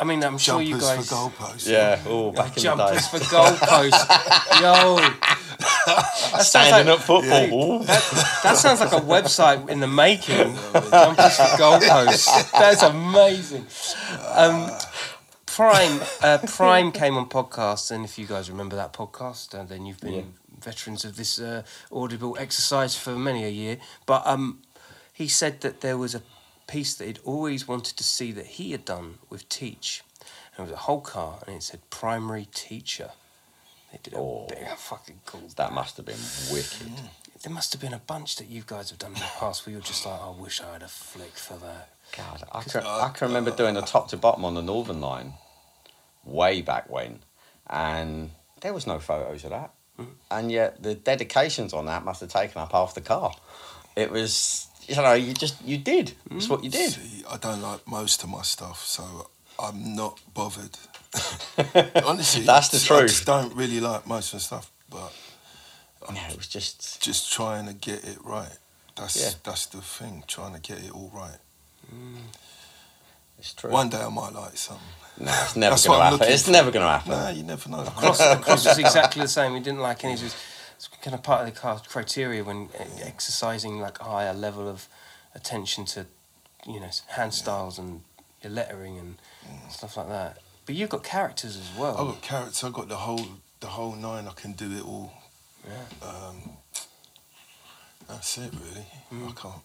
I 0.00 0.04
mean, 0.04 0.24
I'm 0.24 0.38
sure 0.38 0.60
you 0.60 0.78
guys. 0.80 1.08
Jumpers 1.08 1.08
guys. 1.08 1.08
for 1.08 1.14
goalposts. 1.44 1.68
Yeah, 1.70 2.00
oh, 2.08 2.32
back 2.32 2.48
in 2.48 2.54
the 2.54 2.60
day. 2.60 2.62
Jumpers 2.62 3.06
for 3.08 3.18
goalposts. 3.20 4.60
Yo, 4.60 4.96
that 4.96 5.06
sounds 5.06 5.33
Standing 6.40 6.86
like, 6.86 6.98
up 6.98 7.04
football. 7.04 7.80
Ooh. 7.82 7.84
that 7.84 8.56
sounds 8.56 8.80
like 8.80 8.92
a 8.92 9.00
website 9.04 9.68
in 9.68 9.80
the 9.80 9.86
making. 9.86 10.54
For 10.54 10.80
goalposts. 11.58 12.50
That's 12.52 12.82
amazing. 12.82 13.66
Um, 14.34 14.70
Prime, 15.46 16.00
uh, 16.22 16.38
Prime 16.46 16.90
came 16.90 17.16
on 17.16 17.28
podcast, 17.28 17.90
and 17.92 18.04
if 18.04 18.18
you 18.18 18.26
guys 18.26 18.50
remember 18.50 18.74
that 18.76 18.92
podcast, 18.92 19.54
uh, 19.54 19.62
then 19.64 19.86
you've 19.86 20.00
been 20.00 20.14
Yeah. 20.14 20.22
veterans 20.60 21.04
of 21.04 21.16
this 21.16 21.38
uh, 21.38 21.62
audible 21.92 22.36
exercise 22.40 22.96
for 22.96 23.14
many 23.16 23.44
a 23.44 23.48
year. 23.50 23.78
But 24.04 24.26
um, 24.26 24.62
he 25.12 25.28
said 25.28 25.60
that 25.60 25.80
there 25.80 25.96
was 25.96 26.14
a 26.14 26.22
piece 26.66 26.94
that 26.94 27.04
he'd 27.04 27.20
always 27.24 27.68
wanted 27.68 27.96
to 27.98 28.02
see 28.04 28.32
that 28.32 28.46
he 28.46 28.72
had 28.72 28.84
done 28.84 29.18
with 29.30 29.48
Teach. 29.48 30.02
And 30.56 30.66
it 30.66 30.70
was 30.70 30.72
a 30.72 30.82
whole 30.82 31.00
car, 31.00 31.38
and 31.46 31.56
it 31.56 31.62
said 31.62 31.80
primary 31.90 32.48
teacher. 32.52 33.10
They 33.94 34.00
did 34.02 34.14
a 34.14 34.18
Oh. 34.18 34.46
big 34.48 34.66
fucking 34.76 35.20
cool. 35.24 35.48
That 35.54 35.72
must 35.72 35.96
have 35.98 36.06
been 36.06 36.18
wicked. 36.50 36.88
Mm. 36.88 37.08
There 37.42 37.52
must 37.52 37.72
have 37.72 37.80
been 37.80 37.94
a 37.94 37.98
bunch 37.98 38.36
that 38.36 38.48
you 38.48 38.64
guys 38.66 38.90
have 38.90 38.98
done 38.98 39.12
in 39.12 39.20
the 39.20 39.30
past 39.38 39.64
where 39.64 39.72
you're 39.72 39.82
just 39.82 40.04
like, 40.04 40.20
I 40.20 40.30
wish 40.30 40.60
I 40.60 40.72
had 40.72 40.82
a 40.82 40.88
flick 40.88 41.36
for 41.36 41.54
that. 41.58 41.90
God, 42.16 42.42
I 42.50 42.62
can, 42.62 42.82
I 42.84 43.10
can 43.14 43.28
remember 43.28 43.50
doing 43.56 43.74
the 43.74 43.82
top 43.82 44.08
to 44.08 44.16
bottom 44.16 44.44
on 44.44 44.54
the 44.54 44.62
Northern 44.62 45.00
Line 45.00 45.34
way 46.24 46.60
back 46.60 46.90
when, 46.90 47.20
and 47.68 48.30
there 48.62 48.72
was 48.72 48.86
no 48.86 48.98
photos 48.98 49.44
of 49.44 49.50
that. 49.50 49.72
Mm-hmm. 50.00 50.10
And 50.30 50.50
yet 50.50 50.82
the 50.82 50.94
dedications 50.96 51.72
on 51.72 51.86
that 51.86 52.04
must 52.04 52.20
have 52.20 52.30
taken 52.30 52.60
up 52.60 52.72
half 52.72 52.94
the 52.94 53.00
car. 53.00 53.32
It 53.94 54.10
was, 54.10 54.66
you 54.88 54.96
know, 54.96 55.12
you 55.12 55.34
just, 55.34 55.62
you 55.64 55.78
did. 55.78 56.14
That's 56.30 56.46
mm. 56.46 56.50
what 56.50 56.64
you 56.64 56.70
did. 56.70 56.92
See, 56.92 57.24
I 57.30 57.36
don't 57.36 57.62
like 57.62 57.86
most 57.86 58.24
of 58.24 58.28
my 58.28 58.42
stuff, 58.42 58.84
so 58.84 59.30
I'm 59.58 59.94
not 59.94 60.20
bothered. 60.34 60.78
Honestly, 62.04 62.42
That's 62.42 62.68
the 62.68 62.78
truth. 62.78 63.02
I 63.02 63.06
just 63.06 63.26
don't 63.26 63.54
really 63.54 63.80
like 63.80 64.06
most 64.06 64.32
of 64.32 64.40
the 64.40 64.44
stuff, 64.44 64.70
but 64.90 65.12
Yeah, 66.12 66.30
it 66.30 66.36
was 66.36 66.48
just, 66.48 67.00
just 67.02 67.32
trying 67.32 67.66
to 67.66 67.72
get 67.74 68.04
it 68.04 68.18
right. 68.24 68.56
That's 68.96 69.20
Yeah. 69.20 69.30
that's 69.42 69.66
the 69.66 69.80
thing, 69.80 70.24
trying 70.26 70.54
to 70.54 70.60
get 70.60 70.78
it 70.78 70.90
all 70.92 71.10
right. 71.14 71.38
it's 73.38 73.52
true. 73.54 73.70
One 73.70 73.88
day 73.88 74.00
I 74.00 74.08
might 74.08 74.32
like 74.32 74.56
something. 74.56 74.86
No, 75.18 75.32
it's 75.42 75.54
never 75.56 75.76
going 75.76 75.98
to 75.98 76.04
happen. 76.04 76.32
It's 76.32 76.44
for. 76.46 76.50
never 76.50 76.70
going 76.72 76.84
to 76.84 76.90
happen. 76.90 77.10
Nah, 77.12 77.28
you 77.28 77.42
never 77.44 77.68
know. 77.68 77.84
Cross, 77.84 78.18
Cross 78.42 78.66
was 78.66 78.78
exactly 78.78 79.22
the 79.22 79.28
same. 79.28 79.54
He 79.54 79.60
didn't 79.60 79.80
like 79.80 80.02
any 80.04 80.14
of 80.14 80.20
his. 80.20 80.34
It's 80.76 80.88
kind 81.02 81.14
of 81.14 81.22
part 81.22 81.46
of 81.46 81.54
the 81.54 81.88
criteria 81.88 82.42
when 82.42 82.68
uh, 82.78 82.84
exercising 83.02 83.78
like 83.80 84.00
a 84.00 84.04
higher 84.04 84.34
level 84.34 84.68
of 84.68 84.88
attention 85.34 85.84
to, 85.86 86.06
you 86.66 86.80
know, 86.80 86.90
hand 87.08 87.32
styles 87.32 87.78
and 87.78 88.02
your 88.42 88.52
lettering 88.52 88.98
and 88.98 89.16
stuff 89.70 89.96
like 89.96 90.08
that. 90.08 90.38
But 90.66 90.74
you've 90.74 90.90
got 90.90 91.04
characters 91.04 91.56
as 91.56 91.70
well. 91.78 91.92
I've 91.98 92.06
got 92.14 92.22
carrots. 92.22 92.64
I've 92.64 92.72
got 92.72 92.88
the 92.88 92.96
whole 92.96 93.26
the 93.60 93.66
whole 93.66 93.94
nine. 93.94 94.26
I 94.28 94.32
can 94.32 94.52
do 94.52 94.70
it 94.72 94.84
all. 94.84 95.12
Yeah. 95.66 96.08
Um, 96.08 96.50
that's 98.08 98.38
it, 98.38 98.52
really. 98.52 98.86
Mm. 99.12 99.30
I 99.30 99.32
can't. 99.32 99.62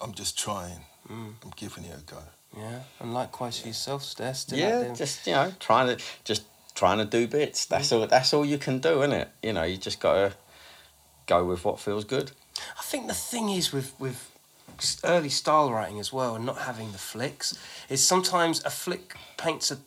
I'm 0.00 0.12
just 0.14 0.38
trying. 0.38 0.80
Mm. 1.10 1.34
I'm 1.44 1.52
giving 1.56 1.84
it 1.84 1.96
a 1.98 2.02
go. 2.02 2.22
Yeah, 2.56 2.80
and 3.00 3.12
likewise 3.12 3.60
for 3.60 3.68
yourself, 3.68 4.02
Steph. 4.02 4.36
Still 4.36 4.58
yeah, 4.58 4.94
just 4.94 5.26
you 5.26 5.32
know, 5.34 5.52
trying 5.60 5.94
to 5.96 6.02
just 6.24 6.44
trying 6.74 6.98
to 6.98 7.04
do 7.04 7.26
bits. 7.26 7.66
That's 7.66 7.92
all. 7.92 8.06
That's 8.06 8.32
all 8.32 8.44
you 8.46 8.56
can 8.58 8.78
do, 8.78 9.02
isn't 9.02 9.12
it? 9.12 9.28
You 9.42 9.52
know, 9.52 9.64
you 9.64 9.76
just 9.76 10.00
got 10.00 10.14
to 10.14 10.32
go 11.26 11.44
with 11.44 11.64
what 11.64 11.78
feels 11.80 12.04
good. 12.04 12.32
I 12.78 12.82
think 12.82 13.08
the 13.08 13.14
thing 13.14 13.50
is 13.50 13.72
with 13.72 13.92
with 14.00 14.14
s- 14.14 14.30
early 15.04 15.28
style 15.30 15.70
writing 15.72 15.98
as 16.00 16.12
well, 16.12 16.34
and 16.36 16.44
not 16.44 16.58
having 16.58 16.92
the 16.92 16.98
flicks, 16.98 17.58
is 17.88 18.04
sometimes 18.06 18.64
a 18.64 18.70
flick 18.70 19.14
paints 19.36 19.70
a 19.70 19.78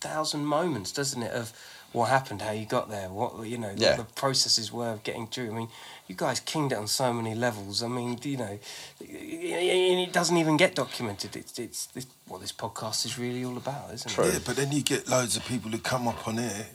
thousand 0.00 0.44
moments, 0.44 0.92
doesn't 0.92 1.22
it? 1.22 1.32
Of 1.32 1.52
what 1.92 2.10
happened, 2.10 2.42
how 2.42 2.50
you 2.52 2.66
got 2.66 2.90
there, 2.90 3.08
what 3.08 3.46
you 3.46 3.56
know, 3.58 3.72
Yeah. 3.76 3.96
what 3.96 4.08
the 4.08 4.14
processes 4.14 4.70
were 4.70 4.90
of 4.90 5.02
getting 5.02 5.26
through. 5.28 5.50
I 5.50 5.54
mean, 5.54 5.68
you 6.08 6.14
guys 6.14 6.40
kinged 6.40 6.72
it 6.72 6.78
on 6.78 6.86
so 6.88 7.12
many 7.12 7.34
levels. 7.34 7.82
I 7.82 7.88
mean, 7.88 8.18
you 8.22 8.36
know, 8.36 8.58
and 9.00 10.00
it 10.00 10.12
doesn't 10.12 10.36
even 10.36 10.56
get 10.56 10.74
documented. 10.74 11.34
It's 11.36 11.58
it's, 11.58 11.88
it's 11.94 12.06
what 12.28 12.40
this 12.40 12.52
podcast 12.52 13.06
is 13.06 13.18
really 13.18 13.44
all 13.44 13.56
about, 13.56 13.94
isn't 13.94 14.10
True. 14.12 14.24
it? 14.24 14.32
Yeah, 14.34 14.38
but 14.44 14.56
then 14.56 14.72
you 14.72 14.82
get 14.82 15.08
loads 15.08 15.36
of 15.36 15.46
people 15.46 15.70
who 15.70 15.78
come 15.78 16.06
up 16.06 16.26
on 16.28 16.36
here, 16.38 16.66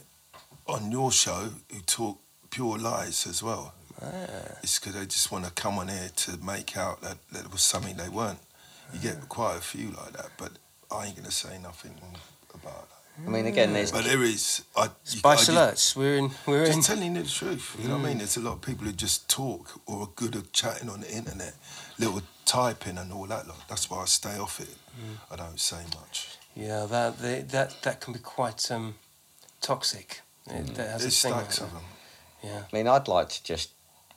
on 0.67 0.91
your 0.91 1.11
show, 1.11 1.49
who 1.71 1.79
talk 1.81 2.17
pure 2.49 2.77
lies 2.77 3.27
as 3.27 3.43
well. 3.43 3.73
Ah. 4.01 4.57
It's 4.63 4.79
because 4.79 4.95
they 4.95 5.05
just 5.05 5.31
want 5.31 5.45
to 5.45 5.51
come 5.51 5.77
on 5.77 5.87
here 5.87 6.09
to 6.15 6.37
make 6.37 6.75
out 6.77 7.01
that, 7.01 7.17
that 7.31 7.45
it 7.45 7.51
was 7.51 7.61
something 7.61 7.95
they 7.97 8.09
weren't. 8.09 8.39
You 8.93 8.99
Ah. 8.99 9.03
get 9.03 9.29
quite 9.29 9.57
a 9.57 9.61
few 9.61 9.91
like 9.91 10.13
that, 10.13 10.31
but 10.37 10.51
I 10.91 11.05
ain't 11.07 11.15
gonna 11.15 11.31
say 11.31 11.57
nothing 11.59 11.95
about 12.53 12.89
that. 12.89 12.97
I 13.25 13.29
mean, 13.29 13.45
again, 13.45 13.73
there's 13.73 13.91
But 13.91 14.05
there 14.05 14.23
is. 14.23 14.63
I, 14.75 14.85
you- 14.85 14.89
Spice 15.03 15.49
I 15.49 15.53
alerts. 15.53 15.95
We're 15.95 16.15
in. 16.17 16.31
We're 16.47 16.63
in. 16.63 16.73
Just 16.73 16.87
telling 16.87 17.15
you 17.15 17.21
the 17.23 17.29
truth. 17.29 17.75
You 17.79 17.87
know 17.89 17.95
Mm. 17.95 18.01
what 18.01 18.05
I 18.05 18.09
mean? 18.09 18.17
There's 18.19 18.37
a 18.37 18.39
lot 18.39 18.53
of 18.53 18.61
people 18.61 18.85
who 18.85 18.93
just 18.93 19.27
talk 19.29 19.79
or 19.85 20.01
are 20.03 20.09
good 20.15 20.35
at 20.35 20.51
chatting 20.53 20.89
on 20.89 21.01
the 21.01 21.11
internet, 21.11 21.53
little 21.99 22.21
typing 22.45 22.97
and 22.97 23.11
all 23.13 23.27
that. 23.27 23.47
Lot. 23.47 23.57
That's 23.69 23.89
why 23.89 24.01
I 24.01 24.05
stay 24.05 24.37
off 24.37 24.59
it. 24.59 24.75
Mm. 24.99 25.17
I 25.29 25.35
don't 25.35 25.59
say 25.59 25.83
much. 25.99 26.37
Yeah, 26.55 26.85
that 26.89 27.19
they, 27.19 27.41
that 27.41 27.81
that 27.83 28.01
can 28.01 28.13
be 28.13 28.19
quite 28.19 28.71
um, 28.71 28.95
toxic. 29.61 30.21
It, 30.47 30.73
that 30.75 30.89
has 30.89 31.01
There's 31.01 31.13
a 31.13 31.17
stacks 31.17 31.59
like 31.61 31.67
of 31.69 31.73
them. 31.75 31.83
Yeah. 32.43 32.63
I 32.71 32.75
mean, 32.75 32.87
I'd 32.87 33.07
like 33.07 33.29
to 33.29 33.43
just, 33.43 33.69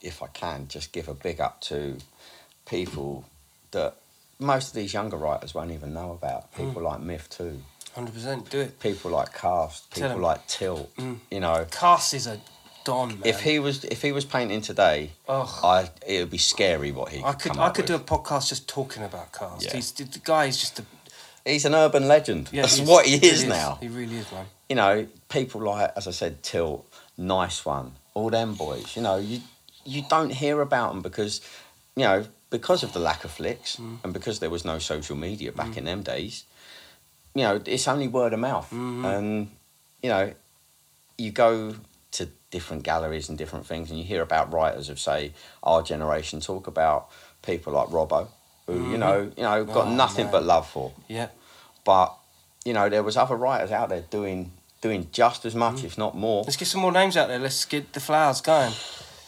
if 0.04 0.22
I 0.22 0.28
can, 0.28 0.68
just 0.68 0.92
give 0.92 1.08
a 1.08 1.14
big 1.14 1.40
up 1.40 1.60
to 1.62 1.98
people 2.66 3.24
that 3.72 3.96
most 4.38 4.68
of 4.68 4.74
these 4.74 4.92
younger 4.92 5.16
writers 5.16 5.54
won't 5.54 5.70
even 5.70 5.92
know 5.92 6.12
about. 6.12 6.54
People 6.54 6.82
like 6.82 7.00
Myth 7.00 7.28
too. 7.30 7.60
Hundred 7.94 8.14
percent, 8.14 8.50
do 8.50 8.60
it. 8.60 8.80
People 8.80 9.10
like 9.12 9.32
Cast. 9.32 9.90
people 9.92 10.18
like 10.18 10.46
Tilt. 10.46 10.94
Mm. 10.96 11.18
You 11.30 11.40
know, 11.40 11.66
Cast 11.70 12.12
is 12.14 12.26
a 12.26 12.40
don. 12.84 13.08
Man. 13.08 13.20
if 13.24 13.40
he 13.40 13.58
was 13.58 13.84
if 13.84 14.02
he 14.02 14.12
was 14.12 14.24
painting 14.24 14.60
today, 14.60 15.12
oh, 15.28 15.60
I 15.62 15.90
it 16.06 16.20
would 16.20 16.30
be 16.30 16.38
scary 16.38 16.90
what 16.90 17.10
he. 17.10 17.22
I 17.22 17.32
could 17.32 17.42
could 17.42 17.52
come 17.52 17.60
I 17.60 17.70
could 17.70 17.86
do 17.86 17.94
a 17.94 18.00
podcast 18.00 18.48
just 18.48 18.68
talking 18.68 19.02
about 19.04 19.32
Cast. 19.32 19.64
Yeah. 19.64 19.74
He's 19.74 19.92
the 19.92 20.20
guy 20.24 20.46
is 20.46 20.58
just 20.58 20.80
a 20.80 20.84
He's 21.44 21.66
an 21.66 21.74
urban 21.74 22.08
legend. 22.08 22.48
yeah. 22.52 22.62
That's 22.62 22.80
what 22.80 23.06
he 23.06 23.16
really 23.16 23.28
is 23.28 23.44
now. 23.44 23.78
He 23.80 23.88
really 23.88 24.16
is, 24.16 24.32
man. 24.32 24.46
you 24.68 24.76
know, 24.76 25.06
people 25.28 25.60
like, 25.60 25.92
as 25.94 26.08
I 26.08 26.10
said, 26.10 26.42
Tilt, 26.42 26.90
Nice 27.18 27.66
One, 27.66 27.92
all 28.14 28.30
them 28.30 28.54
boys, 28.54 28.96
you 28.96 29.02
know, 29.02 29.16
you 29.18 29.40
you 29.84 30.02
don't 30.08 30.30
hear 30.30 30.60
about 30.60 30.92
them 30.92 31.02
because, 31.02 31.40
you 31.96 32.04
know, 32.04 32.26
because 32.50 32.82
of 32.82 32.92
the 32.92 32.98
lack 33.00 33.24
of 33.24 33.30
flicks 33.30 33.76
Mm. 33.76 33.98
and 34.04 34.12
because 34.12 34.38
there 34.40 34.50
was 34.50 34.64
no 34.64 34.78
social 34.78 35.16
media 35.16 35.52
back 35.52 35.76
in 35.76 35.84
them 35.84 36.02
days, 36.02 36.44
you 37.34 37.42
know, 37.42 37.60
it's 37.66 37.88
only 37.88 38.08
word 38.08 38.32
of 38.32 38.38
mouth. 38.40 38.68
Mhm. 38.72 39.04
And, 39.04 39.50
you 40.02 40.08
know, 40.10 40.32
you 41.18 41.30
go 41.32 41.74
to 42.12 42.28
different 42.50 42.82
galleries 42.84 43.28
and 43.28 43.36
different 43.36 43.66
things 43.66 43.90
and 43.90 43.98
you 43.98 44.04
hear 44.04 44.22
about 44.22 44.52
writers 44.52 44.88
of, 44.88 44.98
say, 45.00 45.32
our 45.62 45.82
generation 45.82 46.40
talk 46.40 46.66
about 46.66 47.08
people 47.42 47.72
like 47.72 47.88
Robbo, 47.88 48.28
who, 48.66 48.74
you 48.74 48.96
Mhm. 48.96 48.98
know, 48.98 49.32
you 49.36 49.42
know, 49.42 49.64
got 49.64 49.86
Oh, 49.88 49.94
nothing 49.94 50.26
man. 50.26 50.32
but 50.32 50.44
love 50.44 50.68
for 50.68 50.92
Yeah. 51.08 51.28
but 51.84 52.14
you 52.64 52.72
know, 52.72 52.88
there 52.88 53.02
was 53.02 53.14
other 53.14 53.36
writers 53.36 53.70
out 53.70 53.88
there 53.90 54.00
doing 54.10 54.50
doing 54.80 55.08
just 55.12 55.44
as 55.46 55.54
much, 55.54 55.82
if 55.84 55.96
not 55.98 56.14
more. 56.14 56.44
Let's 56.44 56.56
get 56.56 56.68
some 56.68 56.80
more 56.82 56.92
names 56.92 57.16
out 57.16 57.28
there. 57.28 57.38
Let's 57.38 57.64
get 57.66 57.92
the 57.94 58.00
flowers 58.00 58.40
going. 58.42 58.72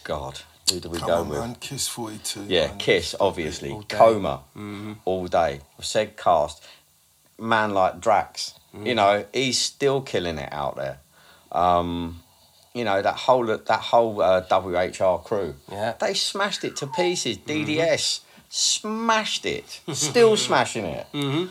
God, 0.06 0.40
who 0.70 0.78
do 0.80 0.88
we 0.88 0.98
Come 0.98 1.08
go 1.08 1.14
on, 1.22 1.28
with? 1.28 1.38
man. 1.40 1.54
Kiss 1.56 1.88
42. 1.88 2.44
Yeah, 2.48 2.68
man. 2.68 2.78
Kiss, 2.78 3.14
obviously. 3.18 3.70
All. 3.72 3.82
Coma, 3.88 4.40
Mm-hmm. 4.56 4.92
all 5.04 5.26
day. 5.26 5.60
I've 5.78 5.84
said 5.84 6.16
cast. 6.16 6.62
Man 7.38 7.70
like 7.74 8.00
Drax, 8.00 8.54
Mm. 8.74 8.86
you 8.86 8.94
know, 8.94 9.24
he's 9.32 9.58
still 9.58 10.00
killing 10.00 10.38
it 10.38 10.50
out 10.52 10.76
there. 10.76 10.98
Um, 11.52 12.22
you 12.74 12.84
know 12.84 13.00
that 13.02 13.14
whole 13.24 13.46
that 13.46 13.80
whole 13.90 14.20
uh, 14.22 14.42
WHR 14.48 15.18
crew. 15.24 15.54
Yeah. 15.70 15.94
They 16.00 16.14
smashed 16.14 16.62
it 16.64 16.76
to 16.76 16.86
pieces. 16.86 17.38
DDS 17.38 18.20
smashed 18.48 19.44
it. 19.46 19.80
Still 19.92 20.36
smashing 20.48 20.84
it. 20.84 21.06
Mhm. 21.12 21.48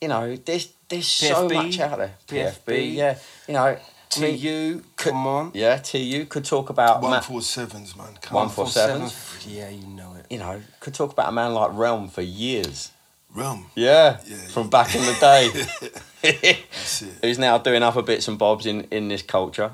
You 0.00 0.08
know, 0.08 0.36
there's 0.36 0.68
there's 0.88 1.06
so 1.08 1.48
much 1.48 1.78
out 1.80 1.98
there. 1.98 2.14
PFB. 2.28 2.94
yeah. 2.94 3.18
You 3.48 3.54
know, 3.54 3.76
I 4.10 4.14
To 4.14 4.20
mean, 4.22 4.38
you, 4.38 4.84
could- 4.96 5.12
come 5.12 5.26
on. 5.26 5.50
yeah. 5.54 5.76
To 5.78 5.98
you 5.98 6.24
could 6.24 6.44
talk 6.44 6.70
about 6.70 7.02
Ma- 7.02 7.20
147s, 7.20 7.94
man. 7.96 8.08
Come 8.22 8.34
One 8.34 8.44
on. 8.46 8.50
for- 8.50 8.64
147. 8.64 9.02
147s? 9.02 9.46
Yeah, 9.54 9.68
you 9.68 9.86
know 9.86 10.14
it. 10.18 10.26
you 10.30 10.38
know 10.38 10.60
could 10.80 10.94
talk 10.94 11.12
about 11.12 11.28
a 11.28 11.32
man 11.32 11.52
like 11.54 11.70
Realm 11.74 12.08
for 12.08 12.22
years. 12.22 12.90
Realm. 13.34 13.66
Yeah, 13.74 14.18
Yeah, 14.26 14.36
from 14.48 14.64
yeah. 14.64 14.68
back 14.70 14.94
in 14.94 15.02
the 15.02 15.12
day. 15.20 15.50
That's 16.22 17.02
it. 17.02 17.14
Who's 17.22 17.38
now 17.38 17.58
doing 17.58 17.82
other 17.82 18.02
bits 18.02 18.26
and 18.28 18.38
bobs 18.38 18.64
in, 18.66 18.82
in 18.90 19.08
this 19.08 19.22
culture. 19.22 19.70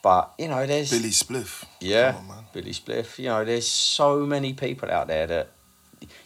But, 0.00 0.32
you 0.38 0.46
know, 0.46 0.64
there's. 0.64 0.90
Billy 0.90 1.10
Spliff. 1.10 1.64
Yeah, 1.80 2.12
Come 2.12 2.30
on, 2.30 2.36
man. 2.36 2.44
Billy 2.52 2.70
Spliff. 2.72 3.18
You 3.18 3.26
know, 3.26 3.44
there's 3.44 3.66
so 3.66 4.24
many 4.24 4.52
people 4.54 4.88
out 4.90 5.08
there 5.08 5.26
that 5.26 5.48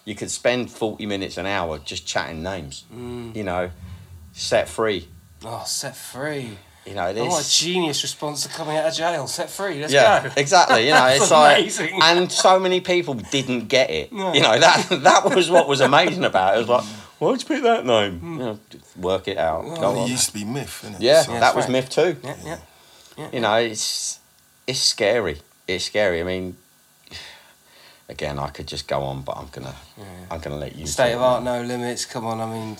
you 0.04 0.14
could 0.14 0.30
spend 0.30 0.70
40 0.70 1.06
minutes, 1.06 1.38
an 1.38 1.46
hour 1.46 1.78
just 1.78 2.06
chatting 2.06 2.42
names. 2.42 2.84
Mm. 2.94 3.34
You 3.34 3.44
know, 3.44 3.70
set 4.32 4.68
free. 4.68 5.08
Oh, 5.42 5.64
set 5.66 5.96
free. 5.96 6.58
You 6.86 6.94
know, 6.94 7.06
Oh, 7.06 7.12
there's. 7.12 7.28
what 7.28 7.46
a 7.46 7.50
genius 7.50 8.02
response 8.02 8.42
to 8.42 8.48
coming 8.48 8.76
out 8.76 8.86
of 8.86 8.94
jail. 8.94 9.26
Set 9.28 9.48
free. 9.48 9.80
Let's 9.80 9.92
yeah, 9.92 10.24
go. 10.28 10.30
exactly. 10.36 10.86
You 10.88 10.94
know, 10.94 11.06
it's 11.10 11.30
like, 11.30 11.70
and 12.02 12.30
so 12.32 12.58
many 12.58 12.80
people 12.80 13.14
didn't 13.14 13.68
get 13.68 13.88
it. 13.90 14.12
No. 14.12 14.32
You 14.34 14.40
know, 14.42 14.58
that 14.58 14.88
that 15.02 15.24
was 15.34 15.48
what 15.50 15.68
was 15.68 15.80
amazing 15.80 16.24
about 16.24 16.54
it. 16.54 16.56
It 16.56 16.60
was 16.60 16.68
like, 16.68 16.84
why'd 17.20 17.40
you 17.40 17.46
pick 17.46 17.62
that 17.62 17.86
name? 17.86 18.18
Hmm. 18.18 18.32
You 18.32 18.44
know, 18.46 18.58
work 18.96 19.28
it 19.28 19.38
out. 19.38 19.64
Well, 19.64 19.76
go 19.76 19.92
Well, 19.92 19.98
on. 20.00 20.10
used 20.10 20.26
to 20.28 20.34
be 20.34 20.44
Myth, 20.44 20.82
innit? 20.84 20.96
Yeah, 20.98 21.22
So- 21.22 21.32
Yeah, 21.34 21.40
that 21.40 21.54
was 21.54 21.66
right. 21.66 21.72
Myth 21.72 21.88
too. 21.90 22.16
Yeah, 22.24 22.36
yeah. 22.44 22.58
yeah. 23.16 23.28
You 23.32 23.40
know, 23.40 23.54
it's 23.54 24.18
it's 24.66 24.80
scary. 24.80 25.40
It's 25.68 25.84
scary. 25.84 26.20
I 26.20 26.24
mean, 26.24 26.56
again, 28.08 28.38
I 28.38 28.48
could 28.48 28.66
just 28.66 28.88
go 28.88 29.02
on, 29.02 29.22
but 29.22 29.36
I'm 29.36 29.48
gonna 29.52 29.74
I'm 30.30 30.40
gonna 30.40 30.56
let 30.56 30.74
you. 30.76 30.86
State 30.86 31.12
of 31.14 31.22
art, 31.22 31.42
no 31.44 31.62
limits. 31.62 32.04
Come 32.06 32.26
on, 32.26 32.40
I 32.40 32.46
mean, 32.50 32.76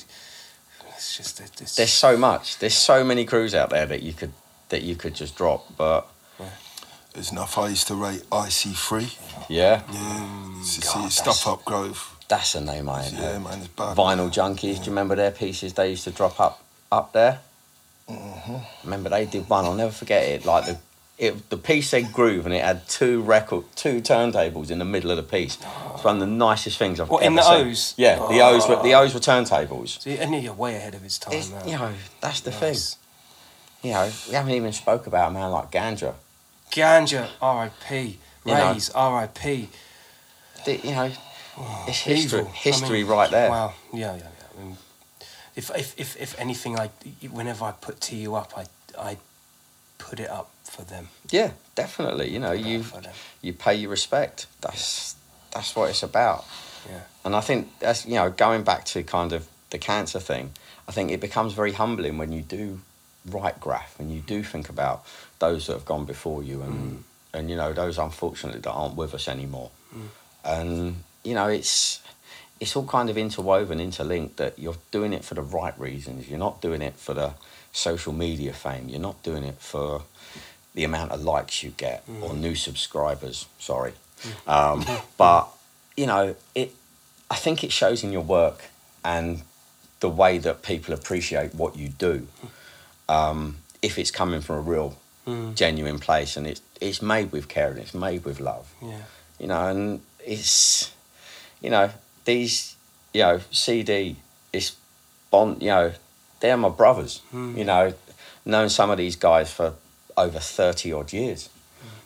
it's 1.03 1.17
just 1.17 1.41
it- 1.41 1.61
it's, 1.61 1.75
There's 1.77 1.93
so 1.93 2.17
much. 2.17 2.59
There's 2.59 2.75
so 2.77 3.03
many 3.05 3.25
crews 3.25 3.55
out 3.55 3.71
there 3.71 3.87
that 3.87 4.03
you 4.03 4.13
could 4.13 4.33
that 4.69 4.83
you 4.83 4.97
could 4.97 5.15
just 5.15 5.37
drop. 5.37 5.67
But 5.77 6.07
There's 7.13 7.31
enough. 7.33 7.59
I 7.59 7.69
used 7.69 7.89
to 7.89 7.95
rate 7.95 8.23
IC3. 8.31 9.15
yeah, 9.49 9.83
Yeah. 9.93 10.63
See, 10.63 10.81
God, 10.81 11.11
see, 11.11 11.11
Stuff 11.11 11.47
Up 11.47 11.65
Grove. 11.65 12.17
that's 12.29 12.55
a 12.55 12.61
name 12.61 12.89
I 12.89 13.05
ain't 13.05 13.13
Yeah, 13.15 13.33
heard. 13.33 13.43
man, 13.43 13.59
it's 13.59 13.69
bad. 13.69 13.97
Vinyl 13.97 14.31
Junkies. 14.33 14.77
Do 14.79 14.85
you 14.85 14.91
remember 14.93 15.15
their 15.15 15.31
pieces 15.31 15.75
they 15.75 15.91
used 15.91 16.05
to 16.05 16.11
drop 16.11 16.41
up 16.41 16.65
up 16.91 17.13
there? 17.13 17.41
Mm-hmm. 18.09 18.57
Remember 18.85 19.11
they 19.11 19.27
did 19.27 19.49
one. 19.49 19.65
I'll 19.67 19.75
never 19.75 19.93
forget 19.93 20.23
it. 20.25 20.45
Like 20.47 20.67
the. 20.67 20.79
It, 21.23 21.51
the 21.51 21.57
piece 21.57 21.91
said 21.91 22.13
groove 22.13 22.47
and 22.47 22.55
it 22.55 22.65
had 22.65 22.89
two 22.89 23.23
record 23.23 23.65
two 23.77 24.01
turntables 24.01 24.73
in 24.73 24.81
the 24.81 24.85
middle 24.85 25.13
of 25.13 25.17
the 25.17 25.23
piece. 25.23 25.57
It's 25.95 26.03
one 26.03 26.17
of 26.17 26.21
the 26.21 26.27
nicest 26.27 26.79
things 26.79 26.99
I've 26.99 27.09
What, 27.09 27.23
ever 27.23 27.29
in 27.31 27.37
the 27.37 27.43
seen. 27.43 27.67
O's? 27.69 27.95
Yeah, 27.97 28.17
the 28.29 28.41
O's 28.41 28.69
were 28.69 28.83
the 28.83 28.95
ah. 28.95 29.03
O's 29.03 29.15
were 29.15 29.21
turntables. 29.21 30.01
See, 30.03 30.19
and 30.19 30.35
you're 30.43 30.53
way 30.53 30.75
ahead 30.75 30.97
of 30.97 31.05
its 31.05 31.19
time 31.19 31.35
It's, 31.35 31.49
now. 31.51 31.65
you 31.65 31.79
know, 31.79 31.93
that's 32.21 32.41
the 32.41 32.51
Nice. 32.51 32.95
thing. 32.95 33.89
You 33.89 33.95
know, 33.95 34.11
we 34.29 34.35
haven't 34.35 34.53
even 34.55 34.73
spoke 34.73 35.07
about 35.07 35.31
a 35.31 35.35
man 35.35 35.51
like 35.53 35.71
Ganja. 35.71 36.15
Ganja, 36.73 37.29
R.I.P. 37.41 38.19
You 38.45 38.55
know. 38.55 38.73
Rays, 38.73 38.91
R.I.P. 38.91 39.69
The- 40.65 40.77
you 40.79 40.91
know, 40.91 41.11
oh, 41.59 41.85
it's 41.87 41.99
history, 42.01 42.41
Evil. 42.41 42.51
I 42.53 42.57
history 42.57 43.03
mean, 43.03 43.13
right 43.13 43.31
there. 43.31 43.49
Wow, 43.51 43.75
yeah, 43.93 44.15
yeah, 44.17 44.23
yeah. 44.23 44.61
I 44.61 44.65
mean, 44.65 44.77
if, 45.55 45.71
if, 45.77 45.99
if, 46.01 46.21
if 46.21 46.41
anything, 46.41 46.79
I, 46.79 46.91
whenever 47.31 47.65
I 47.65 47.73
put 47.73 48.01
TU 48.01 48.35
up, 48.35 48.53
I, 48.57 48.65
I 48.99 49.19
put 49.99 50.19
it 50.19 50.29
up 50.31 50.51
for 50.73 50.83
them. 50.83 51.09
Yeah, 51.31 51.51
definitely. 51.75 52.31
You 52.31 52.41
know, 52.41 52.57
Put 52.57 52.61
it 52.61 53.07
up 53.07 53.15
you 53.15 53.15
you 53.43 53.53
pay 53.53 53.75
your 53.75 53.91
respect. 53.91 54.47
That's 54.61 55.17
that's 55.53 55.77
what 55.77 55.91
it's 55.91 56.03
about. 56.03 56.45
Yeah. 56.89 57.03
And 57.25 57.37
I 57.37 57.41
think 57.41 57.79
that's 57.79 58.07
you 58.07 58.15
know 58.15 58.31
going 58.31 58.63
back 58.63 58.85
to 58.87 59.03
kind 59.03 59.33
of 59.33 59.47
the 59.71 59.79
cancer 59.79 60.21
thing. 60.21 60.53
I 60.89 60.93
think 60.93 61.11
it 61.11 61.21
becomes 61.21 61.53
very 61.53 61.73
humbling 61.73 62.19
when 62.19 62.33
you 62.33 62.43
do 62.43 62.81
write 63.27 63.61
graff 63.61 63.95
and 64.01 64.13
you 64.13 64.21
do 64.21 64.43
think 64.43 64.69
about 64.69 65.05
those 65.39 65.67
that 65.67 65.75
have 65.75 65.85
gone 65.85 66.05
before 66.05 66.43
you 66.43 66.61
and 66.63 66.75
mm. 66.75 67.03
and 67.33 67.51
you 67.51 67.57
know 67.57 67.73
those 67.73 67.99
unfortunately 67.99 68.61
that 68.61 68.73
aren't 68.73 68.97
with 68.97 69.15
us 69.15 69.29
anymore. 69.29 69.71
Mm. 69.95 70.09
And 70.45 70.97
you 71.23 71.35
know 71.35 71.49
it's 71.49 72.01
it's 72.61 72.77
all 72.77 72.87
kind 72.87 73.11
of 73.11 73.19
interwoven, 73.19 73.81
interlinked. 73.81 74.37
That 74.39 74.59
you're 74.59 74.83
doing 74.91 75.13
it 75.13 75.25
for 75.25 75.35
the 75.35 75.43
right 75.43 75.79
reasons. 75.79 76.29
You're 76.29 76.39
not 76.39 76.63
doing 76.63 76.81
it 76.81 76.95
for 76.95 77.13
the 77.13 77.35
social 77.73 78.13
media 78.13 78.53
fame. 78.53 78.89
You're 78.89 79.01
not 79.01 79.23
doing 79.23 79.45
it 79.45 79.59
for 79.59 80.03
the 80.75 80.85
amount 80.85 81.13
of 81.13 81.23
likes 81.23 81.63
you 81.63 81.71
get 81.77 82.05
or 82.23 82.35
new 82.35 82.55
subscribers. 82.55 83.47
Sorry, 83.59 83.93
um, 84.47 84.85
but 85.19 85.49
you 85.97 86.07
know 86.07 86.35
it. 86.55 86.75
I 87.31 87.37
think 87.37 87.65
it 87.65 87.73
shows 87.73 88.05
in 88.05 88.13
your 88.13 88.23
work 88.23 88.65
and 89.05 89.43
the 90.01 90.09
way 90.09 90.39
that 90.39 90.63
people 90.63 90.93
appreciate 90.95 91.55
what 91.55 91.77
you 91.77 91.89
do. 91.89 92.27
Um, 93.09 93.57
if 93.81 93.99
it's 93.99 94.11
coming 94.11 94.41
from 94.41 94.57
a 94.57 94.61
real, 94.61 94.97
Mm. 95.25 95.55
genuine 95.55 96.01
place 96.01 96.37
and 96.37 96.49
it's 96.49 96.61
it's 96.81 97.01
made 97.01 97.31
with 97.31 97.47
care 97.47 97.71
and 97.71 97.79
it's 97.79 97.95
made 97.95 98.25
with 98.25 98.41
love 98.41 98.67
Yeah. 98.83 99.03
you 99.39 99.47
know, 99.47 99.69
and 99.69 100.01
it's, 100.27 100.91
you 101.61 101.71
know, 101.71 101.91
these, 102.25 102.75
you 103.15 103.23
know, 103.23 103.41
CD, 103.53 104.17
it's 104.53 104.75
Bond, 105.31 105.63
you 105.63 105.69
know, 105.69 105.93
they're 106.41 106.57
my 106.57 106.71
brothers, 106.71 107.21
Mm. 107.33 107.57
you 107.57 107.65
know, 107.65 107.95
known 108.45 108.69
some 108.69 108.91
of 108.91 108.99
these 108.99 109.15
guys 109.15 109.49
for 109.53 109.75
over 110.17 110.39
30 110.39 110.93
odd 110.93 111.13
years. 111.13 111.49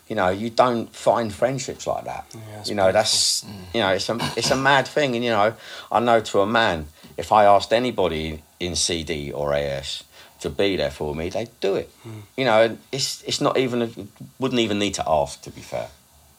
You 0.07 0.15
know, 0.15 0.29
you 0.29 0.49
don't 0.49 0.95
find 0.95 1.33
friendships 1.33 1.85
like 1.85 2.05
that. 2.05 2.25
Yeah, 2.33 2.63
you 2.65 2.75
know, 2.75 2.91
that's, 2.93 3.43
you 3.73 3.81
know, 3.81 3.89
it's 3.89 4.07
a, 4.07 4.17
it's 4.37 4.51
a 4.51 4.55
mad 4.55 4.87
thing. 4.87 5.15
And, 5.15 5.23
you 5.23 5.31
know, 5.31 5.53
I 5.91 5.99
know 5.99 6.21
to 6.21 6.39
a 6.39 6.47
man, 6.47 6.87
if 7.17 7.33
I 7.33 7.43
asked 7.43 7.73
anybody 7.73 8.41
in 8.59 8.75
CD 8.77 9.33
or 9.33 9.53
AS 9.53 10.05
to 10.39 10.49
be 10.49 10.77
there 10.77 10.91
for 10.91 11.13
me, 11.13 11.29
they'd 11.29 11.49
do 11.59 11.75
it. 11.75 11.91
You 12.37 12.45
know, 12.45 12.61
and 12.63 12.77
it's, 12.89 13.21
it's 13.23 13.41
not 13.41 13.57
even, 13.57 13.81
a, 13.81 13.89
wouldn't 14.39 14.61
even 14.61 14.79
need 14.79 14.93
to 14.93 15.03
ask, 15.05 15.41
to 15.41 15.49
be 15.51 15.59
fair. 15.61 15.89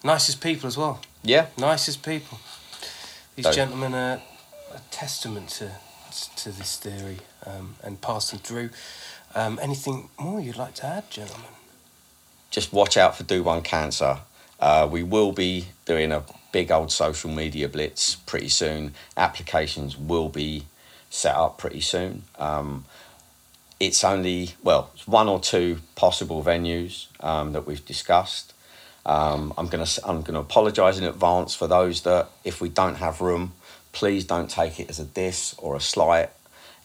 Nicest 0.02 0.40
people 0.40 0.66
as 0.66 0.78
well. 0.78 1.00
Yeah. 1.22 1.46
Nicest 1.58 2.02
people. 2.02 2.38
These 3.36 3.46
So- 3.46 3.52
gentlemen 3.52 3.92
are 3.94 4.22
a 4.74 4.80
testament 4.90 5.50
to 5.58 5.72
to 6.36 6.50
this 6.50 6.78
theory 6.78 7.18
um, 7.46 7.76
and 7.82 8.00
passing 8.00 8.38
through. 8.38 8.70
Um, 9.34 9.58
anything 9.62 10.08
more 10.18 10.40
you'd 10.40 10.56
like 10.56 10.74
to 10.76 10.86
add, 10.86 11.10
gentlemen? 11.10 11.50
Just 12.50 12.72
watch 12.72 12.96
out 12.96 13.16
for 13.16 13.24
Do 13.24 13.42
One 13.42 13.62
Cancer. 13.62 14.18
Uh, 14.60 14.88
we 14.90 15.02
will 15.02 15.32
be 15.32 15.66
doing 15.84 16.12
a 16.12 16.24
big 16.52 16.70
old 16.72 16.90
social 16.90 17.30
media 17.30 17.68
blitz 17.68 18.16
pretty 18.16 18.48
soon. 18.48 18.94
Applications 19.16 19.96
will 19.96 20.28
be 20.28 20.64
set 21.10 21.34
up 21.34 21.58
pretty 21.58 21.80
soon. 21.80 22.24
Um, 22.38 22.84
it's 23.80 24.02
only 24.02 24.50
well, 24.62 24.90
it's 24.94 25.06
one 25.06 25.28
or 25.28 25.38
two 25.40 25.78
possible 25.94 26.42
venues 26.42 27.06
um, 27.22 27.52
that 27.52 27.66
we've 27.66 27.84
discussed. 27.84 28.52
Um, 29.06 29.54
I'm 29.56 29.68
gonna 29.68 29.84
s- 29.84 30.00
I'm 30.04 30.22
gonna 30.22 30.40
apologise 30.40 30.98
in 30.98 31.04
advance 31.04 31.54
for 31.54 31.68
those 31.68 32.02
that 32.02 32.28
if 32.44 32.60
we 32.60 32.68
don't 32.68 32.96
have 32.96 33.20
room, 33.20 33.52
please 33.92 34.24
don't 34.24 34.50
take 34.50 34.80
it 34.80 34.90
as 34.90 34.98
a 34.98 35.04
diss 35.04 35.54
or 35.58 35.76
a 35.76 35.80
slight. 35.80 36.30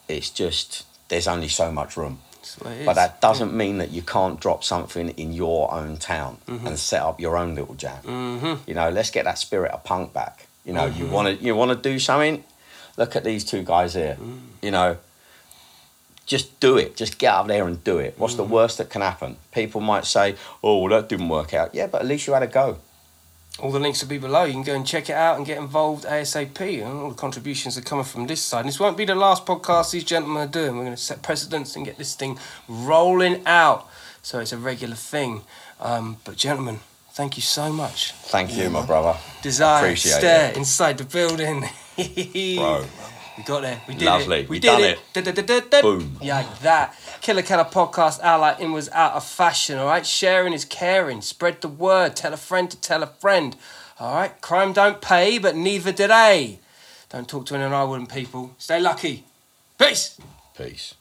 It's 0.07 0.29
just 0.29 0.85
there's 1.09 1.27
only 1.27 1.47
so 1.47 1.71
much 1.71 1.97
room. 1.97 2.19
That's 2.43 2.59
what 2.59 2.73
it 2.73 2.85
But 2.85 2.93
that 2.95 3.21
doesn't 3.21 3.53
mean 3.53 3.77
that 3.77 3.91
you 3.91 4.01
can't 4.01 4.39
drop 4.39 4.63
something 4.63 5.09
in 5.09 5.31
your 5.31 5.73
own 5.73 5.97
town 5.97 6.37
mm-hmm. 6.45 6.67
and 6.67 6.77
set 6.77 7.01
up 7.01 7.19
your 7.19 7.37
own 7.37 7.55
little 7.55 7.75
jam. 7.75 8.03
Mhm. 8.03 8.59
You 8.67 8.73
know, 8.73 8.89
let's 8.89 9.09
get 9.11 9.23
that 9.23 9.37
spirit 9.37 9.71
of 9.71 9.83
punk 9.85 10.13
back. 10.13 10.47
You 10.65 10.73
know, 10.73 10.85
you 10.85 11.05
mm-hmm. 11.05 11.13
want 11.13 11.39
to 11.39 11.45
you 11.45 11.55
want 11.55 11.71
to 11.71 11.89
do 11.89 11.99
something. 11.99 12.43
Look 12.97 13.15
at 13.15 13.23
these 13.23 13.43
two 13.43 13.63
guys 13.63 13.93
here. 13.95 14.17
Mm. 14.19 14.39
You 14.61 14.71
know, 14.71 14.97
just 16.25 16.59
do 16.59 16.77
it. 16.77 16.95
Just 16.95 17.17
get 17.17 17.33
out 17.33 17.47
there 17.47 17.65
and 17.65 17.83
do 17.83 17.97
it. 17.97 18.13
What's 18.17 18.35
the 18.35 18.45
mm. 18.45 18.49
worst 18.49 18.77
that 18.77 18.89
can 18.89 19.01
happen? 19.01 19.37
People 19.51 19.81
might 19.81 20.05
say, 20.05 20.35
"Oh, 20.63 20.77
well, 20.79 21.01
that 21.01 21.09
didn't 21.09 21.29
work 21.29 21.53
out." 21.53 21.73
Yeah, 21.73 21.87
but 21.87 22.01
at 22.01 22.07
least 22.07 22.27
you 22.27 22.33
had 22.33 22.43
a 22.43 22.47
go. 22.47 22.77
All 23.59 23.71
the 23.71 23.79
links 23.79 24.01
will 24.01 24.09
be 24.09 24.17
below. 24.17 24.45
You 24.45 24.53
can 24.53 24.63
go 24.63 24.73
and 24.73 24.85
check 24.85 25.09
it 25.09 25.13
out 25.15 25.37
and 25.37 25.45
get 25.45 25.59
involved 25.59 26.05
ASAP. 26.05 26.59
And 26.83 26.99
all 26.99 27.09
the 27.09 27.15
contributions 27.15 27.77
are 27.77 27.81
coming 27.81 28.03
from 28.03 28.25
this 28.25 28.41
side. 28.41 28.61
And 28.61 28.67
this 28.69 28.79
won't 28.79 28.97
be 28.97 29.05
the 29.05 29.13
last 29.15 29.45
podcast 29.45 29.91
these 29.91 30.03
gentlemen 30.03 30.41
are 30.43 30.47
doing. 30.51 30.75
We're 30.75 30.85
going 30.85 30.95
to 30.95 31.01
set 31.01 31.21
precedents 31.21 31.75
and 31.75 31.85
get 31.85 31.97
this 31.97 32.15
thing 32.15 32.39
rolling 32.67 33.43
out. 33.45 33.87
So 34.23 34.39
it's 34.39 34.53
a 34.53 34.57
regular 34.57 34.95
thing. 34.95 35.41
Um, 35.79 36.17
but, 36.23 36.35
gentlemen, 36.35 36.79
thank 37.11 37.37
you 37.37 37.43
so 37.43 37.71
much. 37.71 38.11
Thank 38.13 38.57
you, 38.57 38.69
my 38.71 38.85
brother. 38.85 39.19
Dsire, 39.43 39.79
Appreciate 39.81 40.11
stare 40.13 40.49
it. 40.49 40.57
inside 40.57 40.97
the 40.97 41.03
building. 41.05 41.65
Bro. 42.57 42.85
We 43.37 43.43
got 43.43 43.61
there. 43.61 43.81
We 43.87 43.95
did 43.95 44.05
Lovely. 44.05 44.39
it. 44.41 44.49
We, 44.49 44.55
We 44.55 44.59
did 44.59 44.67
done 44.67 44.83
it. 44.83 44.99
Da-da-da-da-da. 45.13 45.81
Boom. 45.81 46.17
Yeah, 46.21 46.37
like 46.37 46.59
that. 46.59 46.95
Killa 47.21 47.41
Kela 47.41 47.69
podcast, 47.71 48.19
our 48.23 48.37
like 48.37 48.59
in 48.59 48.71
was 48.73 48.89
out 48.89 49.13
of 49.13 49.25
fashion. 49.25 49.79
All 49.79 49.87
right, 49.87 50.05
sharing 50.05 50.53
is 50.53 50.65
caring. 50.65 51.21
Spread 51.21 51.61
the 51.61 51.67
word. 51.67 52.15
Tell 52.15 52.33
a 52.33 52.37
friend 52.37 52.69
to 52.69 52.77
tell 52.77 53.01
a 53.01 53.07
friend. 53.07 53.55
All 53.99 54.13
right, 54.15 54.39
crime 54.41 54.73
don't 54.73 55.01
pay, 55.01 55.37
but 55.39 55.55
neither 55.55 55.91
do 55.91 56.07
they. 56.07 56.59
Don't 57.09 57.27
talk 57.27 57.45
to 57.47 57.55
anyone 57.55 57.73
I 57.73 57.83
wouldn't, 57.83 58.09
people. 58.11 58.55
Stay 58.57 58.79
lucky. 58.79 59.23
Peace. 59.79 60.19
Peace. 60.57 60.93